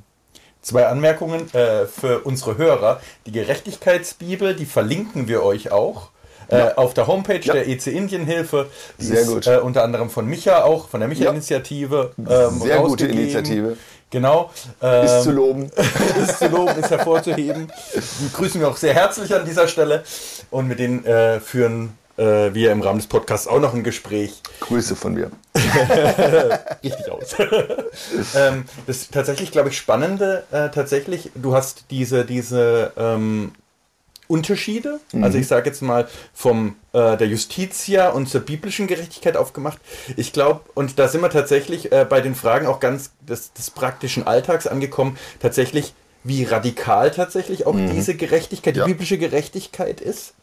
Zwei 0.61 0.87
Anmerkungen 0.87 1.53
äh, 1.53 1.85
für 1.85 2.21
unsere 2.21 2.57
Hörer. 2.57 3.01
Die 3.25 3.31
Gerechtigkeitsbibel, 3.31 4.55
die 4.55 4.65
verlinken 4.65 5.27
wir 5.27 5.43
euch 5.43 5.71
auch. 5.71 6.09
Äh, 6.49 6.73
auf 6.75 6.93
der 6.93 7.07
Homepage 7.07 7.39
ja. 7.41 7.53
der 7.53 7.67
EC 7.67 7.87
Indien 7.87 8.25
Hilfe. 8.25 8.67
Die 8.99 9.05
Sehr 9.05 9.21
ist, 9.21 9.27
gut. 9.27 9.47
Äh, 9.47 9.57
unter 9.57 9.83
anderem 9.83 10.09
von 10.09 10.25
Micha 10.25 10.63
auch, 10.63 10.87
von 10.87 10.99
der 10.99 11.09
Micha-Initiative. 11.09 12.11
Ähm, 12.17 12.59
Sehr 12.61 12.79
gute 12.79 13.07
Initiative. 13.07 13.77
Genau. 14.09 14.51
Ähm, 14.81 15.05
ist 15.05 15.23
zu 15.23 15.31
loben. 15.31 15.71
ist 16.21 16.39
zu 16.39 16.47
loben, 16.47 16.79
ist 16.79 16.89
hervorzuheben. 16.89 17.71
Die 17.95 18.31
grüßen 18.31 18.61
wir 18.61 18.69
auch 18.69 18.77
sehr 18.77 18.93
herzlich 18.93 19.35
an 19.35 19.45
dieser 19.45 19.67
Stelle. 19.67 20.03
Und 20.49 20.67
mit 20.67 20.79
denen 20.79 21.03
äh, 21.05 21.41
führen 21.41 21.97
äh, 22.17 22.53
wir 22.53 22.71
im 22.71 22.81
Rahmen 22.81 22.99
des 22.99 23.07
Podcasts 23.07 23.47
auch 23.47 23.59
noch 23.59 23.73
ein 23.73 23.83
Gespräch. 23.83 24.41
Grüße 24.61 24.95
von 24.95 25.13
mir. 25.13 25.31
Richtig 26.83 27.11
aus. 27.11 27.35
ähm, 28.35 28.65
das 28.85 29.09
tatsächlich, 29.09 29.51
glaube 29.51 29.69
ich, 29.69 29.77
Spannende, 29.77 30.43
äh, 30.51 30.69
tatsächlich, 30.69 31.31
du 31.35 31.53
hast 31.53 31.85
diese, 31.91 32.25
diese 32.25 32.93
ähm, 32.97 33.51
Unterschiede. 34.27 34.99
Mhm. 35.11 35.23
Also 35.23 35.37
ich 35.37 35.47
sage 35.47 35.69
jetzt 35.69 35.81
mal 35.81 36.07
vom 36.33 36.75
äh, 36.93 37.17
der 37.17 37.27
Justitia 37.27 38.09
und 38.09 38.27
zur 38.27 38.41
biblischen 38.41 38.87
Gerechtigkeit 38.87 39.37
aufgemacht. 39.37 39.79
Ich 40.15 40.33
glaube, 40.33 40.61
und 40.73 40.99
da 40.99 41.07
sind 41.07 41.21
wir 41.21 41.29
tatsächlich 41.29 41.91
äh, 41.91 42.05
bei 42.07 42.21
den 42.21 42.35
Fragen 42.35 42.67
auch 42.67 42.79
ganz 42.79 43.11
des, 43.21 43.53
des, 43.53 43.71
praktischen 43.71 44.27
Alltags 44.27 44.67
angekommen, 44.67 45.17
tatsächlich, 45.39 45.93
wie 46.23 46.43
radikal 46.43 47.11
tatsächlich 47.11 47.65
auch 47.65 47.73
mhm. 47.73 47.91
diese 47.91 48.15
Gerechtigkeit, 48.15 48.75
die 48.75 48.79
ja. 48.79 48.85
biblische 48.85 49.17
Gerechtigkeit 49.17 50.01
ist. 50.01 50.33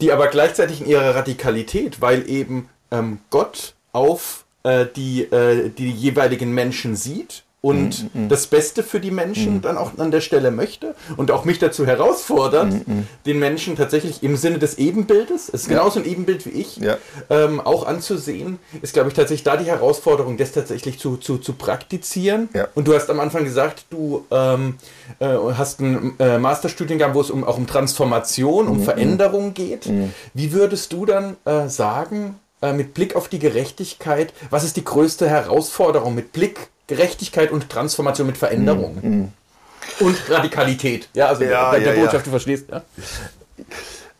die 0.00 0.12
aber 0.12 0.28
gleichzeitig 0.28 0.80
in 0.80 0.86
ihrer 0.86 1.14
Radikalität, 1.14 2.00
weil 2.00 2.28
eben 2.28 2.68
ähm, 2.90 3.18
Gott 3.30 3.74
auf 3.92 4.44
äh, 4.62 4.86
die, 4.94 5.22
äh, 5.22 5.70
die 5.70 5.90
jeweiligen 5.90 6.52
Menschen 6.52 6.96
sieht 6.96 7.44
und 7.62 8.12
mm, 8.12 8.24
mm. 8.24 8.28
das 8.28 8.48
Beste 8.48 8.82
für 8.82 9.00
die 9.00 9.12
Menschen 9.12 9.58
mm. 9.58 9.60
dann 9.62 9.78
auch 9.78 9.96
an 9.96 10.10
der 10.10 10.20
Stelle 10.20 10.50
möchte 10.50 10.94
und 11.16 11.30
auch 11.30 11.44
mich 11.44 11.60
dazu 11.60 11.86
herausfordert, 11.86 12.72
mm, 12.72 12.92
mm. 12.92 13.08
den 13.24 13.38
Menschen 13.38 13.76
tatsächlich 13.76 14.22
im 14.24 14.36
Sinne 14.36 14.58
des 14.58 14.78
Ebenbildes, 14.78 15.48
es 15.48 15.62
ist 15.62 15.70
ja. 15.70 15.78
genauso 15.78 16.00
ein 16.00 16.04
Ebenbild 16.04 16.44
wie 16.44 16.50
ich, 16.50 16.78
ja. 16.78 16.98
ähm, 17.30 17.60
auch 17.60 17.86
anzusehen, 17.86 18.58
ist, 18.82 18.92
glaube 18.92 19.08
ich, 19.08 19.14
tatsächlich 19.14 19.44
da 19.44 19.56
die 19.56 19.66
Herausforderung, 19.66 20.36
das 20.36 20.50
tatsächlich 20.50 20.98
zu, 20.98 21.16
zu, 21.16 21.38
zu 21.38 21.52
praktizieren. 21.52 22.48
Ja. 22.52 22.66
Und 22.74 22.88
du 22.88 22.94
hast 22.94 23.08
am 23.10 23.20
Anfang 23.20 23.44
gesagt, 23.44 23.86
du 23.90 24.26
ähm, 24.32 24.74
äh, 25.20 25.26
hast 25.56 25.78
einen 25.78 26.18
äh, 26.18 26.38
Masterstudiengang, 26.38 27.14
wo 27.14 27.20
es 27.20 27.30
um, 27.30 27.44
auch 27.44 27.56
um 27.56 27.68
Transformation, 27.68 28.66
um 28.66 28.82
Veränderung 28.82 29.54
geht. 29.54 29.88
Wie 30.34 30.52
würdest 30.52 30.92
du 30.92 31.06
dann 31.06 31.36
äh, 31.44 31.68
sagen, 31.68 32.40
äh, 32.62 32.72
mit 32.72 32.94
Blick 32.94 33.16
auf 33.16 33.28
die 33.28 33.38
Gerechtigkeit, 33.40 34.32
was 34.50 34.64
ist 34.64 34.76
die 34.76 34.84
größte 34.84 35.28
Herausforderung 35.28 36.14
mit 36.14 36.32
Blick 36.32 36.70
Gerechtigkeit 36.94 37.50
und 37.50 37.68
Transformation 37.68 38.26
mit 38.26 38.36
Veränderung. 38.36 38.98
Mhm. 39.00 39.28
Und 40.00 40.30
Radikalität. 40.30 41.08
Ja, 41.14 41.28
also 41.28 41.44
ja, 41.44 41.72
der, 41.72 41.80
der 41.80 41.94
ja, 41.94 42.00
Botschaft, 42.00 42.14
ja. 42.14 42.22
du 42.24 42.30
verstehst. 42.30 42.66
Ja. 42.70 42.82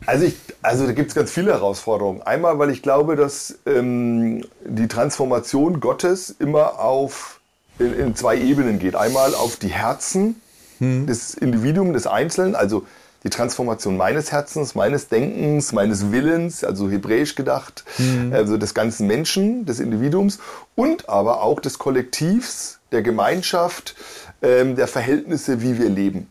Also, 0.07 0.25
ich, 0.25 0.35
also 0.63 0.87
da 0.87 0.93
gibt 0.93 1.11
es 1.11 1.15
ganz 1.15 1.31
viele 1.31 1.53
Herausforderungen. 1.53 2.23
Einmal, 2.23 2.59
weil 2.59 2.71
ich 2.71 2.83
glaube, 2.83 3.15
dass 3.15 3.59
ähm, 3.67 4.45
die 4.65 4.89
Transformation 4.89 5.81
Gottes 5.81 6.35
immer 6.39 6.81
auf 6.81 7.41
in, 7.79 7.95
in, 7.99 8.17
zwei 8.17 8.37
Ebenen 8.37 8.79
geht. 8.79 8.97
Einmal 8.97 9.35
auf 9.35 9.57
die 9.57 9.69
Herzen 9.69 10.41
hm. 10.79 11.07
des 11.07 11.35
Individuums, 11.35 11.93
des 11.95 12.07
Einzelnen, 12.07 12.57
also 12.57 12.85
die 13.25 13.31
Transformation 13.31 13.97
meines 13.97 14.33
Herzens, 14.33 14.75
meines 14.75 15.09
Denkens, 15.09 15.73
meines 15.73 16.11
Willens, 16.11 16.65
also 16.65 16.91
hebräisch 16.91 17.35
gedacht, 17.35 17.85
mhm. 17.99 18.33
also 18.33 18.57
des 18.57 18.75
ganzen 18.75 19.07
Menschen, 19.07 19.65
des 19.65 19.81
Individuums 19.81 20.39
und 20.75 21.09
aber 21.09 21.43
auch 21.43 21.61
des 21.61 21.79
Kollektivs, 21.79 22.81
der 22.91 23.03
Gemeinschaft, 23.03 23.95
ähm, 24.43 24.77
der 24.77 24.89
Verhältnisse, 24.89 25.63
wie 25.63 25.79
wir 25.79 25.89
leben. 25.89 26.31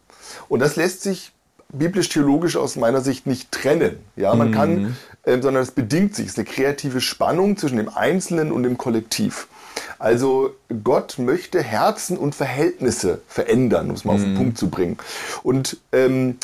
Und 0.50 0.60
das 0.60 0.76
lässt 0.76 1.02
sich 1.02 1.32
biblisch-theologisch 1.74 2.58
aus 2.58 2.76
meiner 2.76 3.02
Sicht 3.02 3.26
nicht 3.26 3.52
trennen. 3.52 3.98
Ja, 4.16 4.36
man 4.36 4.50
mhm. 4.50 4.54
kann, 4.54 4.98
äh, 5.24 5.42
sondern 5.42 5.64
es 5.64 5.72
bedingt 5.72 6.16
sich. 6.16 6.26
Es 6.26 6.34
ist 6.34 6.40
eine 6.40 6.46
kreative 6.46 7.02
Spannung 7.02 7.58
zwischen 7.58 7.78
dem 7.78 7.90
Einzelnen 7.90 8.52
und 8.52 8.64
dem 8.64 8.78
Kollektiv. 8.78 9.48
Also 10.00 10.56
Gott 10.84 11.20
möchte 11.20 11.62
Herzen 11.62 12.18
und 12.18 12.36
Verhältnisse 12.36 13.22
verändern, 13.28 13.90
um 13.90 13.96
es 13.96 14.04
mal 14.04 14.14
mhm. 14.14 14.18
auf 14.18 14.24
den 14.24 14.34
mhm. 14.34 14.38
Punkt 14.38 14.58
zu 14.58 14.70
bringen. 14.70 14.98
Und 15.44 15.78
ähm, 15.92 16.38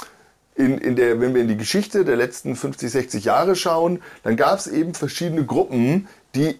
in, 0.57 0.79
in 0.79 0.95
der, 0.95 1.21
wenn 1.21 1.33
wir 1.33 1.41
in 1.41 1.47
die 1.47 1.57
Geschichte 1.57 2.03
der 2.03 2.15
letzten 2.15 2.55
50, 2.55 2.91
60 2.91 3.23
Jahre 3.25 3.55
schauen, 3.55 4.01
dann 4.23 4.35
gab 4.35 4.59
es 4.59 4.67
eben 4.67 4.93
verschiedene 4.93 5.45
Gruppen, 5.45 6.07
die 6.35 6.59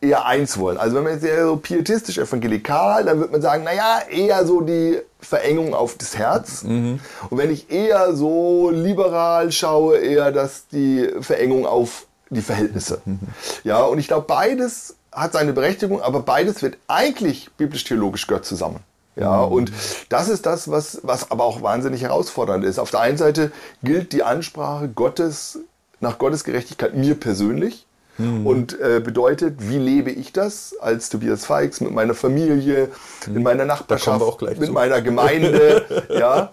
eher 0.00 0.26
eins 0.26 0.58
wollen. 0.58 0.76
Also 0.76 0.96
wenn 0.96 1.04
man 1.04 1.14
jetzt 1.14 1.24
eher 1.24 1.46
so 1.46 1.56
pietistisch 1.56 2.18
evangelikal, 2.18 3.04
dann 3.04 3.18
wird 3.18 3.32
man 3.32 3.42
sagen, 3.42 3.64
naja, 3.64 4.00
eher 4.10 4.46
so 4.46 4.60
die 4.60 4.98
Verengung 5.18 5.74
auf 5.74 5.96
das 5.96 6.16
Herz. 6.16 6.62
Mhm. 6.62 7.00
Und 7.30 7.38
wenn 7.38 7.50
ich 7.50 7.70
eher 7.70 8.14
so 8.14 8.70
liberal 8.70 9.50
schaue, 9.50 9.98
eher 9.98 10.30
das 10.30 10.68
die 10.68 11.08
Verengung 11.20 11.66
auf 11.66 12.06
die 12.30 12.42
Verhältnisse. 12.42 13.00
Mhm. 13.04 13.18
Ja, 13.64 13.80
und 13.80 13.98
ich 13.98 14.06
glaube, 14.06 14.26
beides 14.28 14.94
hat 15.10 15.32
seine 15.32 15.52
Berechtigung, 15.52 16.02
aber 16.02 16.20
beides 16.20 16.62
wird 16.62 16.76
eigentlich 16.86 17.50
biblisch-theologisch 17.56 18.26
gehört 18.26 18.44
zusammen. 18.44 18.80
Ja, 19.18 19.46
mhm. 19.46 19.52
und 19.52 19.72
das 20.08 20.28
ist 20.28 20.46
das, 20.46 20.70
was, 20.70 21.00
was 21.02 21.30
aber 21.30 21.44
auch 21.44 21.62
wahnsinnig 21.62 22.02
herausfordernd 22.02 22.64
ist. 22.64 22.78
Auf 22.78 22.90
der 22.90 23.00
einen 23.00 23.18
Seite 23.18 23.50
gilt 23.82 24.12
die 24.12 24.22
Ansprache 24.22 24.88
Gottes 24.88 25.58
nach 26.00 26.18
Gottes 26.18 26.44
Gerechtigkeit 26.44 26.94
mir 26.94 27.16
persönlich 27.16 27.86
mhm. 28.18 28.46
und 28.46 28.80
äh, 28.80 29.00
bedeutet, 29.00 29.56
wie 29.58 29.78
lebe 29.78 30.10
ich 30.10 30.32
das 30.32 30.76
als 30.80 31.08
Tobias 31.08 31.44
Feix 31.44 31.80
mit 31.80 31.92
meiner 31.92 32.14
Familie, 32.14 32.90
mhm. 33.26 33.36
in 33.36 33.42
meiner 33.42 33.64
Nachbarschaft, 33.64 34.42
mit 34.42 34.66
zu. 34.66 34.72
meiner 34.72 35.02
Gemeinde, 35.02 36.06
ja. 36.10 36.52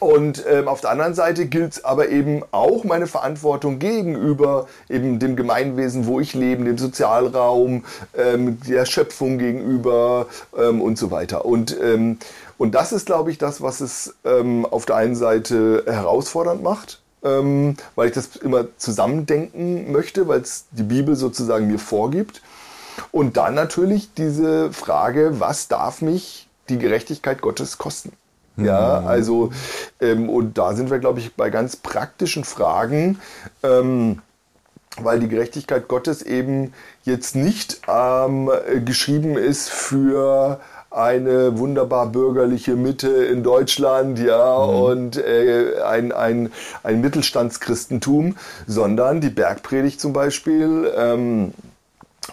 Und 0.00 0.44
ähm, 0.48 0.68
auf 0.68 0.80
der 0.80 0.90
anderen 0.90 1.14
Seite 1.14 1.46
gilt 1.46 1.72
es 1.72 1.84
aber 1.84 2.08
eben 2.08 2.42
auch 2.52 2.84
meine 2.84 3.06
Verantwortung 3.06 3.78
gegenüber 3.78 4.68
eben 4.88 5.18
dem 5.18 5.34
Gemeinwesen, 5.34 6.06
wo 6.06 6.20
ich 6.20 6.34
lebe, 6.34 6.64
dem 6.64 6.78
Sozialraum, 6.78 7.84
ähm, 8.16 8.60
der 8.60 8.86
Schöpfung 8.86 9.38
gegenüber 9.38 10.26
ähm, 10.56 10.80
und 10.80 10.98
so 10.98 11.10
weiter. 11.10 11.44
Und, 11.44 11.76
ähm, 11.80 12.18
und 12.58 12.74
das 12.74 12.92
ist, 12.92 13.06
glaube 13.06 13.30
ich, 13.30 13.38
das, 13.38 13.60
was 13.60 13.80
es 13.80 14.14
ähm, 14.24 14.66
auf 14.66 14.86
der 14.86 14.96
einen 14.96 15.16
Seite 15.16 15.84
herausfordernd 15.86 16.62
macht. 16.62 17.00
Ähm, 17.24 17.76
weil 17.96 18.08
ich 18.08 18.14
das 18.14 18.36
immer 18.36 18.66
zusammendenken 18.76 19.90
möchte, 19.90 20.28
weil 20.28 20.40
es 20.40 20.66
die 20.70 20.84
Bibel 20.84 21.16
sozusagen 21.16 21.66
mir 21.66 21.80
vorgibt. 21.80 22.42
Und 23.10 23.36
dann 23.36 23.54
natürlich 23.54 24.14
diese 24.14 24.72
Frage, 24.72 25.40
was 25.40 25.66
darf 25.66 26.00
mich 26.00 26.48
die 26.68 26.78
Gerechtigkeit 26.78 27.40
Gottes 27.40 27.76
kosten? 27.78 28.12
Ja, 28.58 29.00
mhm. 29.00 29.06
also, 29.06 29.50
ähm, 30.00 30.28
und 30.28 30.58
da 30.58 30.74
sind 30.74 30.90
wir, 30.90 30.98
glaube 30.98 31.20
ich, 31.20 31.34
bei 31.34 31.50
ganz 31.50 31.76
praktischen 31.76 32.44
Fragen, 32.44 33.20
ähm, 33.62 34.20
weil 35.00 35.20
die 35.20 35.28
Gerechtigkeit 35.28 35.86
Gottes 35.86 36.22
eben 36.22 36.72
jetzt 37.04 37.36
nicht 37.36 37.80
ähm, 37.88 38.50
geschrieben 38.84 39.36
ist 39.38 39.70
für 39.70 40.60
eine 40.90 41.58
wunderbar 41.58 42.06
bürgerliche 42.06 42.74
Mitte 42.74 43.08
in 43.08 43.42
Deutschland, 43.42 44.18
ja, 44.18 44.66
mhm. 44.66 44.82
und 44.82 45.16
äh, 45.16 45.80
ein, 45.82 46.12
ein, 46.12 46.50
ein 46.82 47.00
Mittelstandschristentum, 47.00 48.36
sondern 48.66 49.20
die 49.20 49.30
Bergpredigt 49.30 50.00
zum 50.00 50.12
Beispiel 50.12 50.90
ähm, 50.96 51.52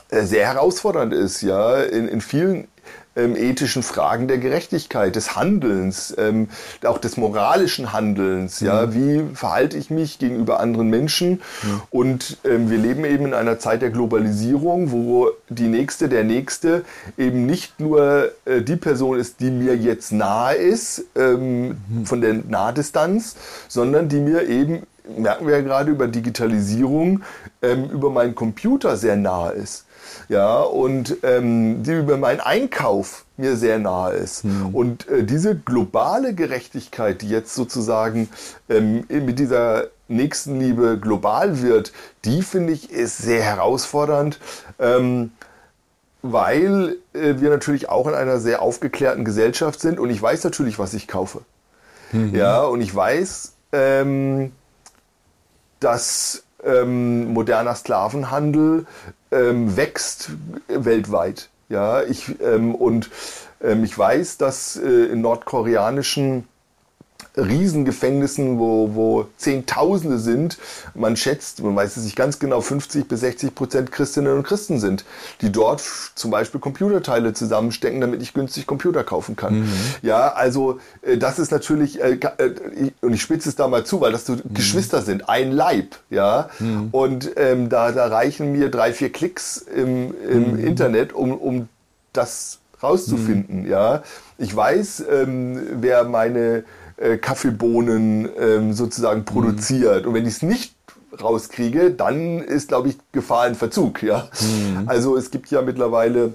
äh, 0.10 0.24
sehr 0.24 0.48
herausfordernd 0.48 1.14
ist, 1.14 1.42
ja, 1.42 1.82
in, 1.82 2.08
in 2.08 2.22
vielen 2.22 2.68
ähm, 3.16 3.36
ethischen 3.36 3.84
Fragen 3.84 4.28
der 4.28 4.38
Gerechtigkeit, 4.38 5.16
des 5.16 5.36
Handelns, 5.36 6.14
ähm, 6.18 6.50
auch 6.84 6.98
des 6.98 7.18
moralischen 7.18 7.94
Handelns. 7.94 8.62
Mhm. 8.62 8.68
Ja, 8.68 8.94
wie 8.94 9.24
verhalte 9.34 9.78
ich 9.78 9.90
mich 9.90 10.20
gegenüber 10.20 10.60
anderen 10.60 10.90
Menschen? 10.90 11.42
Mhm. 11.64 11.82
Und 11.90 12.38
ähm, 12.44 12.70
wir 12.70 12.78
leben 12.78 13.06
eben 13.06 13.26
in 13.26 13.34
einer 13.34 13.60
Zeit 13.60 13.82
der 13.82 13.90
Globalisierung, 13.90 14.92
wo 14.92 15.30
die 15.50 15.68
nächste, 15.68 16.10
der 16.10 16.24
nächste 16.24 16.84
eben 17.18 17.46
nicht 17.46 17.80
nur 17.80 18.32
äh, 18.46 18.62
die 18.62 18.76
Person 18.76 19.18
ist, 19.18 19.40
die 19.40 19.52
mir 19.52 19.76
jetzt 19.76 20.12
nahe 20.12 20.56
ist 20.56 21.06
ähm, 21.16 21.78
mhm. 21.88 22.06
von 22.06 22.22
der 22.22 22.34
Nahdistanz, 22.34 23.36
sondern 23.68 24.10
die 24.10 24.20
mir 24.20 24.48
eben 24.48 24.84
merken 25.18 25.46
wir 25.46 25.58
ja 25.58 25.62
gerade 25.62 25.92
über 25.92 26.08
Digitalisierung, 26.08 27.22
ähm, 27.62 27.92
über 27.92 28.10
meinen 28.10 28.34
Computer 28.34 28.98
sehr 28.98 29.16
nahe 29.16 29.52
ist 29.52 29.85
ja, 30.30 30.62
und 30.62 31.18
ähm, 31.24 31.84
die 31.84 31.94
über 31.94 32.18
meinen 32.18 32.40
Einkauf 32.40 33.26
mir 33.38 33.56
sehr 33.58 33.80
nahe 33.80 34.14
ist. 34.14 34.46
Mhm. 34.46 34.74
Und 34.74 35.08
äh, 35.08 35.24
diese 35.24 35.56
globale 35.56 36.34
Gerechtigkeit, 36.34 37.22
die 37.22 37.30
jetzt 37.30 37.54
sozusagen 37.54 38.30
ähm, 38.70 39.06
mit 39.10 39.40
dieser 39.40 39.88
Nächstenliebe 40.08 41.00
global 41.00 41.62
wird, 41.62 41.92
die 42.24 42.42
finde 42.42 42.74
ich 42.74 42.92
ist 42.92 43.18
sehr 43.18 43.42
herausfordernd. 43.42 44.40
Ähm, 44.80 45.32
weil 46.22 46.98
äh, 47.14 47.36
wir 47.38 47.50
natürlich 47.52 47.88
auch 47.88 48.08
in 48.08 48.16
einer 48.16 48.40
sehr 48.40 48.62
aufgeklärten 48.62 49.26
Gesellschaft 49.26 49.80
sind 49.80 50.00
und 50.00 50.10
ich 50.10 50.20
weiß 50.20 50.44
natürlich, 50.44 50.80
was 50.80 50.94
ich 50.96 51.08
kaufe. 51.08 51.42
Mhm. 52.12 52.34
Ja, 52.34 52.64
und 52.64 52.82
ich 52.82 52.94
weiß, 52.94 53.54
ähm, 53.72 54.52
dass 55.80 56.44
ähm, 56.64 57.34
moderner 57.34 57.76
Sklavenhandel 57.76 58.88
ähm, 59.36 59.76
wächst 59.78 60.32
weltweit. 60.68 61.50
Ja, 61.70 62.04
ich, 62.04 62.40
ähm, 62.42 62.76
und 62.76 63.10
ähm, 63.62 63.84
ich 63.84 63.98
weiß, 63.98 64.38
dass 64.38 64.76
äh, 64.78 65.06
in 65.06 65.22
nordkoreanischen 65.22 66.48
Riesengefängnissen, 67.38 68.60
wo, 68.60 68.96
wo 68.96 69.28
Zehntausende 69.38 70.20
sind. 70.20 70.58
Man 70.94 71.16
schätzt, 71.16 71.62
man 71.62 71.76
weiß 71.76 71.98
es 71.98 72.04
nicht 72.04 72.16
ganz 72.16 72.40
genau, 72.40 72.62
50 72.62 73.08
bis 73.08 73.20
60 73.22 73.56
Prozent 73.56 73.92
Christinnen 73.92 74.38
und 74.38 74.44
Christen 74.44 74.80
sind, 74.80 75.06
die 75.42 75.52
dort 75.52 75.84
zum 76.16 76.32
Beispiel 76.32 76.60
Computerteile 76.60 77.34
zusammenstecken, 77.34 78.02
damit 78.02 78.22
ich 78.22 78.34
günstig 78.34 78.68
Computer 78.68 79.04
kaufen 79.04 79.36
kann. 79.36 79.62
Mhm. 79.62 79.74
Ja, 80.02 80.34
also 80.34 80.80
äh, 81.02 81.18
das 81.18 81.40
ist 81.40 81.52
natürlich, 81.52 82.02
äh, 82.02 82.20
äh, 82.38 82.92
und 83.02 83.14
ich 83.14 83.22
spitze 83.22 83.50
es 83.50 83.56
da 83.56 83.68
mal 83.68 83.86
zu, 83.86 84.02
weil 84.02 84.12
das 84.12 84.26
so 84.26 84.34
mhm. 84.34 84.54
Geschwister 84.54 85.02
sind, 85.02 85.30
ein 85.30 85.52
Leib, 85.52 85.96
ja. 86.10 86.50
Mhm. 86.60 86.90
Und 86.92 87.32
ähm, 87.38 87.70
da, 87.70 87.92
da 87.92 88.08
reichen 88.08 88.52
mir 88.52 88.70
drei, 88.70 88.94
vier 88.94 89.12
Klicks 89.12 89.58
im, 89.58 90.14
im 90.30 90.54
mhm. 90.54 90.60
Internet, 90.66 91.14
um, 91.14 91.34
um 91.34 91.70
das 92.14 92.60
rauszufinden, 92.82 93.64
mhm. 93.64 93.70
ja. 93.70 94.04
Ich 94.38 94.54
weiß, 94.54 95.06
ähm, 95.10 95.62
wer 95.80 96.04
meine 96.04 96.66
äh, 96.98 97.18
Kaffeebohnen 97.18 98.30
ähm, 98.40 98.74
sozusagen 98.74 99.22
mhm. 99.22 99.26
produziert. 99.26 100.04
Mhm. 100.04 100.10
Und 100.10 100.14
wenn 100.16 100.26
ich 100.26 100.36
es 100.36 100.42
nicht 100.42 100.76
rauskriege, 101.22 101.92
dann 101.92 102.40
ist, 102.40 102.70
glaube 102.70 102.90
ich, 102.90 102.98
Gefahr 103.12 103.48
in 103.48 103.56
Verzug. 103.56 104.04
Ja? 104.04 104.30
Mhm. 104.42 104.84
Also 104.88 105.16
es 105.18 105.32
gibt 105.32 105.50
ja 105.52 105.62
mittlerweile 105.62 106.34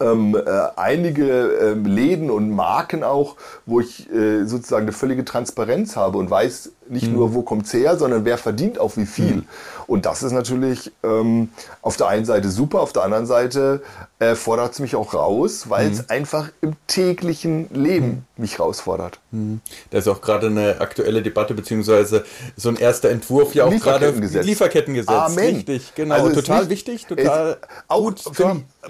ähm, 0.00 0.34
äh, 0.34 0.40
einige 0.76 1.24
ähm, 1.26 1.84
Läden 1.84 2.30
und 2.30 2.50
Marken 2.50 3.04
auch, 3.04 3.36
wo 3.66 3.80
ich 3.80 4.10
äh, 4.10 4.44
sozusagen 4.44 4.84
eine 4.84 4.92
völlige 4.92 5.24
Transparenz 5.24 5.96
habe 5.96 6.18
und 6.18 6.30
weiß, 6.30 6.72
Nicht 6.90 7.06
mhm. 7.06 7.14
nur, 7.14 7.34
wo 7.34 7.42
kommt 7.42 7.66
es 7.66 7.72
her, 7.72 7.96
sondern 7.96 8.24
wer 8.24 8.36
verdient 8.36 8.78
auf 8.80 8.96
wie 8.96 9.06
viel. 9.06 9.36
Mhm. 9.36 9.44
Und 9.86 10.06
das 10.06 10.24
ist 10.24 10.32
natürlich 10.32 10.90
ähm, 11.04 11.50
auf 11.82 11.96
der 11.96 12.08
einen 12.08 12.24
Seite 12.24 12.50
super, 12.50 12.80
auf 12.80 12.92
der 12.92 13.04
anderen 13.04 13.26
Seite 13.26 13.82
äh, 14.18 14.34
fordert 14.34 14.72
es 14.72 14.80
mich 14.80 14.96
auch 14.96 15.14
raus, 15.14 15.70
weil 15.70 15.90
es 15.90 15.98
mhm. 15.98 16.04
einfach 16.08 16.50
im 16.60 16.74
täglichen 16.88 17.72
Leben 17.72 18.06
mhm. 18.06 18.42
mich 18.42 18.58
herausfordert. 18.58 19.20
Mhm. 19.30 19.60
Da 19.90 19.98
ist 19.98 20.08
auch 20.08 20.20
gerade 20.20 20.48
eine 20.48 20.80
aktuelle 20.80 21.22
Debatte, 21.22 21.54
beziehungsweise 21.54 22.24
so 22.56 22.68
ein 22.68 22.76
erster 22.76 23.10
Entwurf 23.10 23.54
ja 23.54 23.66
auch 23.66 23.70
gerade 23.70 24.10
Lieferkettengesetz. 24.10 25.08
Amen. 25.08 25.56
Richtig, 25.56 25.94
genau. 25.94 26.16
Also 26.16 26.40
total 26.40 26.62
nicht, 26.62 26.70
wichtig, 26.70 27.06
total 27.06 27.58
auch, 27.86 28.02
gut. 28.02 28.20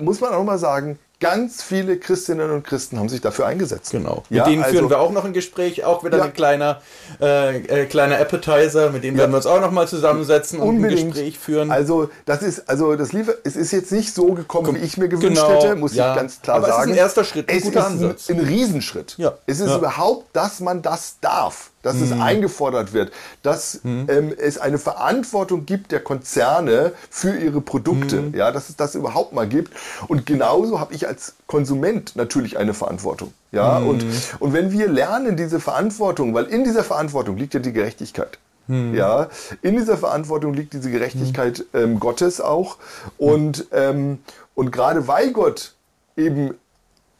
Muss 0.01 0.21
man 0.21 0.33
auch 0.33 0.45
mal 0.45 0.59
sagen, 0.59 0.99
ganz 1.21 1.63
viele 1.63 1.99
Christinnen 1.99 2.51
und 2.51 2.65
Christen 2.65 2.99
haben 2.99 3.09
sich 3.09 3.21
dafür 3.21 3.47
eingesetzt. 3.47 3.93
Genau. 3.93 4.25
Mit 4.31 4.39
ja, 4.39 4.45
denen 4.45 4.63
also, 4.63 4.77
führen 4.77 4.91
wir 4.91 4.99
auch 4.99 5.13
noch 5.13 5.25
ein 5.25 5.33
Gespräch, 5.33 5.85
auch 5.85 6.03
wieder 6.03 6.19
ja. 6.19 6.25
ein 6.25 6.33
kleiner, 6.33 6.81
äh, 7.21 7.59
äh, 7.59 7.87
kleiner 7.87 8.19
Appetizer, 8.19 8.91
mit 8.91 9.05
denen 9.05 9.17
ja. 9.17 9.23
werden 9.23 9.33
wir 9.33 9.37
uns 9.37 9.47
auch 9.47 9.61
noch 9.61 9.71
mal 9.71 9.87
zusammensetzen 9.87 10.59
Unbedingt. 10.59 11.01
und 11.01 11.07
ein 11.07 11.13
Gespräch 11.13 11.39
führen. 11.39 11.71
Also 11.71 12.11
das 12.25 12.43
ist, 12.43 12.69
also 12.69 12.97
das 12.97 13.13
Liefer, 13.13 13.35
es 13.45 13.55
ist 13.55 13.71
jetzt 13.71 13.93
nicht 13.93 14.15
so 14.15 14.33
gekommen, 14.33 14.67
Komm, 14.67 14.77
wie 14.77 14.81
ich 14.81 14.97
mir 14.97 15.09
gewünscht 15.09 15.43
genau. 15.43 15.63
hätte, 15.63 15.77
muss 15.77 15.93
ich 15.93 15.99
ganz 15.99 16.41
klar 16.41 16.57
Aber 16.57 16.69
sagen. 16.69 16.83
Es 16.83 16.87
ist 16.87 16.93
ein 16.93 16.99
erster 16.99 17.25
Schritt, 17.25 17.51
ein 17.51 17.59
es 17.59 17.65
guter 17.65 17.87
Ansatz. 17.87 18.31
Ein, 18.31 18.41
ein 18.41 18.47
Riesenschritt. 18.47 19.15
Ja. 19.19 19.35
Es 19.47 19.61
ist 19.61 19.75
überhaupt, 19.75 20.27
dass 20.33 20.61
man 20.61 20.83
das 20.83 21.17
darf 21.21 21.70
dass 21.83 21.97
mhm. 21.97 22.03
es 22.03 22.13
eingefordert 22.13 22.93
wird, 22.93 23.13
dass 23.43 23.81
mhm. 23.83 24.07
ähm, 24.09 24.35
es 24.37 24.59
eine 24.59 24.79
Verantwortung 24.79 25.67
gibt 25.67 25.93
der 25.93 26.01
Konzerne 26.01 26.93
für 27.09 27.37
ihre 27.37 27.61
Produkte, 27.61 28.21
mhm. 28.21 28.35
ja, 28.35 28.53
dass 28.53 28.69
es 28.69 28.77
das 28.77 28.95
überhaupt 28.95 29.33
mal 29.33 29.49
gibt. 29.49 29.73
Und 30.09 30.27
genauso 30.27 30.81
habe 30.81 30.95
ich 30.95 31.07
als 31.07 31.35
Konsument 31.47 32.17
natürlich 32.17 32.59
eine 32.59 32.75
Verantwortung, 32.75 33.33
ja. 33.53 33.81
Mhm. 33.81 33.89
Und 33.89 34.05
und 34.39 34.53
wenn 34.53 34.73
wir 34.73 34.89
lernen 34.89 35.37
diese 35.37 35.61
Verantwortung, 35.61 36.35
weil 36.35 36.45
in 36.45 36.65
dieser 36.65 36.85
Verantwortung 36.85 37.37
liegt 37.37 37.55
ja 37.55 37.61
die 37.61 37.73
Gerechtigkeit. 37.73 38.39
Mhm. 38.71 38.95
Ja, 38.95 39.29
in 39.63 39.77
dieser 39.77 39.97
Verantwortung 39.97 40.55
liegt 40.55 40.75
diese 40.75 40.91
Gerechtigkeit 40.91 41.65
ähm, 41.75 41.99
Gottes 41.99 42.41
auch. 42.41 42.77
Und, 43.19 43.67
ähm, 43.73 44.21
und 44.55 44.71
gerade 44.71 45.09
weil 45.09 45.33
Gott 45.33 45.75
eben 46.17 46.55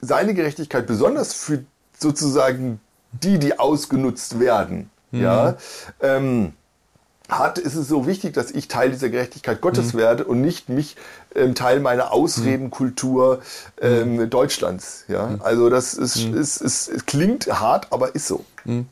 seine 0.01 0.35
Gerechtigkeit 0.35 0.87
besonders 0.87 1.35
für 1.35 1.65
sozusagen 1.99 2.81
die, 3.13 3.39
die 3.39 3.59
ausgenutzt 3.59 4.41
werden, 4.41 4.91
mhm. 5.11 5.23
ja, 5.23 5.57
ähm, 6.01 6.53
hat, 7.31 7.59
ist 7.59 7.75
es 7.75 7.89
so 7.89 8.07
wichtig, 8.07 8.35
dass 8.35 8.51
ich 8.51 8.69
Teil 8.69 8.91
dieser 8.91 9.09
Gerechtigkeit 9.09 9.61
Gottes 9.61 9.93
mhm. 9.93 9.99
werde 9.99 10.25
und 10.25 10.41
nicht 10.41 10.69
mich 10.69 10.97
ähm, 11.35 11.55
Teil 11.55 11.81
meiner 11.81 12.13
Ausredenkultur 12.13 13.41
ähm, 13.81 14.17
mhm. 14.17 14.31
Deutschlands. 14.31 15.05
Ja? 15.09 15.27
Mhm. 15.27 15.43
Also 15.43 15.71
das 15.71 15.95
ist, 15.95 16.27
mhm. 16.27 16.37
ist, 16.37 16.57
ist, 16.57 16.89
ist, 16.89 17.07
klingt 17.07 17.47
hart, 17.47 17.89
aber 17.91 18.15
ist 18.15 18.27
so. 18.27 18.45
Mhm. 18.65 18.87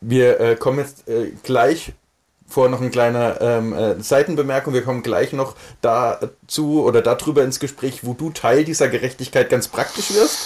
Wir 0.00 0.40
äh, 0.40 0.56
kommen 0.56 0.78
jetzt 0.78 1.08
äh, 1.08 1.32
gleich 1.42 1.94
vor 2.46 2.68
noch 2.68 2.80
eine 2.80 2.90
kleine 2.90 3.38
ähm, 3.40 3.72
äh, 3.72 4.02
Seitenbemerkung. 4.02 4.74
Wir 4.74 4.82
kommen 4.82 5.02
gleich 5.02 5.32
noch 5.32 5.54
dazu 5.80 6.84
oder 6.84 7.00
darüber 7.00 7.42
ins 7.42 7.60
Gespräch, 7.60 8.04
wo 8.04 8.12
du 8.12 8.30
Teil 8.30 8.64
dieser 8.64 8.88
Gerechtigkeit 8.88 9.48
ganz 9.48 9.68
praktisch 9.68 10.12
wirst. 10.12 10.36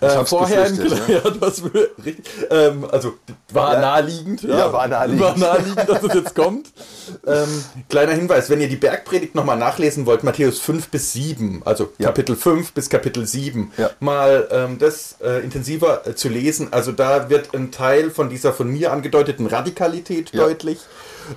Äh, 0.00 0.24
vorher 0.24 0.66
im 0.66 0.76
ja. 0.76 0.96
ja, 1.08 1.30
das 1.40 1.62
ähm, 2.50 2.86
also 2.90 3.14
war 3.52 3.74
ja. 3.74 3.80
naheliegend. 3.80 4.42
Ja, 4.42 4.58
ja, 4.58 4.72
war 4.72 4.88
naheliegend. 4.88 5.22
War 5.22 5.38
naheliegend, 5.38 5.88
dass 5.88 6.02
es 6.02 6.14
jetzt 6.14 6.34
kommt. 6.34 6.68
Ähm, 7.26 7.64
kleiner 7.88 8.12
Hinweis, 8.12 8.50
wenn 8.50 8.60
ihr 8.60 8.68
die 8.68 8.76
Bergpredigt 8.76 9.34
nochmal 9.34 9.56
nachlesen 9.56 10.04
wollt, 10.04 10.24
Matthäus 10.24 10.58
5 10.60 10.88
bis 10.88 11.14
7, 11.14 11.62
also 11.64 11.90
Kapitel 11.98 12.36
5 12.36 12.72
bis 12.72 12.90
Kapitel 12.90 13.26
7, 13.26 13.72
mal 13.98 14.46
ähm, 14.50 14.78
das 14.78 15.16
äh, 15.22 15.42
intensiver 15.42 16.06
äh, 16.06 16.14
zu 16.14 16.28
lesen. 16.28 16.68
Also 16.70 16.92
da 16.92 17.30
wird 17.30 17.54
ein 17.54 17.70
Teil 17.70 18.10
von 18.10 18.28
dieser 18.28 18.52
von 18.52 18.68
mir 18.68 18.92
angedeuteten 18.92 19.46
Radikalität 19.46 20.36
deutlich 20.36 20.80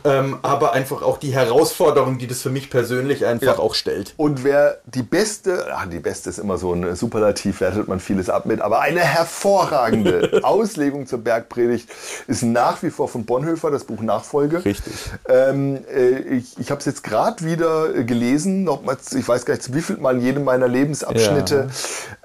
ähm, 0.04 0.39
aber 0.41 0.73
einfach 0.73 1.01
auch 1.01 1.17
die 1.17 1.34
Herausforderung, 1.34 2.17
die 2.17 2.27
das 2.27 2.41
für 2.41 2.49
mich 2.49 2.69
persönlich 2.69 3.25
einfach 3.25 3.58
ja. 3.58 3.60
auch 3.60 3.75
stellt. 3.75 4.13
Und 4.17 4.43
wer 4.43 4.80
die 4.86 5.04
beste, 5.04 5.67
ach, 5.73 5.88
die 5.88 5.99
beste 5.99 6.30
ist 6.30 6.38
immer 6.38 6.58
so 6.58 6.73
ein 6.73 6.95
Superlativ, 6.95 7.62
wertet 7.62 7.88
man 7.88 7.99
vieles 7.99 8.30
ab 8.30 8.45
mit, 8.45 8.62
aber 8.62 8.82
eine 8.82 9.01
hervorragende 9.01 10.39
Auslegung 10.43 11.08
zur 11.08 11.19
Bergpredigt 11.19 11.89
ist 12.27 12.43
nach 12.43 12.82
wie 12.84 12.89
vor 12.89 13.08
von 13.08 13.25
Bonhoeffer, 13.25 13.71
das 13.71 13.84
Buch 13.84 14.01
Nachfolge. 14.01 14.63
Richtig. 14.63 14.93
Ähm, 15.27 15.80
äh, 15.93 16.19
ich 16.19 16.58
ich 16.58 16.71
habe 16.71 16.80
es 16.80 16.86
jetzt 16.86 17.04
gerade 17.04 17.43
wieder 17.43 18.04
gelesen, 18.04 18.63
nochmals, 18.63 19.13
ich 19.13 19.27
weiß 19.27 19.45
gar 19.45 19.56
nicht, 19.56 19.73
wie 19.73 19.82
viel 19.82 19.97
Mal 19.97 20.15
in 20.15 20.21
jedem 20.21 20.43
meiner 20.43 20.67
Lebensabschnitte. 20.67 21.67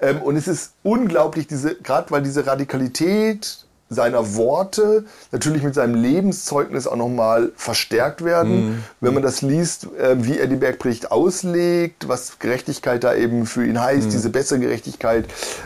Ja. 0.01 0.07
Ähm, 0.07 0.21
und 0.21 0.35
es 0.35 0.47
ist 0.47 0.73
unglaublich, 0.83 1.47
diese, 1.47 1.75
gerade 1.75 2.11
weil 2.11 2.21
diese 2.21 2.45
Radikalität 2.45 3.66
seiner 3.89 4.35
Worte 4.35 5.05
natürlich 5.31 5.63
mit 5.63 5.73
seinem 5.73 5.95
Lebenszeugnis 5.95 6.87
auch 6.87 6.95
nochmal 6.95 7.51
verstärkt 7.55 8.23
werden. 8.23 8.69
Mhm. 8.69 8.83
Wenn 8.99 9.13
man 9.13 9.23
das 9.23 9.41
liest, 9.41 9.87
äh, 9.97 10.15
wie 10.19 10.37
er 10.37 10.47
die 10.47 10.55
Bergpredigt 10.55 11.11
auslegt, 11.11 12.07
was 12.07 12.39
Gerechtigkeit 12.39 13.03
da 13.03 13.13
eben 13.15 13.45
für 13.45 13.65
ihn 13.65 13.79
heißt, 13.79 14.07
mhm. 14.07 14.11
diese 14.11 14.29
bessere 14.29 14.59
Gerechtigkeit, 14.59 15.25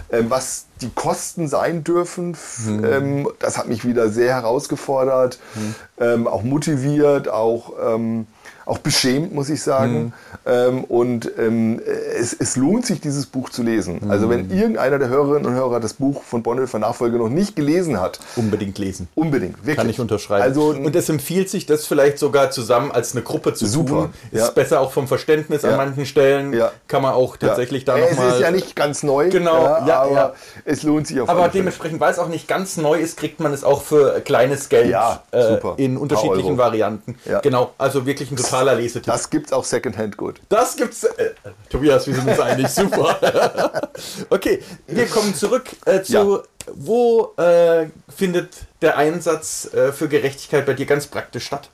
äh, 0.10 0.24
was 0.30 0.66
die 0.82 0.90
Kosten 0.90 1.48
sein 1.48 1.84
dürfen, 1.84 2.36
mhm. 2.66 2.86
ähm, 2.86 3.28
das 3.40 3.58
hat 3.58 3.68
mich 3.68 3.86
wieder 3.86 4.10
sehr 4.10 4.34
herausgefordert, 4.36 5.40
mhm. 5.56 5.76
ähm, 6.00 6.28
auch 6.28 6.44
motiviert, 6.44 7.28
auch 7.28 7.74
ähm, 7.84 8.28
auch 8.72 8.78
beschämt, 8.78 9.34
muss 9.34 9.50
ich 9.50 9.62
sagen. 9.62 10.04
Mhm. 10.04 10.14
Ähm, 10.46 10.84
und 10.86 11.32
ähm, 11.38 11.82
es, 12.18 12.34
es, 12.34 12.56
lohnt 12.56 12.86
sich, 12.86 13.02
dieses 13.02 13.26
Buch 13.26 13.50
zu 13.50 13.64
lesen. 13.64 14.00
Mhm. 14.02 14.10
Also 14.10 14.30
wenn 14.30 14.50
irgendeiner 14.50 14.98
der 14.98 15.10
Hörerinnen 15.10 15.46
und 15.46 15.54
Hörer 15.54 15.82
das 15.82 15.94
Buch 15.94 16.24
von 16.24 16.42
Bonhoeffer 16.42 16.80
Nachfolge 16.80 17.18
noch 17.18 17.28
nicht 17.28 17.58
gelesen 17.58 18.00
hat. 18.00 18.20
Unbedingt 18.38 18.78
lesen. 18.78 19.10
Unbedingt, 19.14 19.58
wirklich. 19.58 19.76
Kann 19.76 19.90
ich 19.90 20.00
unterschreiben. 20.00 20.44
Also, 20.44 20.70
und 20.70 20.96
es 20.96 21.10
empfiehlt 21.10 21.50
sich, 21.50 21.66
das 21.66 21.86
vielleicht 21.86 22.18
sogar 22.18 22.50
zusammen 22.52 22.92
als 22.92 23.14
eine 23.14 23.24
Gruppe 23.24 23.54
zu 23.54 23.66
super, 23.66 23.90
tun. 23.90 24.14
Ja. 24.32 24.46
Ist 24.46 24.56
besser 24.56 24.80
auch 24.80 24.94
vom 24.94 25.08
Verständnis 25.08 25.64
ja. 25.64 25.72
an 25.72 25.78
manchen 25.78 26.06
Stellen. 26.06 26.54
Ja. 26.54 26.72
Kann 26.88 27.02
man 27.02 27.14
auch 27.14 27.36
tatsächlich 27.36 27.86
ja. 27.86 27.96
da 27.96 28.00
nochmal... 28.00 28.30
Es 28.30 28.36
ist 28.36 28.42
ja 28.42 28.52
nicht 28.52 28.76
ganz 28.78 29.04
neu. 29.04 29.30
Genau, 29.30 29.64
ja, 29.86 30.02
aber 30.02 30.34
es 30.64 30.84
lohnt 30.84 31.08
sich 31.08 31.20
auf 31.20 31.28
Aber 31.28 31.50
dementsprechend, 31.50 32.00
weil 32.00 32.12
es 32.14 32.20
auch 32.20 32.30
nicht 32.30 32.48
ganz 32.48 32.78
neu 32.78 33.00
ist, 33.00 33.18
kriegt 33.18 33.42
man 33.42 33.52
es 33.52 33.66
auch 33.66 33.82
für 33.82 34.22
kleines 34.22 34.70
Geld 34.70 34.96
äh, 35.32 35.58
in 35.76 35.98
unterschiedlichen 35.98 36.58
Varianten. 36.58 37.16
Genau, 37.42 37.72
also 37.78 38.06
wirklich 38.06 38.32
ein 38.32 38.38
totaler 38.62 38.80
Lesetipp. 38.80 39.06
Das 39.06 39.30
gibt's 39.30 39.52
auch 39.52 39.64
Secondhand 39.64 40.18
gut. 40.18 40.40
Das 40.50 40.76
gibt's. 40.76 41.04
Äh, 41.04 41.32
Tobias, 41.70 42.08
wir 42.08 42.16
sind 42.16 42.28
uns 42.28 42.40
eigentlich 42.40 42.70
super. 42.70 43.90
okay, 44.30 44.62
wir 44.88 45.08
kommen 45.08 45.34
zurück 45.36 45.66
äh, 45.86 46.02
zu, 46.02 46.14
ja. 46.14 46.44
wo 46.74 47.34
äh, 47.38 47.88
findet 48.16 48.50
der 48.82 48.98
Einsatz 48.98 49.74
äh, 49.74 49.92
für 49.92 50.08
Gerechtigkeit 50.08 50.66
bei 50.66 50.74
dir 50.74 50.86
ganz 50.86 51.08
praktisch 51.08 51.46
statt? 51.46 51.70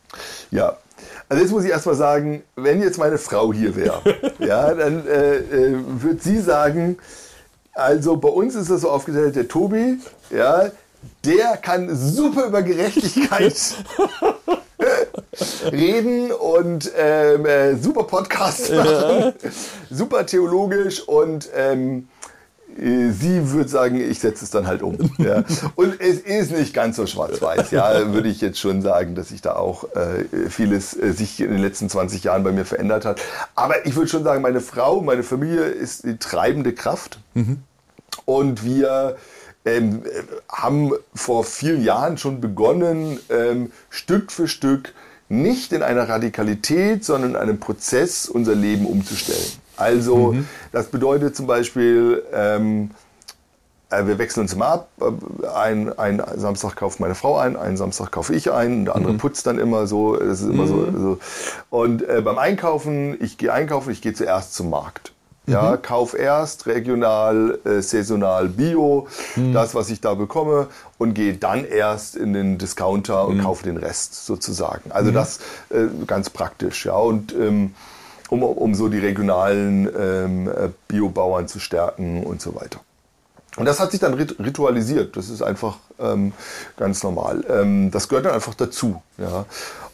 Ja, 0.52 0.78
also 1.30 1.44
jetzt 1.44 1.52
muss 1.52 1.64
ich 1.66 1.72
erstmal 1.72 1.96
sagen, 1.96 2.44
wenn 2.56 2.82
jetzt 2.82 2.98
meine 2.98 3.18
Frau 3.18 3.54
hier 3.54 3.76
wäre, 3.76 4.02
ja, 4.40 4.74
dann 4.74 5.06
äh, 5.06 5.38
äh, 5.38 5.76
würde 5.86 6.22
sie 6.22 6.40
sagen, 6.40 6.98
also 7.74 8.18
bei 8.18 8.30
uns 8.30 8.56
ist 8.56 8.72
das 8.72 8.82
so 8.82 8.90
aufgeteilt, 8.90 9.36
der 9.36 9.48
Tobi, 9.48 10.00
ja, 10.30 10.72
der 11.24 11.58
kann 11.58 11.96
super 11.96 12.46
über 12.46 12.64
Gerechtigkeit 12.64 13.56
reden 15.72 16.32
und 16.32 16.92
ähm, 16.98 17.46
äh, 17.46 17.76
super 17.76 18.04
Podcast 18.04 18.72
machen, 18.74 18.88
ja. 18.90 19.34
super 19.90 20.26
theologisch 20.26 21.02
und 21.02 21.50
ähm, 21.56 22.08
äh, 22.78 23.12
sie 23.12 23.52
würde 23.52 23.70
sagen, 23.70 24.00
ich 24.00 24.20
setze 24.20 24.46
es 24.46 24.52
dann 24.52 24.68
halt 24.68 24.82
um. 24.82 24.98
Ja. 25.18 25.44
Und 25.76 26.00
es 26.00 26.20
ist 26.20 26.52
nicht 26.52 26.74
ganz 26.74 26.96
so 26.96 27.06
schwarz-weiß. 27.06 27.72
Ja, 27.72 28.14
würde 28.14 28.30
ich 28.30 28.42
jetzt 28.42 28.60
schon 28.60 28.82
sagen, 28.82 29.16
dass 29.16 29.30
sich 29.30 29.42
da 29.42 29.56
auch 29.56 29.86
äh, 29.96 30.50
vieles 30.50 30.96
äh, 30.96 31.12
sich 31.12 31.40
in 31.40 31.50
den 31.50 31.60
letzten 31.60 31.90
20 31.90 32.24
Jahren 32.24 32.44
bei 32.44 32.52
mir 32.52 32.66
verändert 32.66 33.06
hat. 33.06 33.20
Aber 33.56 33.86
ich 33.86 33.96
würde 33.96 34.08
schon 34.10 34.24
sagen, 34.24 34.42
meine 34.42 34.62
Frau, 34.62 35.02
meine 35.02 35.24
Familie 35.24 35.66
ist 35.66 36.04
die 36.04 36.18
treibende 36.18 36.74
Kraft. 36.74 37.20
Mhm. 37.34 37.64
Und 38.26 38.64
wir 38.64 39.18
ähm, 39.66 40.04
haben 40.50 40.94
vor 41.14 41.44
vielen 41.44 41.84
Jahren 41.84 42.18
schon 42.18 42.42
begonnen, 42.42 43.20
ähm, 43.30 43.72
Stück 43.90 44.32
für 44.32 44.48
Stück 44.48 44.94
nicht 45.30 45.74
in 45.74 45.84
einer 45.84 46.08
Radikalität, 46.08 47.04
sondern 47.04 47.32
in 47.32 47.36
einem 47.36 47.60
Prozess 47.60 48.30
unser 48.30 48.56
Leben 48.56 48.86
umzustellen. 48.86 49.52
Also 49.76 50.34
mhm. 50.34 50.48
das 50.72 50.88
bedeutet 50.88 51.36
zum 51.36 51.48
Beispiel, 51.48 52.24
ähm, 52.34 52.92
äh, 53.90 54.06
wir 54.06 54.18
wechseln 54.18 54.42
uns 54.42 54.54
immer 54.54 54.68
ab. 54.68 54.90
Ein, 55.56 55.98
ein 55.98 56.22
Samstag 56.36 56.76
kauft 56.76 57.00
meine 57.00 57.16
Frau 57.16 57.38
ein, 57.38 57.56
einen 57.56 57.78
Samstag 57.78 58.12
kaufe 58.12 58.34
ich 58.34 58.52
ein, 58.52 58.86
der 58.86 58.96
andere 58.96 59.14
mhm. 59.14 59.18
putzt 59.18 59.48
dann 59.48 59.60
immer 59.60 59.88
so. 59.88 60.16
Das 60.16 60.42
ist 60.42 60.50
immer 60.50 60.66
mhm. 60.66 60.68
so, 60.68 61.00
so, 61.00 61.20
Und 61.70 62.08
äh, 62.08 62.22
beim 62.22 62.38
Einkaufen, 62.38 63.18
ich 63.22 63.38
gehe 63.38 63.54
einkaufen, 63.54 63.92
ich 63.92 64.02
gehe 64.02 64.14
zuerst 64.14 64.56
zum 64.56 64.70
Markt. 64.70 65.14
Ja, 65.48 65.72
mhm. 65.72 65.82
kauf 65.82 66.14
erst 66.14 66.68
regional, 66.68 67.58
äh, 67.64 67.82
saisonal, 67.82 68.50
bio, 68.50 69.08
mhm. 69.38 69.54
das, 69.54 69.74
was 69.76 69.90
ich 69.90 70.02
da 70.02 70.14
bekomme, 70.14 70.68
und 70.98 71.14
gehe 71.14 71.36
dann 71.36 71.64
erst 71.64 72.18
in 72.18 72.34
den 72.34 72.58
Discounter 72.58 73.26
und 73.26 73.38
mhm. 73.38 73.44
kaufe 73.44 73.64
den 73.64 73.78
Rest 73.78 74.26
sozusagen. 74.26 74.92
Also 74.92 75.12
mhm. 75.12 75.16
das 75.16 75.40
äh, 75.70 75.86
ganz 76.06 76.30
praktisch, 76.30 76.86
ja. 76.86 76.98
Und 76.98 77.34
ähm, 77.34 77.74
um, 78.30 78.44
um 78.44 78.76
so 78.76 78.90
die 78.90 79.00
regionalen 79.00 79.90
ähm, 79.98 80.48
äh, 80.50 80.70
Biobauern 80.90 81.48
zu 81.48 81.60
stärken 81.60 82.24
und 82.24 82.42
so 82.42 82.56
weiter. 82.56 82.82
Und 83.56 83.66
das 83.66 83.80
hat 83.80 83.92
sich 83.92 84.00
dann 84.00 84.14
rit 84.14 84.38
ritualisiert. 84.40 85.18
Das 85.18 85.30
ist 85.30 85.42
einfach 85.42 85.78
ähm, 86.00 86.34
ganz 86.78 87.04
normal. 87.04 87.44
Ähm, 87.50 87.90
das 87.90 88.08
gehört 88.08 88.26
dann 88.26 88.34
einfach 88.34 88.54
dazu. 88.54 89.02
Ja. 89.18 89.46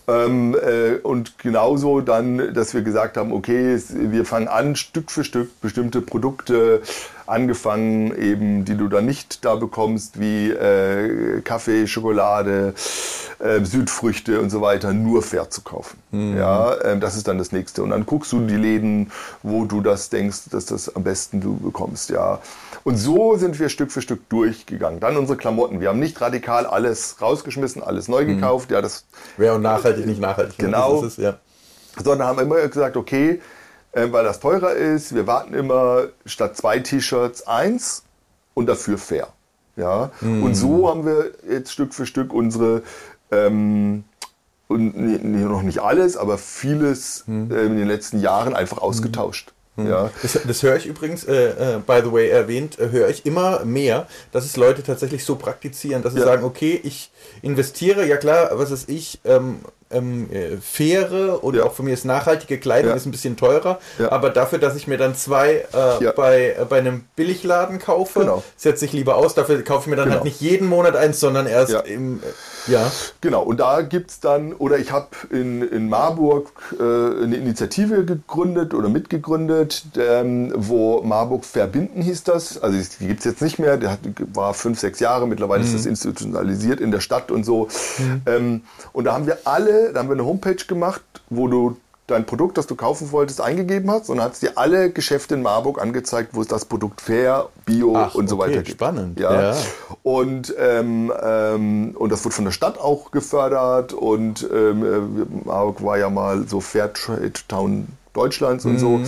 Ähm, 0.08 0.56
äh, 0.56 0.96
und 0.96 1.38
genauso 1.40 2.02
dann, 2.02 2.54
dass 2.54 2.74
wir 2.74 2.82
gesagt 2.82 3.16
haben, 3.16 3.32
okay, 3.32 3.82
wir 3.90 4.26
fangen 4.26 4.48
an, 4.48 4.76
Stück 4.76 5.12
für 5.12 5.24
Stück 5.24 5.62
bestimmte 5.62 6.02
Produkte 6.02 6.82
angefangen, 7.26 8.16
eben, 8.18 8.66
die 8.66 8.76
du 8.76 8.88
dann 8.88 9.06
nicht 9.06 9.44
da 9.46 9.56
bekommst, 9.56 10.20
wie 10.20 10.50
äh, 10.50 11.42
Kaffee, 11.42 11.88
Schokolade, 11.88 12.74
äh, 13.40 13.64
Südfrüchte 13.64 14.40
und 14.40 14.50
so 14.50 14.62
weiter, 14.62 14.94
nur 14.94 15.22
fair 15.22 15.50
zu 15.50 15.62
kaufen. 15.62 15.98
Mhm. 16.12 16.38
Ja, 16.38 16.74
äh, 16.76 16.98
das 17.00 17.16
ist 17.16 17.28
dann 17.28 17.38
das 17.38 17.52
nächste. 17.52 17.84
Und 17.84 17.90
dann 17.92 18.06
guckst 18.06 18.32
du 18.32 18.42
die 18.42 18.56
Läden, 18.56 19.12
wo 19.42 19.66
du 19.66 19.82
das 19.82 20.10
denkst, 20.10 20.50
dass 20.52 20.66
das 20.66 20.96
am 20.96 21.04
besten 21.04 21.42
du 21.42 21.58
bekommst. 21.58 22.10
Ja. 22.10 22.40
Und 22.84 22.98
so 22.98 23.38
sind 23.38 23.60
wir 23.60 23.70
Stück 23.70 23.92
für 23.92 24.02
Stück 24.02 24.28
durchgegangen. 24.30 25.00
Dann 25.00 25.18
unsere 25.18 25.38
Klamotten. 25.38 25.80
Wir 25.80 25.90
haben 25.90 26.00
nicht 26.00 26.20
radikal 26.22 26.66
alles 26.66 27.18
rausgeschmissen, 27.22 27.82
alles 27.84 28.08
neu 28.08 28.24
mhm. 28.24 28.36
gekauft. 28.36 28.72
Ja, 28.72 28.82
das 28.82 29.06
wäre 29.38 29.60
nachhaltig, 29.60 30.06
nicht 30.06 30.22
nachhaltig. 30.22 30.58
Genau. 30.58 31.04
Es, 31.04 31.18
ja. 31.18 31.36
Sondern 32.04 32.28
haben 32.28 32.40
immer 32.40 32.68
gesagt, 32.68 32.98
okay, 32.98 33.40
äh, 33.94 34.12
weil 34.12 34.24
das 34.24 34.40
teurer 34.40 34.74
ist, 34.74 35.16
wir 35.16 35.28
warten 35.28 35.54
immer 35.54 36.08
statt 36.26 36.58
zwei 36.58 36.80
T-Shirts 36.80 37.48
eins 37.48 38.04
und 38.54 38.68
dafür 38.68 38.98
fair. 38.98 39.30
Ja. 39.76 40.12
Mhm. 40.22 40.44
Und 40.44 40.56
so 40.56 40.90
haben 40.90 41.06
wir 41.06 41.32
jetzt 41.50 41.72
Stück 41.72 41.94
für 41.94 42.06
Stück 42.06 42.34
unsere 42.34 42.84
ähm, 43.32 44.04
und 44.68 44.96
noch 44.96 45.62
nicht 45.62 45.80
alles, 45.80 46.18
aber 46.18 46.38
vieles 46.38 47.24
mhm. 47.28 47.52
äh, 47.52 47.66
in 47.66 47.78
den 47.78 47.88
letzten 47.88 48.20
Jahren 48.20 48.56
einfach 48.56 48.80
ausgetauscht. 48.80 49.54
Hm. 49.76 49.88
Ja. 49.88 50.12
Das, 50.22 50.40
das 50.48 50.64
höre 50.64 50.76
ich 50.76 50.86
übrigens, 50.86 51.24
äh, 51.24 51.76
äh, 51.76 51.80
by 51.80 52.02
the 52.04 52.12
way 52.12 52.30
erwähnt, 52.30 52.78
äh, 52.80 52.90
höre 52.90 53.10
ich 53.10 53.26
immer 53.26 53.66
mehr, 53.66 54.08
dass 54.32 54.46
es 54.46 54.56
Leute 54.56 54.84
tatsächlich 54.84 55.26
so 55.26 55.36
praktizieren, 55.36 56.04
dass 56.04 56.14
sie 56.14 56.20
ja. 56.20 56.26
sagen, 56.26 56.44
okay, 56.44 56.80
ich 56.84 57.12
investiere, 57.42 58.06
ja 58.06 58.18
klar, 58.18 58.52
was 58.54 58.70
ist 58.70 58.88
ich, 58.88 59.20
ähm, 59.26 59.62
ähm, 59.94 60.30
äh, 60.32 60.58
faire 60.58 61.44
und 61.44 61.56
ja. 61.56 61.64
auch 61.64 61.74
für 61.74 61.84
mich 61.84 61.94
ist 61.94 62.06
nachhaltige 62.06 62.58
Kleidung 62.58 62.92
ja. 62.92 62.96
ist 62.96 63.06
ein 63.06 63.12
bisschen 63.12 63.38
teurer, 63.38 63.80
ja. 64.00 64.12
aber 64.12 64.30
dafür, 64.30 64.60
dass 64.60 64.76
ich 64.76 64.88
mir 64.88 64.98
dann 64.98 65.16
zwei 65.16 65.66
äh, 65.72 66.12
bei, 66.16 66.56
äh, 66.60 66.66
bei 66.68 66.80
einem 66.80 67.06
Billigladen 67.16 67.80
kaufe, 67.80 68.22
genau. 68.22 68.44
setze 68.58 68.86
ich 68.86 68.94
lieber 68.94 69.16
aus, 69.16 69.36
dafür 69.36 69.62
kaufe 69.64 69.84
ich 69.84 69.88
mir 69.88 69.96
dann 69.96 70.10
halt 70.10 70.22
genau. 70.22 70.24
halt 70.24 70.42
nicht 70.42 70.42
jeden 70.42 70.68
Monat 70.68 70.96
eins, 70.96 71.20
sondern 71.20 71.48
erst 71.48 71.74
im 71.86 72.22
ja. 72.68 72.92
Genau, 73.22 73.44
und 73.44 73.60
da 73.60 73.82
gibt 73.82 74.12
es 74.12 74.20
dann, 74.20 74.54
oder 74.54 74.78
ich 74.78 74.92
habe 74.92 75.08
in, 75.30 75.68
in 75.68 75.90
Marburg 75.90 76.52
äh, 76.80 76.84
eine 76.84 77.36
Initiative 77.36 78.06
gegründet 78.06 78.74
oder 78.74 78.90
mitgegründet, 78.90 79.84
ähm, 79.98 80.54
wo 80.56 81.02
Marburg 81.02 81.46
verbinden 81.46 82.02
hieß 82.02 82.24
das. 82.24 82.62
Also 82.62 82.78
die 83.00 83.08
gibt 83.08 83.20
es 83.20 83.26
jetzt 83.26 83.42
nicht 83.42 83.60
mehr, 83.60 83.78
der 83.78 83.92
hat, 83.92 84.00
war 84.34 84.54
fünf, 84.54 84.80
sechs 84.80 85.00
Jahre, 85.00 85.28
mittlerweile 85.28 85.62
mhm. 85.62 85.68
ist 85.68 85.76
das 85.76 85.86
institutionalisiert 85.86 86.80
in 86.80 86.92
der 86.92 87.02
Stadt 87.02 87.32
und 87.32 87.44
so. 87.44 87.68
Mhm. 87.98 88.22
Ähm, 88.26 88.62
und 88.94 89.06
da 89.06 89.14
haben 89.14 89.28
wir 89.28 89.40
alle, 89.44 89.83
da 89.92 90.00
haben 90.00 90.10
wir 90.10 90.14
eine 90.14 90.26
Homepage 90.26 90.56
gemacht, 90.68 91.02
wo 91.30 91.48
du 91.48 91.78
dein 92.08 92.26
Produkt, 92.26 92.58
das 92.58 92.68
du 92.68 92.76
kaufen 92.76 93.12
wolltest, 93.12 93.42
eingegeben 93.42 93.90
hast 93.90 94.10
und 94.10 94.22
hat 94.22 94.34
es 94.34 94.40
dir 94.40 94.58
alle 94.58 94.92
Geschäfte 94.92 95.36
in 95.36 95.42
Marburg 95.42 95.82
angezeigt, 95.82 96.32
wo 96.34 96.42
es 96.42 96.48
das 96.48 96.66
Produkt 96.66 97.02
fair, 97.02 97.50
bio 97.66 97.96
Ach, 97.96 98.16
und 98.16 98.28
so 98.30 98.36
okay, 98.36 98.52
weiter 98.52 98.64
gibt. 98.64 98.78
Spannend. 98.78 99.20
Ja. 99.20 99.54
ja. 99.54 99.58
Und, 100.04 100.54
ähm, 100.60 101.12
ähm, 101.22 101.96
und 101.98 102.12
das 102.12 102.26
wurde 102.26 102.36
von 102.36 102.46
der 102.46 102.52
Stadt 102.52 102.78
auch 102.78 103.12
gefördert 103.12 103.94
und 103.94 104.48
ähm, 104.54 104.84
äh, 104.84 105.48
Marburg 105.48 105.84
war 105.84 105.98
ja 105.98 106.10
mal 106.10 106.46
so 106.48 106.60
Fairtrade 106.60 107.34
Town 107.48 107.88
Deutschlands 108.14 108.66
und 108.66 108.74
mhm. 108.74 108.80
so. 108.80 109.00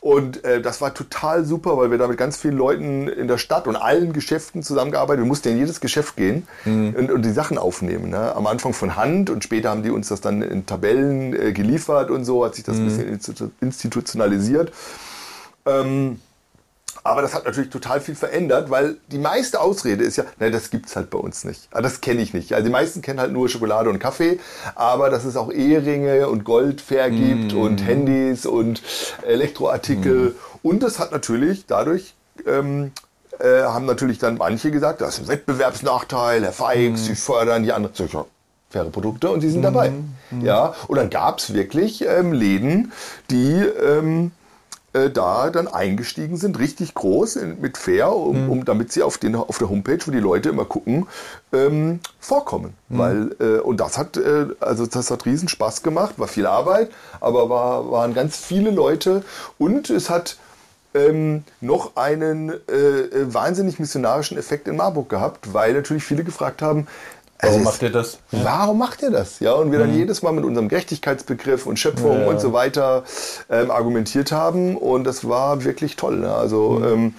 Und 0.00 0.44
äh, 0.44 0.60
das 0.62 0.80
war 0.80 0.94
total 0.94 1.44
super, 1.44 1.76
weil 1.76 1.90
wir 1.90 1.98
da 1.98 2.06
mit 2.06 2.18
ganz 2.18 2.36
vielen 2.36 2.56
Leuten 2.56 3.08
in 3.08 3.26
der 3.26 3.38
Stadt 3.38 3.66
und 3.66 3.74
allen 3.74 4.12
Geschäften 4.12 4.62
zusammengearbeitet. 4.62 5.24
Wir 5.24 5.28
mussten 5.28 5.48
in 5.48 5.58
jedes 5.58 5.80
Geschäft 5.80 6.16
gehen 6.16 6.46
mhm. 6.64 6.94
und, 6.96 7.10
und, 7.10 7.24
die 7.24 7.32
Sachen 7.32 7.58
aufnehmen. 7.58 8.10
Ne? 8.10 8.34
Am 8.34 8.46
Anfang 8.46 8.72
von 8.72 8.94
Hand 8.94 9.28
und 9.28 9.42
später 9.42 9.70
haben 9.70 9.82
die 9.82 9.90
uns 9.90 10.08
das 10.08 10.20
dann 10.20 10.42
in 10.42 10.66
Tabellen 10.66 11.34
äh, 11.34 11.52
geliefert 11.52 12.10
und 12.10 12.24
so, 12.24 12.44
hat 12.44 12.54
sich 12.54 12.64
das 12.64 12.76
mhm. 12.76 12.82
ein 12.82 13.18
bisschen 13.18 13.52
institutionalisiert. 13.60 14.72
Ähm, 15.66 16.20
aber 17.08 17.22
das 17.22 17.34
hat 17.34 17.44
natürlich 17.44 17.70
total 17.70 18.00
viel 18.00 18.14
verändert, 18.14 18.70
weil 18.70 18.96
die 19.10 19.18
meiste 19.18 19.60
Ausrede 19.60 20.04
ist 20.04 20.16
ja, 20.16 20.24
nein, 20.38 20.52
das 20.52 20.70
gibt's 20.70 20.94
halt 20.94 21.10
bei 21.10 21.18
uns 21.18 21.44
nicht. 21.44 21.68
Ah, 21.72 21.80
das 21.80 22.00
kenne 22.00 22.20
ich 22.20 22.34
nicht. 22.34 22.52
Also 22.52 22.66
die 22.66 22.72
meisten 22.72 23.02
kennen 23.02 23.18
halt 23.18 23.32
nur 23.32 23.48
Schokolade 23.48 23.88
und 23.88 23.98
Kaffee, 23.98 24.38
aber 24.74 25.10
dass 25.10 25.24
es 25.24 25.36
auch 25.36 25.50
Eheringe 25.50 26.28
und 26.28 26.44
Gold 26.44 26.80
fair 26.80 27.10
gibt 27.10 27.54
mm. 27.54 27.58
und 27.58 27.78
Handys 27.78 28.46
und 28.46 28.82
Elektroartikel. 29.26 30.30
Mm. 30.30 30.66
Und 30.66 30.82
das 30.82 30.98
hat 30.98 31.12
natürlich 31.12 31.66
dadurch 31.66 32.14
ähm, 32.46 32.92
äh, 33.38 33.62
haben 33.62 33.86
natürlich 33.86 34.18
dann 34.18 34.36
manche 34.36 34.70
gesagt, 34.70 35.00
das 35.00 35.14
ist 35.14 35.22
ein 35.22 35.28
Wettbewerbsnachteil, 35.28 36.42
Herr 36.42 36.52
Feix, 36.52 36.92
mm. 36.92 36.96
Sie 36.96 37.14
fördern 37.14 37.62
die 37.62 37.72
anderen. 37.72 37.94
Faire 38.70 38.90
Produkte 38.90 39.30
und 39.30 39.40
sie 39.40 39.48
sind 39.48 39.62
dabei. 39.62 39.92
Mm. 40.30 40.44
Ja, 40.44 40.74
und 40.88 40.96
dann 40.96 41.08
gab's 41.08 41.54
wirklich 41.54 42.04
ähm, 42.06 42.32
Läden, 42.32 42.92
die 43.30 43.54
ähm, 43.54 44.32
äh, 44.92 45.10
da 45.10 45.50
dann 45.50 45.68
eingestiegen 45.68 46.36
sind, 46.36 46.58
richtig 46.58 46.94
groß 46.94 47.36
in, 47.36 47.60
mit 47.60 47.76
Fair, 47.76 48.14
um, 48.14 48.44
mhm. 48.44 48.50
um, 48.50 48.64
damit 48.64 48.92
sie 48.92 49.02
auf, 49.02 49.18
den, 49.18 49.34
auf 49.34 49.58
der 49.58 49.68
Homepage, 49.68 49.98
wo 50.04 50.10
die 50.10 50.18
Leute 50.18 50.48
immer 50.48 50.64
gucken, 50.64 51.06
ähm, 51.52 52.00
vorkommen. 52.20 52.74
Mhm. 52.88 52.98
Weil, 52.98 53.36
äh, 53.38 53.60
und 53.60 53.80
das 53.80 53.98
hat, 53.98 54.16
äh, 54.16 54.46
also 54.60 54.86
das 54.86 55.10
hat 55.10 55.26
riesen 55.26 55.48
Spaß 55.48 55.82
gemacht, 55.82 56.18
war 56.18 56.28
viel 56.28 56.46
Arbeit, 56.46 56.90
aber 57.20 57.50
war, 57.50 57.90
waren 57.90 58.14
ganz 58.14 58.36
viele 58.38 58.70
Leute 58.70 59.24
und 59.58 59.90
es 59.90 60.08
hat 60.08 60.38
ähm, 60.94 61.44
noch 61.60 61.96
einen 61.96 62.48
äh, 62.48 62.74
äh 62.74 63.34
wahnsinnig 63.34 63.78
missionarischen 63.78 64.38
Effekt 64.38 64.68
in 64.68 64.76
Marburg 64.76 65.10
gehabt, 65.10 65.52
weil 65.52 65.74
natürlich 65.74 66.02
viele 66.02 66.24
gefragt 66.24 66.62
haben, 66.62 66.86
Warum 67.40 67.62
macht 67.62 67.82
ihr 67.82 67.90
das? 67.90 68.18
Ja. 68.32 68.44
Warum 68.44 68.78
macht 68.78 69.02
ihr 69.02 69.10
das? 69.10 69.38
Ja, 69.40 69.52
und 69.52 69.70
wir 69.70 69.78
dann 69.78 69.92
mhm. 69.92 69.98
jedes 69.98 70.22
Mal 70.22 70.32
mit 70.32 70.44
unserem 70.44 70.68
Gerechtigkeitsbegriff 70.68 71.66
und 71.66 71.78
Schöpfung 71.78 72.22
ja, 72.22 72.26
und 72.26 72.40
so 72.40 72.52
weiter 72.52 73.04
ähm, 73.48 73.70
argumentiert 73.70 74.32
haben 74.32 74.76
und 74.76 75.04
das 75.04 75.28
war 75.28 75.64
wirklich 75.64 75.96
toll. 75.96 76.18
Ne? 76.18 76.34
Also 76.34 76.70
mhm. 76.70 76.84
ähm, 76.84 77.14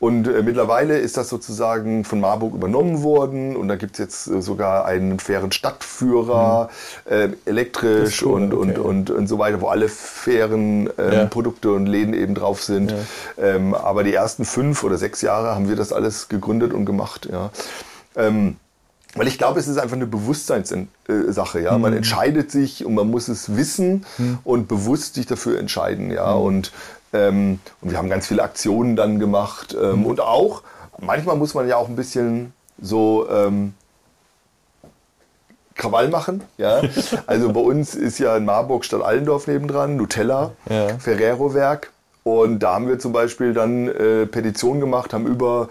und 0.00 0.26
äh, 0.26 0.42
mittlerweile 0.42 0.96
ist 0.96 1.18
das 1.18 1.28
sozusagen 1.28 2.04
von 2.04 2.20
Marburg 2.20 2.54
übernommen 2.54 3.02
worden 3.02 3.54
und 3.54 3.68
da 3.68 3.76
gibt 3.76 3.92
es 3.92 3.98
jetzt 3.98 4.28
äh, 4.28 4.40
sogar 4.40 4.86
einen 4.86 5.18
fairen 5.18 5.52
Stadtführer, 5.52 6.70
mhm. 7.04 7.12
äh, 7.12 7.28
elektrisch 7.44 8.22
cool, 8.22 8.32
und, 8.32 8.54
okay. 8.54 8.78
und, 8.78 8.78
und, 8.78 9.10
und 9.10 9.26
so 9.26 9.38
weiter, 9.38 9.60
wo 9.60 9.68
alle 9.68 9.90
fairen 9.90 10.88
ähm, 10.96 11.12
ja. 11.12 11.24
Produkte 11.26 11.72
und 11.72 11.84
Läden 11.84 12.14
eben 12.14 12.34
drauf 12.34 12.62
sind. 12.62 12.94
Ähm, 13.38 13.74
aber 13.74 14.02
die 14.02 14.14
ersten 14.14 14.46
fünf 14.46 14.82
oder 14.84 14.96
sechs 14.96 15.20
Jahre 15.20 15.54
haben 15.54 15.68
wir 15.68 15.76
das 15.76 15.92
alles 15.92 16.30
gegründet 16.30 16.72
und 16.72 16.86
gemacht. 16.86 17.28
Ja. 17.30 17.50
Weil 19.14 19.26
ich 19.26 19.38
glaube, 19.38 19.58
es 19.58 19.66
ist 19.66 19.78
einfach 19.78 19.96
eine 19.96 20.06
Bewusstseinssache, 20.06 21.60
ja. 21.60 21.76
Mhm. 21.76 21.82
Man 21.82 21.92
entscheidet 21.94 22.50
sich 22.50 22.84
und 22.84 22.94
man 22.94 23.10
muss 23.10 23.28
es 23.28 23.56
wissen 23.56 24.04
mhm. 24.18 24.38
und 24.44 24.68
bewusst 24.68 25.14
sich 25.14 25.26
dafür 25.26 25.58
entscheiden, 25.58 26.10
ja. 26.10 26.34
Mhm. 26.34 26.42
Und, 26.42 26.72
ähm, 27.12 27.60
und 27.80 27.90
wir 27.90 27.98
haben 27.98 28.08
ganz 28.08 28.28
viele 28.28 28.42
Aktionen 28.42 28.96
dann 28.96 29.18
gemacht 29.18 29.76
ähm, 29.80 30.00
mhm. 30.00 30.06
und 30.06 30.20
auch 30.20 30.62
manchmal 30.98 31.36
muss 31.36 31.54
man 31.54 31.66
ja 31.66 31.76
auch 31.76 31.88
ein 31.88 31.96
bisschen 31.96 32.52
so 32.80 33.28
ähm, 33.28 33.74
Krawall 35.74 36.08
machen, 36.08 36.44
ja. 36.56 36.82
Also 37.26 37.52
bei 37.52 37.60
uns 37.60 37.94
ist 37.94 38.18
ja 38.18 38.36
in 38.36 38.44
Marburg 38.44 38.84
Stadt 38.84 39.02
Allendorf 39.02 39.46
nebendran, 39.46 39.96
Nutella, 39.96 40.52
ja. 40.68 40.98
Ferrero 40.98 41.54
Werk. 41.54 41.90
Und 42.22 42.58
da 42.60 42.74
haben 42.74 42.86
wir 42.86 42.98
zum 42.98 43.12
Beispiel 43.12 43.54
dann 43.54 43.88
äh, 43.88 44.26
Petitionen 44.26 44.80
gemacht, 44.80 45.14
haben 45.14 45.26
über 45.26 45.68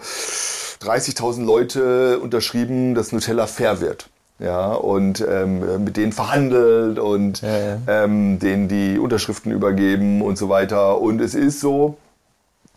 30.000 0.82 1.44
Leute 1.44 2.18
unterschrieben, 2.20 2.94
dass 2.94 3.12
Nutella 3.12 3.46
fair 3.46 3.80
wird. 3.80 4.08
Ja, 4.38 4.72
und 4.72 5.22
ähm, 5.28 5.84
mit 5.84 5.98
denen 5.98 6.12
verhandelt 6.12 6.98
und 6.98 7.42
ja, 7.42 7.58
ja. 7.58 7.78
Ähm, 7.86 8.38
denen 8.38 8.68
die 8.68 8.98
Unterschriften 8.98 9.52
übergeben 9.52 10.22
und 10.22 10.38
so 10.38 10.48
weiter. 10.48 10.98
Und 10.98 11.20
es 11.20 11.34
ist 11.34 11.60
so, 11.60 11.98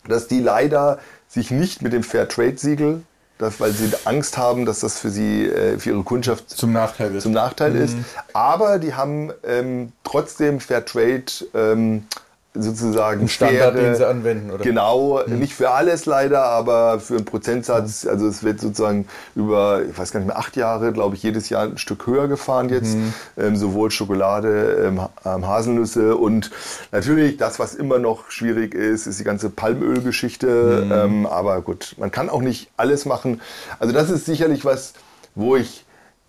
dass 0.06 0.28
die 0.28 0.40
leider 0.40 0.98
sich 1.26 1.50
nicht 1.50 1.80
mit 1.80 1.94
dem 1.94 2.02
Fair 2.02 2.28
Trade 2.28 2.58
Siegel 2.58 3.02
das, 3.38 3.60
weil 3.60 3.72
sie 3.72 3.90
Angst 4.04 4.38
haben, 4.38 4.64
dass 4.64 4.80
das 4.80 4.98
für 4.98 5.10
sie, 5.10 5.46
äh, 5.46 5.78
für 5.78 5.90
ihre 5.90 6.02
Kundschaft 6.02 6.50
zum 6.50 6.72
Nachteil, 6.72 7.18
zum 7.18 7.32
Nachteil 7.32 7.72
mhm. 7.72 7.82
ist. 7.82 7.96
Aber 8.32 8.78
die 8.78 8.94
haben 8.94 9.32
ähm, 9.42 9.92
trotzdem 10.04 10.60
Fair 10.60 10.84
Trade 10.84 11.24
ähm, 11.52 12.06
sozusagen 12.54 13.22
Ein 13.22 13.28
Standard, 13.28 13.74
faire, 13.74 13.84
den 13.84 13.94
sie 13.96 14.06
anwenden, 14.06 14.50
oder? 14.52 14.62
Genau, 14.62 15.20
hm. 15.24 15.38
nicht 15.40 15.54
für 15.54 15.70
alles 15.70 16.06
leider, 16.06 16.44
aber 16.44 17.00
für 17.00 17.16
einen 17.16 17.24
Prozentsatz. 17.24 18.06
Also 18.06 18.28
es 18.28 18.44
wird 18.44 18.60
sozusagen 18.60 19.06
über, 19.34 19.82
ich 19.88 19.98
weiß 19.98 20.12
gar 20.12 20.20
nicht 20.20 20.28
mehr, 20.28 20.38
acht 20.38 20.56
Jahre, 20.56 20.92
glaube 20.92 21.16
ich, 21.16 21.22
jedes 21.22 21.48
Jahr 21.48 21.64
ein 21.64 21.78
Stück 21.78 22.06
höher 22.06 22.28
gefahren 22.28 22.68
jetzt. 22.68 22.94
Hm. 22.94 23.14
Ähm, 23.36 23.56
sowohl 23.56 23.90
Schokolade, 23.90 24.84
ähm, 24.86 25.00
ähm, 25.24 25.46
Haselnüsse 25.46 26.16
und 26.16 26.50
natürlich 26.92 27.36
das, 27.36 27.58
was 27.58 27.74
immer 27.74 27.98
noch 27.98 28.30
schwierig 28.30 28.74
ist, 28.74 29.06
ist 29.06 29.18
die 29.18 29.24
ganze 29.24 29.50
Palmölgeschichte. 29.50 30.82
Hm. 30.82 30.92
Ähm, 30.92 31.26
aber 31.26 31.60
gut, 31.60 31.96
man 31.98 32.12
kann 32.12 32.30
auch 32.30 32.42
nicht 32.42 32.70
alles 32.76 33.04
machen. 33.04 33.40
Also 33.80 33.92
das 33.92 34.10
ist 34.10 34.26
sicherlich 34.26 34.64
was, 34.64 34.94
wo 35.34 35.56
ich 35.56 35.84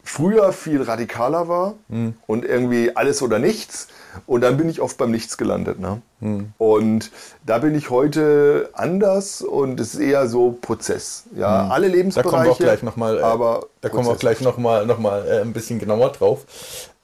früher 0.06 0.54
viel 0.54 0.82
radikaler 0.82 1.48
war 1.48 1.74
mhm. 1.90 2.14
und 2.28 2.46
irgendwie 2.46 2.96
alles 2.96 3.22
oder 3.22 3.40
nichts. 3.40 3.88
Und 4.26 4.42
dann 4.42 4.58
bin 4.58 4.70
ich 4.70 4.82
oft 4.82 4.98
beim 4.98 5.12
Nichts 5.12 5.38
gelandet. 5.38 5.80
Ne? 5.80 6.02
Mhm. 6.20 6.54
Und 6.58 7.12
da 7.46 7.60
bin 7.60 7.76
ich 7.76 7.90
heute 7.90 8.70
anders 8.74 9.42
und 9.42 9.80
es 9.80 9.94
ist 9.94 10.00
eher 10.00 10.28
so 10.28 10.58
Prozess. 10.62 11.24
Ja, 11.36 11.64
mhm. 11.64 11.72
alle 11.72 11.88
Lebensbereiche. 11.88 12.30
Da 12.30 12.30
kommen 12.30 12.46
wir 12.46 12.52
auch 12.52 12.58
gleich 12.58 12.84
nochmal, 12.84 13.20
äh, 13.20 13.22
aber 13.22 13.68
da 13.82 13.90
kommen 13.90 14.06
wir 14.08 14.12
auch 14.12 14.20
gleich 14.20 14.42
nochmal 14.42 14.86
noch 14.86 15.00
mal, 15.00 15.28
äh, 15.28 15.42
ein 15.42 15.54
bisschen 15.54 15.80
genauer 15.80 16.12
drauf. 16.12 16.46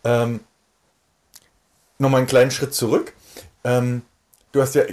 Ähm, 0.04 0.42
nochmal 2.00 2.20
einen 2.20 2.28
kleinen 2.28 2.52
Schritt 2.52 2.74
zurück. 2.74 3.14
Ähm, 3.64 4.02
du 4.52 4.62
hast 4.62 4.76
ja 4.76 4.84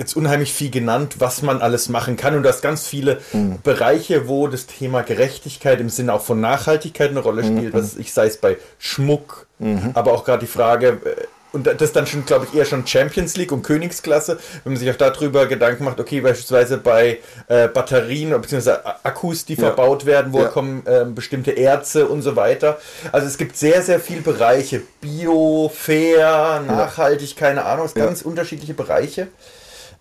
jetzt 0.00 0.16
unheimlich 0.16 0.54
viel 0.54 0.70
genannt, 0.70 1.16
was 1.18 1.42
man 1.42 1.60
alles 1.60 1.90
machen 1.90 2.16
kann. 2.16 2.34
Und 2.34 2.42
du 2.42 2.48
hast 2.48 2.62
ganz 2.62 2.86
viele 2.86 3.20
mhm. 3.34 3.58
Bereiche, 3.62 4.28
wo 4.28 4.48
das 4.48 4.66
Thema 4.66 5.02
Gerechtigkeit 5.02 5.78
im 5.78 5.90
Sinne 5.90 6.14
auch 6.14 6.22
von 6.22 6.40
Nachhaltigkeit 6.40 7.10
eine 7.10 7.20
Rolle 7.20 7.44
spielt. 7.44 7.74
Mhm. 7.74 7.78
Was 7.78 7.96
ich 7.98 8.14
sei 8.14 8.26
es 8.26 8.38
bei 8.38 8.56
Schmuck, 8.78 9.46
mhm. 9.58 9.90
aber 9.92 10.14
auch 10.14 10.24
gerade 10.24 10.40
die 10.40 10.50
Frage, 10.50 11.00
äh, 11.04 11.26
und 11.52 11.66
das 11.66 11.80
ist 11.80 11.96
dann 11.96 12.06
schon, 12.06 12.24
glaube 12.24 12.46
ich, 12.46 12.56
eher 12.56 12.64
schon 12.64 12.86
Champions 12.86 13.36
League 13.36 13.52
und 13.52 13.62
Königsklasse, 13.62 14.38
wenn 14.64 14.72
man 14.72 14.80
sich 14.80 14.90
auch 14.90 14.96
darüber 14.96 15.46
Gedanken 15.46 15.84
macht, 15.84 16.00
okay, 16.00 16.20
beispielsweise 16.20 16.78
bei 16.78 17.18
äh, 17.48 17.68
Batterien 17.68 18.30
bzw. 18.40 18.70
Akkus, 19.02 19.44
die 19.44 19.54
ja. 19.54 19.60
verbaut 19.60 20.06
werden, 20.06 20.32
wo 20.32 20.42
ja. 20.42 20.48
kommen 20.48 20.86
äh, 20.86 21.04
bestimmte 21.06 21.52
Erze 21.52 22.06
und 22.06 22.22
so 22.22 22.36
weiter. 22.36 22.78
Also 23.12 23.26
es 23.26 23.38
gibt 23.38 23.56
sehr, 23.56 23.82
sehr 23.82 24.00
viele 24.00 24.20
Bereiche. 24.20 24.82
Bio, 25.00 25.70
fair, 25.74 26.62
nachhaltig, 26.66 27.36
keine 27.36 27.64
Ahnung, 27.64 27.88
ganz 27.94 28.22
unterschiedliche 28.22 28.74
Bereiche. 28.74 29.28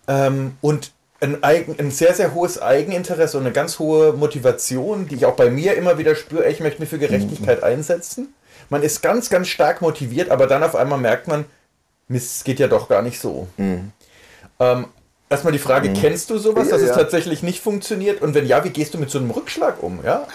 Ähm, 0.07 0.57
und 0.61 0.91
ein, 1.21 1.43
Eigen, 1.43 1.75
ein 1.79 1.91
sehr, 1.91 2.13
sehr 2.13 2.33
hohes 2.33 2.61
Eigeninteresse 2.61 3.37
und 3.37 3.43
eine 3.43 3.53
ganz 3.53 3.79
hohe 3.79 4.13
Motivation, 4.13 5.07
die 5.07 5.15
ich 5.15 5.25
auch 5.25 5.35
bei 5.35 5.49
mir 5.49 5.75
immer 5.75 5.97
wieder 5.97 6.15
spüre, 6.15 6.47
ich 6.47 6.59
möchte 6.59 6.79
mich 6.79 6.89
für 6.89 6.99
Gerechtigkeit 6.99 7.59
mhm. 7.59 7.63
einsetzen. 7.65 8.33
Man 8.69 8.83
ist 8.83 9.01
ganz, 9.01 9.29
ganz 9.29 9.47
stark 9.47 9.81
motiviert, 9.81 10.29
aber 10.29 10.47
dann 10.47 10.63
auf 10.63 10.75
einmal 10.75 10.99
merkt 10.99 11.27
man, 11.27 11.45
Mist, 12.07 12.37
es 12.37 12.43
geht 12.43 12.59
ja 12.59 12.67
doch 12.67 12.89
gar 12.89 13.01
nicht 13.01 13.19
so. 13.19 13.47
Mhm. 13.57 13.91
Ähm, 14.59 14.87
erstmal 15.29 15.53
die 15.53 15.59
Frage, 15.59 15.89
mhm. 15.89 15.93
kennst 15.93 16.29
du 16.29 16.37
sowas, 16.37 16.69
dass 16.69 16.81
ja, 16.81 16.89
es 16.89 16.95
tatsächlich 16.95 17.43
nicht 17.43 17.61
funktioniert? 17.61 18.21
Und 18.21 18.33
wenn 18.33 18.45
ja, 18.45 18.63
wie 18.63 18.69
gehst 18.69 18.93
du 18.93 18.97
mit 18.97 19.09
so 19.09 19.19
einem 19.19 19.31
Rückschlag 19.31 19.81
um? 19.81 19.99
Ja, 20.03 20.27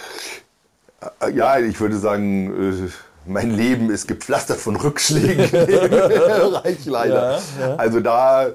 äh, 1.21 1.31
ja 1.33 1.59
ich 1.59 1.81
würde 1.81 1.97
sagen, 1.97 2.87
äh, 2.87 2.91
mein 3.27 3.51
Leben 3.51 3.91
ist 3.91 4.07
gepflastert 4.07 4.59
von 4.59 4.77
Rückschlägen. 4.77 5.45
Reich 6.55 6.85
leider. 6.85 7.41
Ja, 7.59 7.67
ja. 7.69 7.77
Also 7.77 8.01
da 8.01 8.53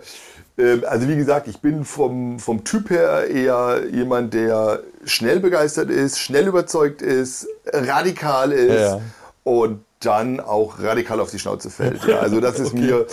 ähm, 0.59 0.83
also 0.87 1.07
wie 1.07 1.15
gesagt, 1.15 1.47
ich 1.47 1.59
bin 1.59 1.85
vom, 1.85 2.39
vom 2.39 2.63
Typ 2.63 2.89
her 2.89 3.27
eher 3.27 3.81
jemand, 3.91 4.33
der 4.33 4.81
schnell 5.05 5.39
begeistert 5.39 5.89
ist, 5.89 6.19
schnell 6.19 6.47
überzeugt 6.47 7.01
ist, 7.01 7.47
radikal 7.65 8.51
ist 8.51 8.81
ja. 8.81 9.01
Und 9.49 9.83
dann 9.99 10.39
auch 10.39 10.79
radikal 10.79 11.19
auf 11.19 11.31
die 11.31 11.39
Schnauze 11.39 11.69
fällt. 11.69 12.05
Ja, 12.05 12.19
also 12.19 12.39
das 12.39 12.59
ist 12.59 12.67
okay. 12.73 12.81
mir 12.81 13.07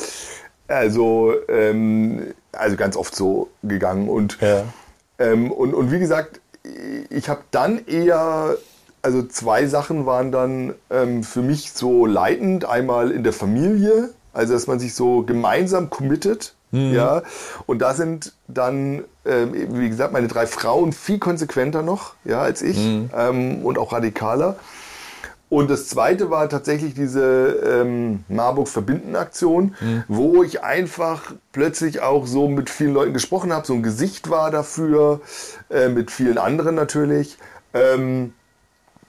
also, 0.69 1.33
ähm, 1.49 2.35
also 2.53 2.77
ganz 2.77 2.97
oft 2.97 3.15
so 3.15 3.49
gegangen. 3.63 4.09
Und, 4.09 4.39
ja. 4.41 4.65
ähm, 5.19 5.51
und, 5.51 5.75
und 5.75 5.93
wie 5.93 5.99
gesagt, 5.99 6.41
ich 7.11 7.29
habe 7.29 7.43
dann 7.51 7.87
eher, 7.87 8.57
also 9.03 9.23
zwei 9.23 9.67
Sachen 9.67 10.07
waren 10.07 10.33
dann 10.33 10.75
ähm, 10.91 11.23
für 11.23 11.43
mich 11.43 11.73
so 11.73 12.07
leitend. 12.07 12.65
Einmal 12.65 13.13
in 13.13 13.23
der 13.23 13.33
Familie, 13.33 14.11
also 14.33 14.53
dass 14.53 14.67
man 14.67 14.79
sich 14.79 14.95
so 14.95 15.23
gemeinsam 15.23 15.91
committet 15.91 16.57
Mhm. 16.73 16.95
Ja, 16.95 17.23
und 17.67 17.81
da 17.81 17.95
sind 17.95 18.33
dann, 18.49 19.05
ähm, 19.25 19.53
wie 19.79 19.89
gesagt, 19.89 20.13
meine 20.13 20.29
drei 20.29 20.47
Frauen 20.47 20.93
viel 20.93 21.19
konsequenter 21.19 21.83
noch 21.83 22.15
ja, 22.25 22.43
als 22.43 22.63
ich 22.63 22.77
mhm. 22.77 23.11
ähm, 23.17 23.65
und 23.65 23.79
auch 23.79 23.93
radikaler. 23.93 24.57
Und 25.49 25.71
das 25.71 25.89
zweite 25.89 26.29
war 26.29 26.49
tatsächlich 26.49 26.95
diese 26.95 27.61
ähm, 27.65 28.25
Marburg 28.29 28.69
Verbinden 28.69 29.15
Aktion, 29.15 29.77
mhm. 29.81 30.05
wo 30.09 30.43
ich 30.43 30.63
einfach 30.63 31.35
plötzlich 31.53 32.01
auch 32.01 32.27
so 32.27 32.49
mit 32.49 32.69
vielen 32.69 32.93
Leuten 32.93 33.13
gesprochen 33.13 33.53
habe, 33.53 33.67
so 33.67 33.75
ein 33.75 33.83
Gesicht 33.83 34.29
war 34.29 34.51
dafür, 34.51 35.21
äh, 35.71 35.89
mit 35.89 36.11
vielen 36.11 36.39
anderen 36.39 36.75
natürlich. 36.75 37.39
Ähm, 37.75 38.33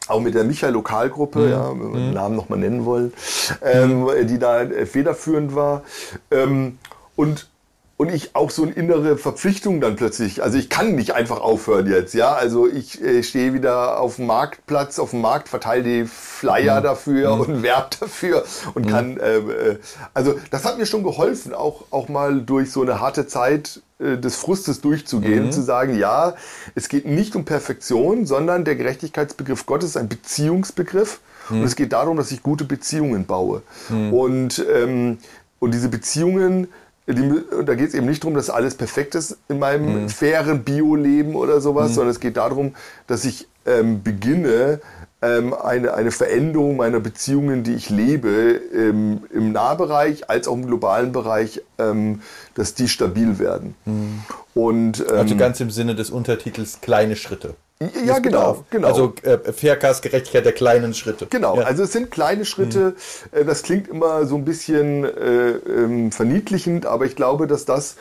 auch 0.08 0.22
mit 0.22 0.36
der 0.36 0.44
Michael 0.44 0.74
Lokalgruppe, 0.74 1.40
mhm. 1.40 1.50
ja, 1.50 1.70
wenn 1.72 1.94
wir 1.94 2.00
den 2.00 2.08
mhm. 2.10 2.14
Namen 2.14 2.36
nochmal 2.36 2.60
nennen 2.60 2.86
wollen, 2.86 3.14
ähm, 3.62 4.04
mhm. 4.04 4.28
die 4.28 4.40
da 4.40 4.66
federführend 4.86 5.56
war. 5.56 5.84
Ähm, 6.32 6.78
und 7.16 7.50
und 7.98 8.12
ich 8.12 8.36
auch 8.36 8.52
so 8.52 8.62
eine 8.62 8.74
innere 8.74 9.18
Verpflichtung 9.18 9.82
dann 9.82 9.95
plötzlich. 9.95 10.43
Also 10.43 10.60
ich 10.60 10.70
kann 10.70 10.93
nicht 10.93 11.16
einfach 11.16 11.41
aufhören 11.41 11.88
jetzt, 11.88 12.14
ja. 12.14 12.34
Also 12.34 12.68
ich 12.68 13.04
äh, 13.04 13.24
stehe 13.24 13.54
wieder 13.54 14.00
auf 14.00 14.18
dem 14.18 14.28
Marktplatz, 14.28 15.00
auf 15.00 15.10
dem 15.10 15.22
Markt, 15.22 15.50
verteile 15.50 15.84
die 15.84 16.06
Flyer 16.06 16.80
mhm. 16.80 16.84
dafür 16.84 17.36
mhm. 17.36 17.41
und 17.41 17.62
werbe 17.64 17.89
dafür 18.00 18.45
und 18.76 18.86
mhm. 18.86 18.89
kann. 18.89 19.18
Äh, 19.18 19.38
äh, 19.38 19.80
also 20.14 20.36
das 20.52 20.64
hat 20.64 20.78
mir 20.78 20.86
schon 20.86 21.04
geholfen, 21.04 21.56
auch 21.56 21.86
auch 21.89 22.08
mal 22.08 22.39
durch 22.41 22.72
so 22.72 22.84
eine 22.84 23.02
harte 23.02 23.26
Zeit 23.26 23.82
äh, 23.98 24.18
des 24.18 24.36
Frustes 24.36 24.80
durchzugehen, 24.80 25.45
mhm. 25.45 25.52
zu 25.52 25.64
sagen, 25.64 25.98
ja, 25.98 26.36
es 26.76 26.89
geht 26.89 27.08
nicht 27.08 27.36
um 27.36 27.45
Perfektion, 27.45 28.28
sondern 28.28 28.64
der 28.64 28.76
Gerechtigkeitsbegriff 28.76 29.66
Gottes 29.66 29.91
ist 29.91 29.98
ein 29.98 30.08
Beziehungsbegriff. 30.08 31.20
Und 31.50 31.60
mhm. 31.60 31.66
es 31.66 31.76
geht 31.76 31.93
darum, 31.93 32.18
dass 32.18 32.32
ich 32.32 32.43
gute 32.43 32.66
Beziehungen 32.66 33.26
baue. 33.26 33.64
Mhm. 33.89 34.14
Und, 34.14 34.66
ähm, 34.72 35.18
und 35.60 35.74
diese 35.74 35.89
Beziehungen 35.89 36.68
die, 37.08 37.43
da 37.66 37.76
geht 37.76 37.89
es 37.89 37.93
eben 37.93 38.05
nicht 38.05 38.24
darum, 38.24 38.36
dass 38.36 38.49
alles 38.49 38.76
perfekt 38.76 39.16
ist 39.16 39.38
in 39.47 39.60
meinem 39.60 40.03
mhm. 40.03 40.10
fairen 40.10 40.64
Bio-Leben 40.64 41.36
oder 41.36 41.62
sowas, 41.62 41.91
mhm. 41.91 41.93
sondern 41.93 42.12
es 42.12 42.20
geht 42.20 42.38
darum, 42.38 42.76
dass 43.08 43.24
ich 43.24 43.47
ähm, 43.66 44.03
beginne, 44.03 44.82
ähm, 45.22 45.53
eine, 45.53 45.93
eine 45.93 46.12
Veränderung 46.12 46.78
meiner 46.78 46.99
Beziehungen, 46.99 47.64
die 47.64 47.74
ich 47.74 47.89
lebe, 47.89 48.62
ähm, 48.74 49.24
im 49.34 49.51
Nahbereich 49.51 50.30
als 50.30 50.47
auch 50.47 50.53
im 50.53 50.68
globalen 50.68 51.12
Bereich, 51.12 51.62
ähm, 51.80 52.22
dass 52.55 52.76
die 52.76 52.88
stabil 52.88 53.39
werden. 53.39 53.76
Mhm. 53.86 54.24
Und, 54.53 55.10
also 55.10 55.34
ähm, 55.34 55.39
ganz 55.39 55.60
im 55.60 55.72
Sinne 55.72 55.95
des 55.95 56.10
Untertitels 56.10 56.82
kleine 56.82 57.16
Schritte. 57.16 57.55
Ja, 57.80 58.18
genau, 58.18 58.66
genau. 58.72 58.88
Also 58.88 59.14
äh, 59.22 59.54
Faircast, 59.54 60.02
Gerechtigkeit 60.02 60.46
der 60.46 60.54
kleinen 60.54 60.96
Schritte. 60.96 61.28
Genau, 61.28 61.58
ja. 61.58 61.64
also 61.64 61.84
es 61.84 61.92
sind 61.92 62.10
kleine 62.10 62.44
Schritte. 62.44 62.96
Mhm. 63.32 63.40
Äh, 63.40 63.46
das 63.46 63.62
klingt 63.62 63.88
immer 63.88 64.26
so 64.26 64.36
ein 64.36 64.46
bisschen 64.46 65.04
äh, 65.04 65.50
ähm, 65.50 66.12
verniedlichend, 66.12 66.88
aber 66.88 67.06
ich 67.06 67.16
glaube, 67.16 67.46
dass 67.46 67.66
das 67.66 67.98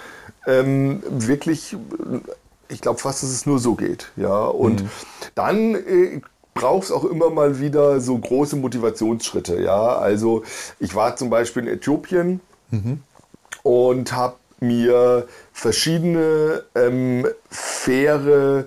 ähm, 0.47 1.03
wirklich, 1.09 1.77
ich 2.69 2.81
glaube 2.81 3.01
fast, 3.01 3.23
dass 3.23 3.31
es 3.31 3.45
nur 3.45 3.59
so 3.59 3.75
geht. 3.75 4.13
Ja, 4.17 4.47
und 4.47 4.83
mhm. 4.83 4.89
dann 5.35 5.75
äh, 5.75 6.21
braucht 6.55 6.85
es 6.85 6.91
auch 6.91 7.05
immer 7.05 7.29
mal 7.29 7.61
wieder 7.61 8.01
so 8.01 8.17
große 8.17 8.57
Motivationsschritte. 8.57 9.61
Ja, 9.61 9.99
also 9.99 10.43
ich 10.81 10.95
war 10.95 11.17
zum 11.17 11.29
Beispiel 11.29 11.65
in 11.65 11.75
Äthiopien 11.75 12.41
mhm. 12.71 13.03
und 13.63 14.13
habe 14.13 14.37
mir 14.59 15.29
verschiedene 15.53 16.65
ähm, 16.75 17.27
faire 17.51 18.65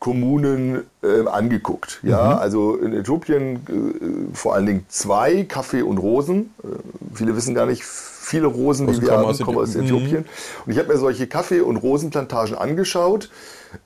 Kommunen 0.00 0.84
äh, 1.02 1.26
angeguckt. 1.28 2.00
Ja, 2.02 2.34
mhm. 2.34 2.38
also 2.38 2.76
in 2.76 2.94
Äthiopien 2.94 3.56
äh, 3.56 4.34
vor 4.34 4.54
allen 4.54 4.66
Dingen 4.66 4.86
zwei, 4.88 5.44
Kaffee 5.44 5.82
und 5.82 5.98
Rosen. 5.98 6.54
Äh, 6.64 6.68
viele 7.14 7.36
wissen 7.36 7.54
gar 7.54 7.66
nicht, 7.66 7.84
viele 7.84 8.46
Rosen, 8.46 8.86
die 8.86 9.00
wir 9.02 9.12
haben, 9.12 9.26
aus 9.26 9.38
kommen 9.38 9.58
aus 9.58 9.74
Äthiopien. 9.74 10.22
Mhm. 10.22 10.64
Und 10.64 10.72
ich 10.72 10.78
habe 10.78 10.88
mir 10.88 10.98
solche 10.98 11.26
Kaffee- 11.26 11.60
und 11.60 11.76
Rosenplantagen 11.76 12.56
angeschaut. 12.56 13.30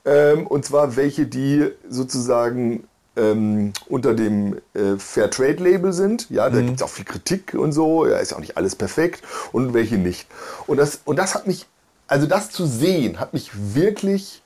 Ähm, 0.05 0.47
und 0.47 0.63
zwar 0.63 0.95
welche, 0.95 1.27
die 1.27 1.69
sozusagen 1.89 2.87
ähm, 3.17 3.73
unter 3.87 4.13
dem 4.13 4.57
äh, 4.73 4.97
Fairtrade-Label 4.97 5.91
sind. 5.91 6.29
Ja, 6.29 6.49
da 6.49 6.61
mhm. 6.61 6.67
gibt 6.67 6.77
es 6.77 6.83
auch 6.83 6.89
viel 6.89 7.05
Kritik 7.05 7.55
und 7.55 7.73
so. 7.73 8.07
Ja, 8.07 8.19
ist 8.19 8.33
auch 8.33 8.39
nicht 8.39 8.55
alles 8.55 8.77
perfekt. 8.77 9.21
Und 9.51 9.73
welche 9.73 9.97
nicht. 9.97 10.27
Und 10.65 10.77
das, 10.77 11.01
und 11.03 11.19
das 11.19 11.35
hat 11.35 11.45
mich, 11.45 11.67
also 12.07 12.25
das 12.25 12.51
zu 12.51 12.65
sehen, 12.65 13.19
hat 13.19 13.33
mich 13.33 13.51
wirklich 13.75 14.41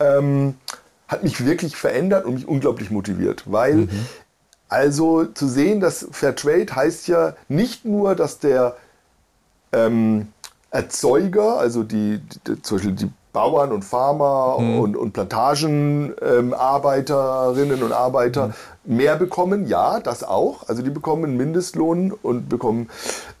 ähm, 0.00 0.54
hat 1.08 1.24
mich 1.24 1.44
wirklich 1.44 1.76
verändert 1.76 2.26
und 2.26 2.34
mich 2.34 2.46
unglaublich 2.46 2.90
motiviert, 2.90 3.44
weil 3.46 3.76
mhm. 3.76 4.06
also 4.68 5.24
zu 5.24 5.48
sehen, 5.48 5.80
dass 5.80 6.06
Fair 6.12 6.36
Trade 6.36 6.66
heißt 6.74 7.08
ja 7.08 7.34
nicht 7.48 7.84
nur, 7.84 8.14
dass 8.14 8.38
der 8.38 8.76
ähm, 9.72 10.28
Erzeuger, 10.70 11.58
also 11.58 11.82
die, 11.82 12.20
die, 12.46 12.62
zum 12.62 12.76
Beispiel 12.76 12.94
die 12.94 13.10
Bauern 13.32 13.72
und 13.72 13.84
Farmer 13.84 14.58
mhm. 14.58 14.80
und, 14.80 14.96
und 14.96 15.12
Plantagenarbeiterinnen 15.12 17.78
ähm, 17.78 17.84
und 17.84 17.92
Arbeiter 17.92 18.54
mhm. 18.84 18.96
mehr 18.96 19.16
bekommen, 19.16 19.66
ja, 19.66 20.00
das 20.00 20.24
auch, 20.24 20.68
also 20.68 20.82
die 20.82 20.90
bekommen 20.90 21.36
Mindestlohn 21.36 22.12
und 22.12 22.48
bekommen, 22.48 22.88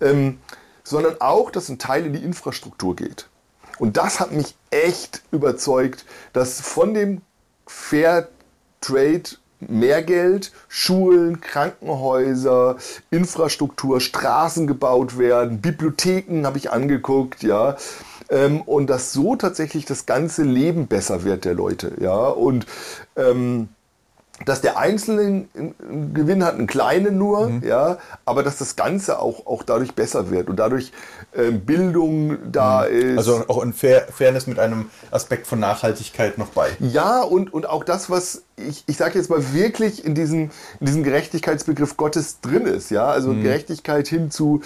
ähm, 0.00 0.38
sondern 0.84 1.16
auch, 1.20 1.50
dass 1.50 1.68
ein 1.68 1.78
Teil 1.78 2.06
in 2.06 2.12
die 2.14 2.24
Infrastruktur 2.24 2.96
geht. 2.96 3.28
Und 3.78 3.96
das 3.96 4.20
hat 4.20 4.32
mich 4.32 4.56
echt 4.70 5.22
überzeugt, 5.30 6.04
dass 6.32 6.60
von 6.60 6.94
dem 6.94 7.22
Fair 7.68 8.28
Trade 8.80 9.22
mehr 9.60 10.02
Geld, 10.02 10.52
Schulen, 10.68 11.40
Krankenhäuser, 11.40 12.76
Infrastruktur, 13.10 14.00
Straßen 14.00 14.66
gebaut 14.66 15.18
werden, 15.18 15.60
Bibliotheken 15.60 16.44
habe 16.46 16.58
ich 16.58 16.70
angeguckt, 16.70 17.42
ja. 17.42 17.76
Ähm, 18.30 18.60
und 18.60 18.88
dass 18.88 19.12
so 19.12 19.36
tatsächlich 19.36 19.84
das 19.84 20.06
ganze 20.06 20.42
Leben 20.42 20.86
besser 20.86 21.24
wird 21.24 21.44
der 21.44 21.54
Leute, 21.54 21.92
ja. 22.00 22.28
Und 22.28 22.66
ähm, 23.16 23.68
dass 24.44 24.60
der 24.60 24.78
einzelne 24.78 25.46
einen 25.54 26.14
Gewinn 26.14 26.44
hat, 26.44 26.54
einen 26.54 26.66
kleinen 26.66 27.18
nur, 27.18 27.48
mhm. 27.48 27.62
ja, 27.66 27.98
aber 28.24 28.42
dass 28.42 28.58
das 28.58 28.76
Ganze 28.76 29.18
auch, 29.18 29.46
auch 29.46 29.62
dadurch 29.62 29.94
besser 29.94 30.30
wird 30.30 30.48
und 30.48 30.56
dadurch 30.56 30.92
äh, 31.32 31.50
Bildung 31.50 32.38
da 32.50 32.86
mhm. 32.88 32.96
ist. 32.96 33.18
Also 33.18 33.44
auch 33.48 33.62
in 33.62 33.72
Fair 33.72 34.06
Fairness 34.10 34.46
mit 34.46 34.58
einem 34.58 34.90
Aspekt 35.10 35.46
von 35.46 35.58
Nachhaltigkeit 35.58 36.38
noch 36.38 36.48
bei. 36.48 36.68
Ja, 36.78 37.22
und, 37.22 37.52
und 37.52 37.68
auch 37.68 37.84
das, 37.84 38.10
was 38.10 38.42
ich, 38.56 38.84
ich 38.86 38.96
sage 38.96 39.18
jetzt 39.18 39.30
mal 39.30 39.52
wirklich 39.52 40.04
in 40.04 40.14
diesem, 40.14 40.50
in 40.80 40.86
diesem 40.86 41.02
Gerechtigkeitsbegriff 41.02 41.96
Gottes 41.96 42.40
drin 42.40 42.66
ist, 42.66 42.90
ja, 42.90 43.06
also 43.06 43.32
mhm. 43.32 43.42
Gerechtigkeit 43.42 44.08
hin 44.08 44.30
zu, 44.30 44.62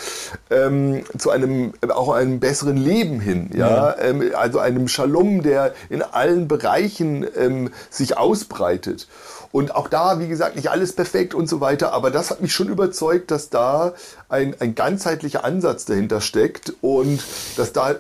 ähm, 0.50 1.04
zu 1.18 1.30
einem, 1.30 1.74
auch 1.88 2.12
einem 2.12 2.40
besseren 2.40 2.76
Leben 2.76 3.20
hin, 3.20 3.50
ja, 3.54 3.96
ähm, 3.98 4.22
also 4.34 4.58
einem 4.58 4.88
Shalom, 4.88 5.42
der 5.42 5.74
in 5.90 6.02
allen 6.02 6.48
Bereichen 6.48 7.26
ähm, 7.36 7.70
sich 7.90 8.16
ausbreitet. 8.16 9.08
Und 9.52 9.74
auch 9.74 9.88
da, 9.88 10.18
wie 10.18 10.28
gesagt, 10.28 10.56
nicht 10.56 10.70
alles 10.70 10.94
perfekt 10.94 11.34
und 11.34 11.46
so 11.46 11.60
weiter, 11.60 11.92
aber 11.92 12.10
das 12.10 12.30
hat 12.30 12.40
mich 12.40 12.54
schon 12.54 12.68
überzeugt, 12.68 13.30
dass 13.30 13.50
da 13.50 13.92
ein, 14.28 14.56
ein 14.60 14.74
ganzheitlicher 14.74 15.44
Ansatz 15.44 15.84
dahinter 15.84 16.20
steckt 16.20 16.72
und 16.80 17.22
dass 17.56 17.72
da 17.72 17.96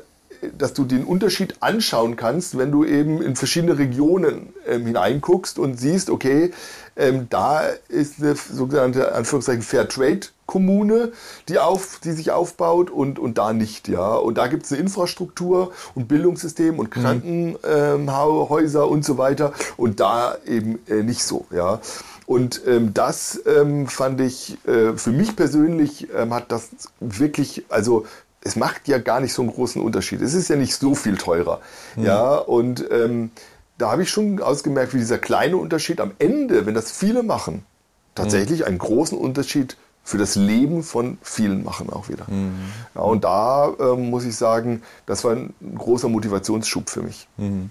dass 0.58 0.72
du 0.72 0.84
den 0.84 1.04
Unterschied 1.04 1.54
anschauen 1.60 2.16
kannst, 2.16 2.58
wenn 2.58 2.72
du 2.72 2.84
eben 2.84 3.22
in 3.22 3.36
verschiedene 3.36 3.78
Regionen 3.78 4.52
ähm, 4.66 4.86
hineinguckst 4.86 5.58
und 5.58 5.78
siehst, 5.78 6.10
okay, 6.10 6.52
ähm, 6.96 7.28
da 7.30 7.68
ist 7.88 8.20
eine 8.20 8.34
sogenannte 8.34 9.12
Anführungszeichen 9.12 9.62
Fair 9.62 9.88
Trade 9.88 10.20
Kommune, 10.52 11.12
die, 11.48 11.58
auf, 11.58 11.98
die 12.04 12.12
sich 12.12 12.30
aufbaut 12.30 12.90
und, 12.90 13.18
und 13.18 13.38
da 13.38 13.54
nicht. 13.54 13.88
Ja? 13.88 14.16
Und 14.16 14.36
da 14.36 14.48
gibt 14.48 14.66
es 14.66 14.72
eine 14.72 14.82
Infrastruktur 14.82 15.72
und 15.94 16.08
Bildungssystem 16.08 16.78
und 16.78 16.94
mhm. 16.94 17.02
Krankenhäuser 17.02 18.84
ähm, 18.84 18.90
und 18.90 19.02
so 19.02 19.16
weiter 19.16 19.54
und 19.78 19.98
da 19.98 20.36
eben 20.46 20.78
äh, 20.88 21.02
nicht 21.02 21.24
so. 21.24 21.46
Ja? 21.50 21.80
Und 22.26 22.60
ähm, 22.66 22.92
das 22.92 23.40
ähm, 23.46 23.86
fand 23.86 24.20
ich 24.20 24.58
äh, 24.66 24.92
für 24.94 25.10
mich 25.10 25.36
persönlich 25.36 26.08
ähm, 26.14 26.34
hat 26.34 26.52
das 26.52 26.68
wirklich, 27.00 27.64
also 27.70 28.04
es 28.42 28.54
macht 28.54 28.88
ja 28.88 28.98
gar 28.98 29.20
nicht 29.20 29.32
so 29.32 29.40
einen 29.40 29.52
großen 29.52 29.80
Unterschied. 29.80 30.20
Es 30.20 30.34
ist 30.34 30.50
ja 30.50 30.56
nicht 30.56 30.74
so 30.74 30.94
viel 30.94 31.16
teurer. 31.16 31.62
Mhm. 31.96 32.04
Ja, 32.04 32.36
und 32.36 32.84
ähm, 32.90 33.30
da 33.78 33.90
habe 33.90 34.02
ich 34.02 34.10
schon 34.10 34.42
ausgemerkt, 34.42 34.92
wie 34.92 34.98
dieser 34.98 35.18
kleine 35.18 35.56
Unterschied 35.56 35.98
am 35.98 36.10
Ende, 36.18 36.66
wenn 36.66 36.74
das 36.74 36.92
viele 36.92 37.22
machen, 37.22 37.64
tatsächlich 38.14 38.60
mhm. 38.60 38.66
einen 38.66 38.78
großen 38.78 39.16
Unterschied 39.16 39.78
für 40.04 40.18
das 40.18 40.34
Leben 40.34 40.82
von 40.82 41.18
vielen 41.22 41.64
machen 41.64 41.90
auch 41.90 42.08
wieder. 42.08 42.26
Mhm. 42.28 42.72
Ja, 42.94 43.02
und 43.02 43.24
da 43.24 43.72
ähm, 43.78 44.10
muss 44.10 44.24
ich 44.24 44.36
sagen, 44.36 44.82
das 45.06 45.24
war 45.24 45.32
ein 45.32 45.54
großer 45.76 46.08
Motivationsschub 46.08 46.90
für 46.90 47.02
mich. 47.02 47.28
Mhm. 47.36 47.70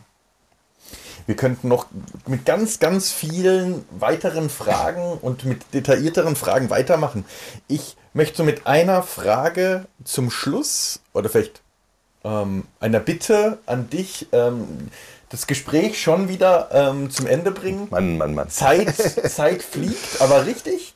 Wir 1.26 1.36
könnten 1.36 1.68
noch 1.68 1.86
mit 2.26 2.46
ganz, 2.46 2.80
ganz 2.80 3.12
vielen 3.12 3.86
weiteren 3.92 4.50
Fragen 4.50 5.20
und 5.22 5.46
mit 5.46 5.74
detaillierteren 5.74 6.36
Fragen 6.36 6.70
weitermachen. 6.70 7.26
Ich 7.68 7.96
möchte 8.14 8.44
mit 8.44 8.66
einer 8.66 9.04
Frage 9.04 9.86
zum 10.04 10.32
Schluss 10.32 11.00
oder 11.14 11.30
vielleicht 11.30 11.62
ähm, 12.24 12.64
einer 12.80 13.00
Bitte 13.00 13.60
an 13.66 13.90
dich 13.90 14.28
ähm, 14.32 14.90
das 15.30 15.48
Gespräch 15.48 16.02
schon 16.02 16.28
wieder 16.28 16.70
ähm, 16.74 17.10
zum 17.10 17.28
Ende 17.28 17.52
bringen. 17.52 17.88
Mann, 17.90 18.18
Mann, 18.18 18.34
Mann. 18.34 18.50
Zeit, 18.50 18.96
Zeit 18.98 19.64
fliegt, 19.64 20.20
aber 20.22 20.46
richtig. 20.46 20.94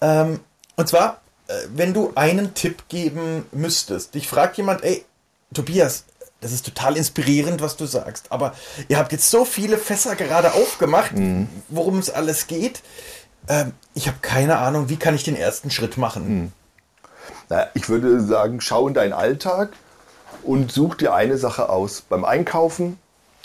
Ähm, 0.00 0.40
und 0.76 0.88
zwar, 0.88 1.20
äh, 1.48 1.52
wenn 1.74 1.94
du 1.94 2.12
einen 2.14 2.54
Tipp 2.54 2.88
geben 2.88 3.46
müsstest. 3.52 4.14
Dich 4.14 4.28
fragt 4.28 4.56
jemand, 4.56 4.82
ey, 4.82 5.04
Tobias, 5.52 6.04
das 6.40 6.52
ist 6.52 6.66
total 6.66 6.96
inspirierend, 6.96 7.62
was 7.62 7.76
du 7.76 7.86
sagst, 7.86 8.30
aber 8.30 8.54
ihr 8.88 8.98
habt 8.98 9.12
jetzt 9.12 9.30
so 9.30 9.44
viele 9.44 9.78
Fässer 9.78 10.14
gerade 10.14 10.52
aufgemacht, 10.52 11.12
mhm. 11.12 11.48
worum 11.68 11.98
es 11.98 12.10
alles 12.10 12.46
geht. 12.46 12.82
Ähm, 13.48 13.72
ich 13.94 14.08
habe 14.08 14.18
keine 14.20 14.58
Ahnung, 14.58 14.88
wie 14.88 14.96
kann 14.96 15.14
ich 15.14 15.24
den 15.24 15.36
ersten 15.36 15.70
Schritt 15.70 15.96
machen? 15.96 16.28
Mhm. 16.28 16.52
Na, 17.48 17.68
ich 17.74 17.88
würde 17.88 18.20
sagen, 18.20 18.60
schau 18.60 18.88
in 18.88 18.94
deinen 18.94 19.12
Alltag 19.12 19.70
und 20.42 20.72
such 20.72 20.96
dir 20.96 21.14
eine 21.14 21.38
Sache 21.38 21.68
aus. 21.68 22.02
Beim 22.02 22.24
Einkaufen, 22.24 22.98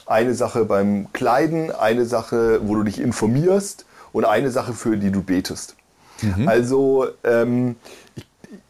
eine 0.06 0.34
Sache 0.34 0.66
beim 0.66 1.12
Kleiden, 1.14 1.72
eine 1.72 2.06
Sache, 2.06 2.60
wo 2.68 2.76
du 2.76 2.84
dich 2.84 3.00
informierst 3.00 3.86
und 4.12 4.26
eine 4.26 4.52
Sache, 4.52 4.74
für 4.74 4.98
die 4.98 5.12
du 5.12 5.22
betest. 5.22 5.76
Mhm. 6.22 6.48
Also, 6.48 7.08
ähm, 7.24 7.76
ich, 8.16 8.26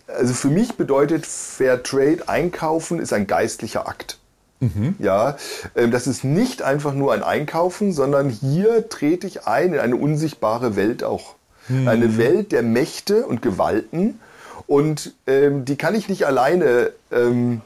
also 0.08 0.34
für 0.34 0.50
mich 0.50 0.76
bedeutet 0.76 1.26
Fair 1.26 1.84
Trade 1.84 2.28
Einkaufen 2.28 3.00
ist 3.00 3.14
ein 3.14 3.28
geistlicher 3.28 3.88
Akt. 3.88 4.18
Mhm. 4.60 4.95
Ja, 5.00 5.38
ähm, 5.76 5.91
das 5.91 6.08
ist 6.08 6.24
nicht 6.24 6.62
einfach 6.62 6.93
nur 6.93 7.14
ein 7.14 7.24
Einkaufen, 7.24 7.93
sondern 7.93 8.30
hier 8.30 8.89
trete 8.89 9.26
ich 9.26 9.47
ein 9.47 9.74
in 9.74 9.80
eine 9.80 9.95
unsichtbare 9.95 10.76
Welt 10.76 11.04
auch. 11.04 11.36
Mhm. 11.70 11.88
Eine 11.88 12.18
Welt 12.18 12.52
der 12.52 12.64
Mächte 12.64 13.26
und 13.26 13.41
Gewalten. 13.41 14.20
Und 14.68 15.14
ähm, 15.28 15.66
die 15.66 15.78
kann 15.78 15.95
ich 15.95 16.10
nicht 16.10 16.26
alleine 16.26 16.91
ähm, 17.12 17.62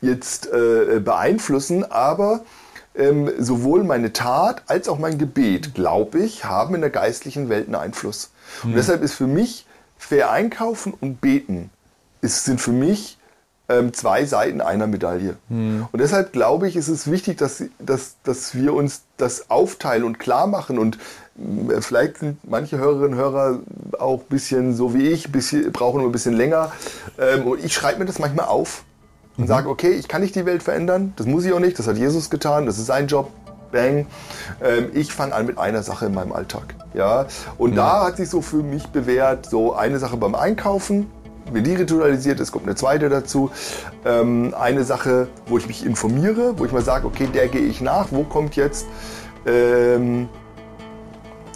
jetzt 0.00 0.46
äh, 0.46 1.00
beeinflussen, 1.00 1.84
aber 1.90 2.44
ähm, 2.94 3.30
sowohl 3.38 3.84
meine 3.84 4.12
Tat 4.12 4.62
als 4.66 4.88
auch 4.88 4.98
mein 4.98 5.18
Gebet, 5.18 5.74
glaube 5.74 6.20
ich, 6.20 6.44
haben 6.44 6.74
in 6.74 6.80
der 6.80 6.90
geistlichen 6.90 7.48
Welt 7.48 7.66
einen 7.66 7.74
Einfluss. 7.74 8.30
Und 8.62 8.72
mhm. 8.72 8.76
deshalb 8.76 9.02
ist 9.02 9.14
für 9.14 9.26
mich 9.26 9.66
fair 9.98 10.30
einkaufen 10.30 10.94
und 11.00 11.20
beten 11.20 11.70
ist, 12.20 12.44
sind 12.44 12.60
für 12.60 12.72
mich 12.72 13.18
ähm, 13.68 13.92
zwei 13.92 14.24
Seiten 14.24 14.60
einer 14.60 14.86
Medaille. 14.86 15.36
Mhm. 15.48 15.86
Und 15.90 16.00
deshalb 16.00 16.32
glaube 16.32 16.68
ich, 16.68 16.76
ist 16.76 16.88
es 16.88 17.10
wichtig, 17.10 17.38
dass, 17.38 17.64
dass, 17.78 18.16
dass 18.22 18.54
wir 18.54 18.74
uns 18.74 19.02
das 19.16 19.50
aufteilen 19.50 20.04
und 20.04 20.18
klar 20.18 20.46
machen. 20.46 20.78
Und 20.78 20.98
äh, 21.70 21.80
vielleicht 21.80 22.18
sind 22.18 22.38
manche 22.48 22.78
Hörerinnen 22.78 23.12
und 23.12 23.16
Hörer 23.16 23.60
auch 23.98 24.20
ein 24.20 24.28
bisschen 24.28 24.74
so 24.74 24.94
wie 24.94 25.08
ich, 25.08 25.32
bisschen, 25.32 25.72
brauchen 25.72 25.98
nur 25.98 26.08
ein 26.08 26.12
bisschen 26.12 26.34
länger. 26.34 26.72
Ähm, 27.18 27.46
und 27.46 27.64
ich 27.64 27.72
schreibe 27.72 28.00
mir 28.00 28.06
das 28.06 28.18
manchmal 28.18 28.46
auf 28.46 28.84
und 29.36 29.44
mhm. 29.44 29.48
sage, 29.48 29.68
okay, 29.68 29.90
ich 29.90 30.08
kann 30.08 30.22
nicht 30.22 30.34
die 30.34 30.46
Welt 30.46 30.62
verändern, 30.62 31.12
das 31.16 31.26
muss 31.26 31.44
ich 31.44 31.52
auch 31.52 31.60
nicht, 31.60 31.78
das 31.78 31.86
hat 31.86 31.96
Jesus 31.96 32.30
getan, 32.30 32.66
das 32.66 32.78
ist 32.78 32.86
sein 32.86 33.06
Job, 33.06 33.30
bang. 33.72 34.06
Ähm, 34.62 34.90
ich 34.94 35.12
fange 35.12 35.34
an 35.34 35.46
mit 35.46 35.58
einer 35.58 35.82
Sache 35.82 36.06
in 36.06 36.14
meinem 36.14 36.32
Alltag. 36.32 36.74
Ja? 36.94 37.26
Und 37.58 37.72
mhm. 37.72 37.76
da 37.76 38.06
hat 38.06 38.16
sich 38.16 38.30
so 38.30 38.40
für 38.40 38.62
mich 38.62 38.86
bewährt, 38.88 39.46
so 39.46 39.74
eine 39.74 39.98
Sache 39.98 40.16
beim 40.16 40.34
Einkaufen, 40.34 41.10
wenn 41.52 41.64
die 41.64 41.74
ritualisiert 41.74 42.40
ist, 42.40 42.52
kommt 42.52 42.64
eine 42.64 42.74
zweite 42.74 43.10
dazu. 43.10 43.50
Ähm, 44.04 44.54
eine 44.58 44.84
Sache, 44.84 45.28
wo 45.46 45.58
ich 45.58 45.66
mich 45.66 45.84
informiere, 45.84 46.58
wo 46.58 46.64
ich 46.64 46.72
mal 46.72 46.82
sage, 46.82 47.06
okay, 47.06 47.26
der 47.26 47.48
gehe 47.48 47.62
ich 47.62 47.82
nach. 47.82 48.08
Wo 48.12 48.22
kommt 48.22 48.56
jetzt 48.56 48.86
ähm, 49.46 50.28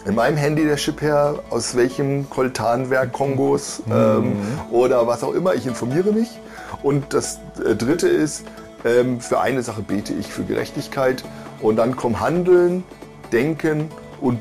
in 0.04 0.14
meinem 0.14 0.36
Handy 0.36 0.64
der 0.66 0.76
Chip 0.76 1.00
her? 1.00 1.36
Aus 1.48 1.74
welchem 1.74 2.28
Koltanwerk 2.28 3.12
Kongos 3.12 3.82
mhm. 3.86 3.92
ähm, 3.92 4.36
oder 4.70 5.06
was 5.06 5.24
auch 5.24 5.32
immer? 5.32 5.54
Ich 5.54 5.66
informiere 5.66 6.12
mich. 6.12 6.38
Und 6.82 7.12
das 7.14 7.40
äh, 7.64 7.74
Dritte 7.74 8.08
ist, 8.08 8.44
ähm, 8.84 9.20
für 9.20 9.40
eine 9.40 9.62
Sache 9.62 9.82
bete 9.82 10.12
ich 10.12 10.26
für 10.26 10.44
Gerechtigkeit. 10.44 11.24
Und 11.60 11.76
dann 11.76 11.96
kommen 11.96 12.20
Handeln, 12.20 12.84
Denken 13.32 13.90
und 14.20 14.40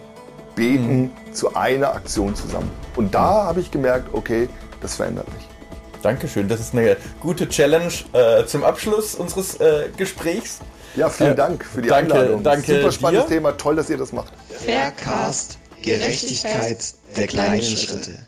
Beten 0.55 1.01
mhm. 1.01 1.33
zu 1.33 1.55
einer 1.55 1.93
Aktion 1.93 2.35
zusammen. 2.35 2.71
Und 2.95 3.13
da 3.13 3.45
habe 3.45 3.59
ich 3.59 3.71
gemerkt, 3.71 4.09
okay, 4.13 4.49
das 4.81 4.95
verändert 4.95 5.27
mich. 5.33 5.47
Dankeschön, 6.01 6.47
das 6.47 6.59
ist 6.59 6.73
eine 6.73 6.97
gute 7.19 7.49
Challenge 7.49 7.91
äh, 8.13 8.45
zum 8.45 8.63
Abschluss 8.63 9.15
unseres 9.15 9.59
äh, 9.59 9.89
Gesprächs. 9.97 10.59
Ja, 10.95 11.09
vielen 11.09 11.31
äh, 11.31 11.35
Dank 11.35 11.65
für 11.65 11.81
die 11.81 11.89
danke, 11.89 12.13
Einladung. 12.13 12.43
Danke 12.43 12.75
Super 12.77 12.91
spannendes 12.91 13.27
dir. 13.27 13.35
Thema, 13.35 13.51
toll, 13.57 13.75
dass 13.75 13.89
ihr 13.89 13.97
das 13.97 14.11
macht. 14.11 14.33
Faircast, 14.65 15.57
Gerechtigkeit 15.81 16.93
der 17.15 17.27
kleinen 17.27 17.61
Schritte. 17.61 18.26